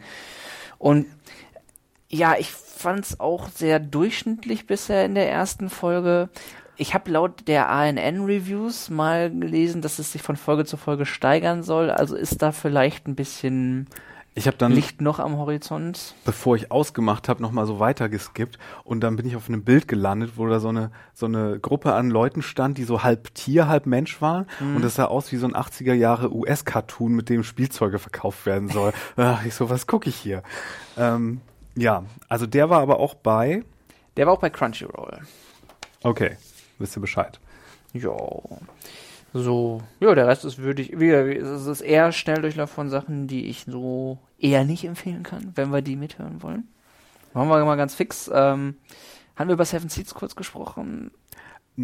Und 0.78 1.06
ja, 2.08 2.36
ich 2.38 2.50
fand 2.50 3.04
es 3.04 3.20
auch 3.20 3.48
sehr 3.48 3.78
durchschnittlich 3.78 4.66
bisher 4.66 5.04
in 5.04 5.14
der 5.14 5.30
ersten 5.30 5.68
Folge. 5.68 6.30
Ich 6.78 6.94
habe 6.94 7.10
laut 7.10 7.48
der 7.48 7.68
ANN-Reviews 7.68 8.88
mal 8.88 9.30
gelesen, 9.30 9.82
dass 9.82 9.98
es 9.98 10.12
sich 10.12 10.22
von 10.22 10.36
Folge 10.36 10.64
zu 10.64 10.78
Folge 10.78 11.04
steigern 11.04 11.62
soll. 11.62 11.90
Also 11.90 12.16
ist 12.16 12.40
da 12.40 12.50
vielleicht 12.50 13.06
ein 13.06 13.14
bisschen 13.14 13.88
ich 14.34 14.46
habe 14.46 14.56
dann 14.56 14.72
Licht 14.72 15.02
noch 15.02 15.18
am 15.18 15.36
Horizont. 15.36 16.14
Bevor 16.24 16.56
ich 16.56 16.70
ausgemacht 16.70 17.28
habe, 17.28 17.42
noch 17.42 17.52
mal 17.52 17.66
so 17.66 17.78
weitergeskippt 17.80 18.58
und 18.82 19.00
dann 19.00 19.16
bin 19.16 19.26
ich 19.26 19.36
auf 19.36 19.48
einem 19.48 19.62
Bild 19.62 19.88
gelandet, 19.88 20.32
wo 20.36 20.46
da 20.46 20.58
so 20.58 20.68
eine 20.68 20.90
so 21.12 21.26
eine 21.26 21.58
Gruppe 21.60 21.92
an 21.92 22.08
Leuten 22.08 22.40
stand, 22.40 22.78
die 22.78 22.84
so 22.84 23.02
halb 23.02 23.34
Tier, 23.34 23.68
halb 23.68 23.84
Mensch 23.84 24.22
waren 24.22 24.46
mhm. 24.60 24.76
und 24.76 24.84
das 24.84 24.94
sah 24.94 25.04
aus 25.04 25.32
wie 25.32 25.36
so 25.36 25.46
ein 25.46 25.54
80er 25.54 25.92
Jahre 25.92 26.34
US-Cartoon, 26.34 27.12
mit 27.12 27.28
dem 27.28 27.44
Spielzeuge 27.44 27.98
verkauft 27.98 28.46
werden 28.46 28.68
soll. 28.68 28.92
Ach, 29.16 29.44
ich 29.44 29.54
so, 29.54 29.68
was 29.68 29.86
gucke 29.86 30.08
ich 30.08 30.16
hier? 30.16 30.42
Ähm, 30.96 31.42
ja, 31.74 32.04
also 32.28 32.46
der 32.46 32.70
war 32.70 32.80
aber 32.80 33.00
auch 33.00 33.14
bei. 33.14 33.64
Der 34.16 34.26
war 34.26 34.34
auch 34.34 34.40
bei 34.40 34.50
Crunchyroll. 34.50 35.20
Okay, 36.02 36.36
wisst 36.78 36.96
ihr 36.96 37.00
Bescheid. 37.00 37.38
Jo. 37.92 38.42
So, 39.34 39.80
ja, 40.00 40.14
der 40.14 40.26
Rest 40.26 40.44
ist 40.44 40.58
würdig. 40.58 40.92
Es 40.92 41.66
ist 41.66 41.80
eher 41.80 42.12
Schnelldurchlauf 42.12 42.70
von 42.70 42.90
Sachen, 42.90 43.28
die 43.28 43.46
ich 43.46 43.64
so 43.66 44.18
eher 44.38 44.64
nicht 44.64 44.84
empfehlen 44.84 45.22
kann, 45.22 45.52
wenn 45.54 45.72
wir 45.72 45.80
die 45.80 45.96
mithören 45.96 46.42
wollen. 46.42 46.68
Machen 47.32 47.48
wir 47.48 47.64
mal 47.64 47.76
ganz 47.76 47.94
fix. 47.94 48.30
Ähm, 48.32 48.76
haben 49.36 49.48
wir 49.48 49.54
über 49.54 49.64
Seven 49.64 49.88
Seeds 49.88 50.14
kurz 50.14 50.36
gesprochen? 50.36 51.10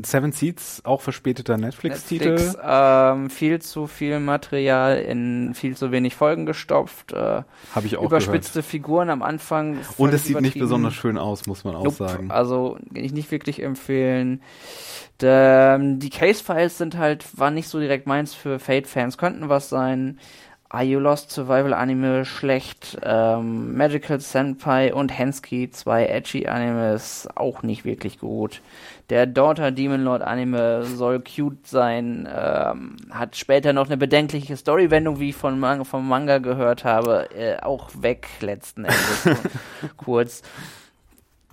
Seven 0.02 0.32
Seeds, 0.32 0.82
auch 0.84 1.00
verspäteter 1.00 1.56
Netflix-Titel. 1.56 2.32
Netflix, 2.32 2.58
ähm, 2.62 3.30
viel 3.30 3.62
zu 3.62 3.86
viel 3.86 4.20
Material 4.20 4.98
in 4.98 5.54
viel 5.54 5.76
zu 5.78 5.90
wenig 5.92 6.14
Folgen 6.14 6.44
gestopft. 6.44 7.12
Äh, 7.12 7.42
Habe 7.74 7.86
ich 7.86 7.96
auch 7.96 8.04
Überspitzte 8.04 8.58
gehört. 8.58 8.70
Figuren 8.70 9.10
am 9.10 9.22
Anfang. 9.22 9.78
Und 9.96 10.12
es 10.12 10.24
sieht 10.24 10.42
nicht 10.42 10.58
besonders 10.58 10.92
schön 10.94 11.16
aus, 11.16 11.46
muss 11.46 11.64
man 11.64 11.74
auch 11.74 11.84
nope, 11.84 11.96
sagen. 11.96 12.30
Also, 12.30 12.76
kann 12.92 13.02
ich 13.02 13.12
nicht 13.12 13.30
wirklich 13.30 13.62
empfehlen. 13.62 14.42
Ähm, 15.22 15.98
die 15.98 16.10
Case-Files 16.10 16.76
sind 16.76 16.98
halt, 16.98 17.38
waren 17.38 17.54
nicht 17.54 17.68
so 17.68 17.80
direkt 17.80 18.06
meins 18.06 18.34
für 18.34 18.58
Fate-Fans, 18.58 19.16
könnten 19.16 19.48
was 19.48 19.70
sein. 19.70 20.18
Are 20.70 20.84
You 20.84 20.98
Lost 20.98 21.30
Survival 21.30 21.72
Anime 21.72 22.26
schlecht, 22.26 22.98
ähm, 23.02 23.74
Magical 23.74 24.20
Senpai 24.20 24.92
und 24.92 25.08
Hensky, 25.08 25.70
zwei 25.70 26.06
edgy 26.06 26.46
Animes, 26.46 27.26
auch 27.34 27.62
nicht 27.62 27.86
wirklich 27.86 28.18
gut. 28.18 28.60
Der 29.08 29.24
Daughter 29.24 29.70
Demon 29.70 30.02
Lord 30.02 30.20
Anime 30.20 30.84
soll 30.84 31.20
cute 31.20 31.66
sein, 31.66 32.28
ähm, 32.30 32.96
hat 33.10 33.36
später 33.36 33.72
noch 33.72 33.86
eine 33.86 33.96
bedenkliche 33.96 34.58
Storywendung, 34.58 35.20
wie 35.20 35.30
ich 35.30 35.36
von 35.36 35.58
Man 35.58 35.86
vom 35.86 36.06
Manga 36.06 36.36
gehört 36.36 36.84
habe, 36.84 37.30
äh, 37.34 37.56
auch 37.62 37.88
weg 38.00 38.28
letzten 38.40 38.84
Endes. 38.84 39.28
kurz. 39.96 40.42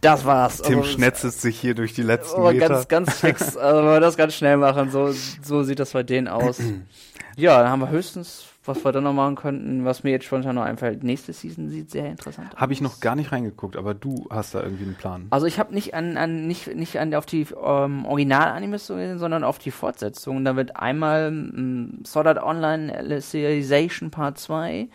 Das 0.01 0.25
war's. 0.25 0.61
Tim 0.61 0.79
also, 0.79 0.91
schnetzelt 0.91 1.33
sich 1.35 1.57
hier 1.57 1.73
durch 1.73 1.93
die 1.93 2.03
letzten 2.03 2.41
oh, 2.41 2.51
Meter. 2.51 2.67
Ganz, 2.67 2.87
ganz 2.89 3.19
fix. 3.19 3.55
Also, 3.55 3.79
wenn 3.79 3.93
wir 3.93 3.99
das 4.01 4.17
ganz 4.17 4.35
schnell 4.35 4.57
machen, 4.57 4.91
so, 4.91 5.13
so 5.41 5.63
sieht 5.63 5.79
das 5.79 5.93
bei 5.93 6.03
denen 6.03 6.27
aus. 6.27 6.59
ja, 7.37 7.61
dann 7.61 7.71
haben 7.71 7.79
wir 7.79 7.89
höchstens 7.89 8.45
was 8.67 8.83
wir 8.83 8.91
dann 8.91 9.03
noch 9.03 9.13
machen 9.13 9.35
könnten, 9.35 9.85
was 9.85 10.03
mir 10.03 10.11
jetzt 10.11 10.25
spontan 10.25 10.55
noch 10.55 10.63
einfällt. 10.63 11.03
Nächste 11.03 11.33
Season 11.33 11.69
sieht 11.69 11.91
sehr 11.91 12.09
interessant 12.09 12.53
aus. 12.53 12.59
Habe 12.59 12.73
ich 12.73 12.81
noch 12.81 12.99
gar 12.99 13.15
nicht 13.15 13.31
reingeguckt, 13.31 13.75
aber 13.75 13.93
du 13.93 14.27
hast 14.29 14.55
da 14.55 14.63
irgendwie 14.63 14.85
einen 14.85 14.95
Plan. 14.95 15.27
Also 15.29 15.45
ich 15.45 15.59
habe 15.59 15.73
nicht 15.73 15.93
an, 15.93 16.17
an 16.17 16.47
nicht, 16.47 16.75
nicht 16.75 16.99
an 16.99 17.13
auf 17.13 17.25
die 17.25 17.47
ähm, 17.63 18.05
Original-Animes 18.05 18.87
sondern 18.87 19.43
auf 19.43 19.59
die 19.59 19.71
Fortsetzung. 19.71 20.43
Da 20.45 20.55
wird 20.55 20.75
einmal 20.75 21.27
ähm, 21.27 22.03
Sword 22.05 22.27
Art 22.27 22.43
Online 22.43 22.95
Alicization 22.95 24.11
Part 24.11 24.37
2, 24.39 24.87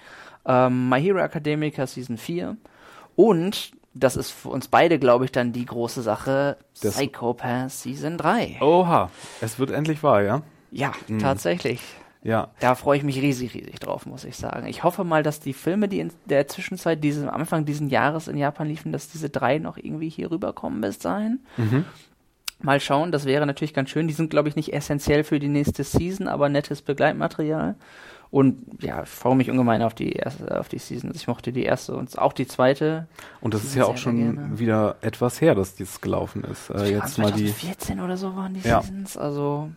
ähm, 0.46 0.88
My 0.88 1.00
Hero 1.00 1.18
Academica 1.18 1.86
Season 1.86 2.16
4 2.16 2.56
und 3.16 3.72
das 3.92 4.16
ist 4.16 4.30
für 4.30 4.50
uns 4.50 4.68
beide, 4.68 4.98
glaube 4.98 5.24
ich, 5.24 5.32
dann 5.32 5.52
die 5.52 5.66
große 5.66 6.02
Sache, 6.02 6.56
das 6.80 6.94
Psychopath 6.94 7.70
Season 7.70 8.16
3. 8.16 8.58
Oha, 8.60 9.10
es 9.40 9.58
wird 9.58 9.70
endlich 9.70 10.02
wahr, 10.02 10.22
ja? 10.22 10.42
Ja, 10.70 10.92
mhm. 11.08 11.18
tatsächlich. 11.18 11.80
Ja. 12.22 12.48
Da 12.60 12.74
freue 12.74 12.98
ich 12.98 13.04
mich 13.04 13.20
riesig, 13.20 13.54
riesig 13.54 13.80
drauf, 13.80 14.04
muss 14.04 14.24
ich 14.24 14.36
sagen. 14.36 14.66
Ich 14.66 14.84
hoffe 14.84 15.04
mal, 15.04 15.22
dass 15.22 15.40
die 15.40 15.54
Filme, 15.54 15.88
die 15.88 16.00
in 16.00 16.12
der 16.26 16.48
Zwischenzeit, 16.48 17.02
diesem 17.02 17.30
Anfang 17.30 17.64
dieses 17.64 17.90
Jahres 17.90 18.28
in 18.28 18.36
Japan 18.36 18.68
liefen, 18.68 18.92
dass 18.92 19.08
diese 19.08 19.30
drei 19.30 19.58
noch 19.58 19.78
irgendwie 19.78 20.10
hier 20.10 20.30
rüberkommen 20.30 20.80
bis 20.80 20.98
dahin. 20.98 21.40
Mhm. 21.56 21.84
Mal 22.62 22.78
schauen, 22.78 23.10
das 23.10 23.24
wäre 23.24 23.46
natürlich 23.46 23.72
ganz 23.72 23.88
schön. 23.88 24.06
Die 24.06 24.12
sind, 24.12 24.28
glaube 24.28 24.50
ich, 24.50 24.56
nicht 24.56 24.74
essentiell 24.74 25.24
für 25.24 25.38
die 25.38 25.48
nächste 25.48 25.82
Season, 25.82 26.28
aber 26.28 26.50
nettes 26.50 26.82
Begleitmaterial. 26.82 27.76
Und 28.30 28.82
ja, 28.82 29.02
ich 29.02 29.08
freue 29.08 29.34
mich 29.34 29.50
ungemein 29.50 29.82
auf 29.82 29.94
die 29.94 30.12
erste, 30.12 30.60
auf 30.60 30.68
die 30.68 30.78
Season. 30.78 31.10
Ich 31.14 31.26
mochte 31.26 31.52
die 31.52 31.64
erste 31.64 31.96
und 31.96 32.16
auch 32.18 32.32
die 32.32 32.46
zweite. 32.46 33.08
Und 33.40 33.54
das 33.54 33.64
ist 33.64 33.74
ja 33.74 33.86
auch 33.86 33.96
schon 33.96 34.34
gerne. 34.34 34.58
wieder 34.58 34.96
etwas 35.00 35.40
her, 35.40 35.54
dass 35.54 35.74
dies 35.74 36.00
gelaufen 36.00 36.44
ist. 36.44 36.70
Äh, 36.70 36.92
jetzt 36.92 37.18
mal 37.18 37.32
die 37.32 37.48
14 37.48 37.98
oder 38.00 38.16
so 38.16 38.36
waren 38.36 38.54
die 38.54 38.60
ja. 38.60 38.82
Seasons. 38.82 39.16
Also 39.16 39.70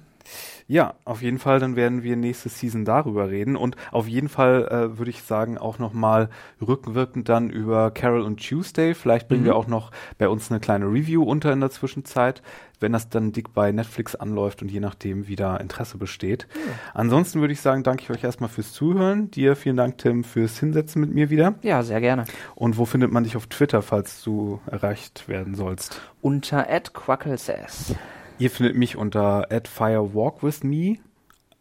ja, 0.68 0.96
auf 1.06 1.22
jeden 1.22 1.40
Fall, 1.40 1.60
dann 1.60 1.76
werden 1.76 2.04
wir 2.04 2.16
nächste 2.16 2.50
Season 2.50 2.86
darüber 2.86 3.30
reden 3.30 3.56
und 3.56 3.76
auf 3.92 4.08
jeden 4.08 4.30
Fall 4.30 4.68
äh, 4.68 4.98
würde 4.98 5.12
ich 5.12 5.24
sagen 5.24 5.58
auch 5.58 5.80
nochmal 5.80 6.30
rückwirkend 6.66 7.30
dann 7.30 7.50
über 7.50 7.92
Carol 7.92 8.22
und 8.22 8.46
Tuesday. 8.46 8.94
Vielleicht 8.94 9.28
bringen 9.28 9.42
mhm. 9.42 9.48
wir 9.48 9.56
auch 9.56 9.68
noch 9.68 9.92
bei 10.18 10.28
uns 10.28 10.50
eine 10.52 10.60
kleine 10.60 10.86
Review 10.86 11.24
unter 11.24 11.52
in 11.52 11.60
der 11.60 11.70
Zwischenzeit, 11.70 12.42
wenn 12.80 12.94
das 12.94 13.10
dann 13.10 13.32
dick 13.32 13.54
bei 13.54 13.72
Netflix 13.72 14.16
anläuft 14.16 14.62
und 14.62 14.72
je 14.72 14.80
nachdem 14.80 15.28
wieder 15.28 15.60
Interesse 15.60 15.98
besteht. 15.98 16.48
Ja. 16.54 16.72
Ansonsten 16.94 17.42
würde 17.42 17.54
ich 17.54 17.62
sagen, 17.62 17.84
danke 17.84 18.04
ich 18.04 18.10
euch 18.10 18.24
erstmal 18.24 18.50
fürs 18.50 18.74
Zuhören. 18.74 19.32
Dir 19.32 19.56
vielen 19.56 19.78
Dank, 19.78 19.98
Tim, 19.98 20.24
fürs 20.24 20.60
Hinsetzen 20.60 21.02
mit 21.02 21.14
mir 21.14 21.30
wieder. 21.30 21.56
Ja, 21.62 21.84
sehr 21.84 22.02
gerne. 22.02 22.26
Und 22.56 22.78
wo 22.78 22.86
findet 22.86 23.12
man 23.12 23.24
dich 23.24 23.36
auf 23.36 23.48
Twitter, 23.48 23.82
falls 23.82 24.24
du 24.24 24.60
erreicht 24.66 25.28
werden 25.28 25.56
sollst? 25.56 26.02
Unter 26.22 26.64
@quacklesass. 26.64 27.96
Ihr 28.40 28.50
findet 28.50 28.76
mich 28.76 28.98
unter 28.98 29.48
@firewalkwithme 29.50 30.98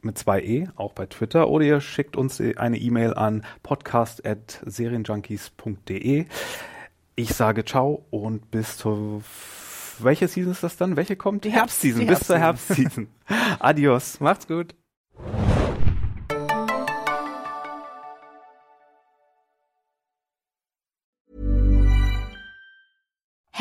mit 0.00 0.18
zwei 0.18 0.42
E, 0.42 0.68
auch 0.74 0.92
bei 0.92 1.06
Twitter, 1.06 1.48
oder 1.48 1.64
ihr 1.64 1.80
schickt 1.80 2.16
uns 2.16 2.40
eine 2.40 2.78
E-Mail 2.78 3.14
an 3.14 3.44
podcast@serienjunkies.de. 3.62 6.26
Ich 7.14 7.34
sage 7.34 7.64
ciao 7.64 8.04
und 8.10 8.50
bis 8.50 8.78
zur 8.78 9.22
welche 9.98 10.28
Season 10.28 10.52
ist 10.52 10.62
das 10.62 10.76
dann? 10.76 10.96
Welche 10.96 11.16
kommt? 11.16 11.44
Die 11.44 11.50
Herbstseason. 11.50 12.06
Bis 12.06 12.20
zur 12.20 12.38
Herbstseason. 12.38 13.08
Adios. 13.60 14.20
Macht's 14.20 14.48
gut. 14.48 14.74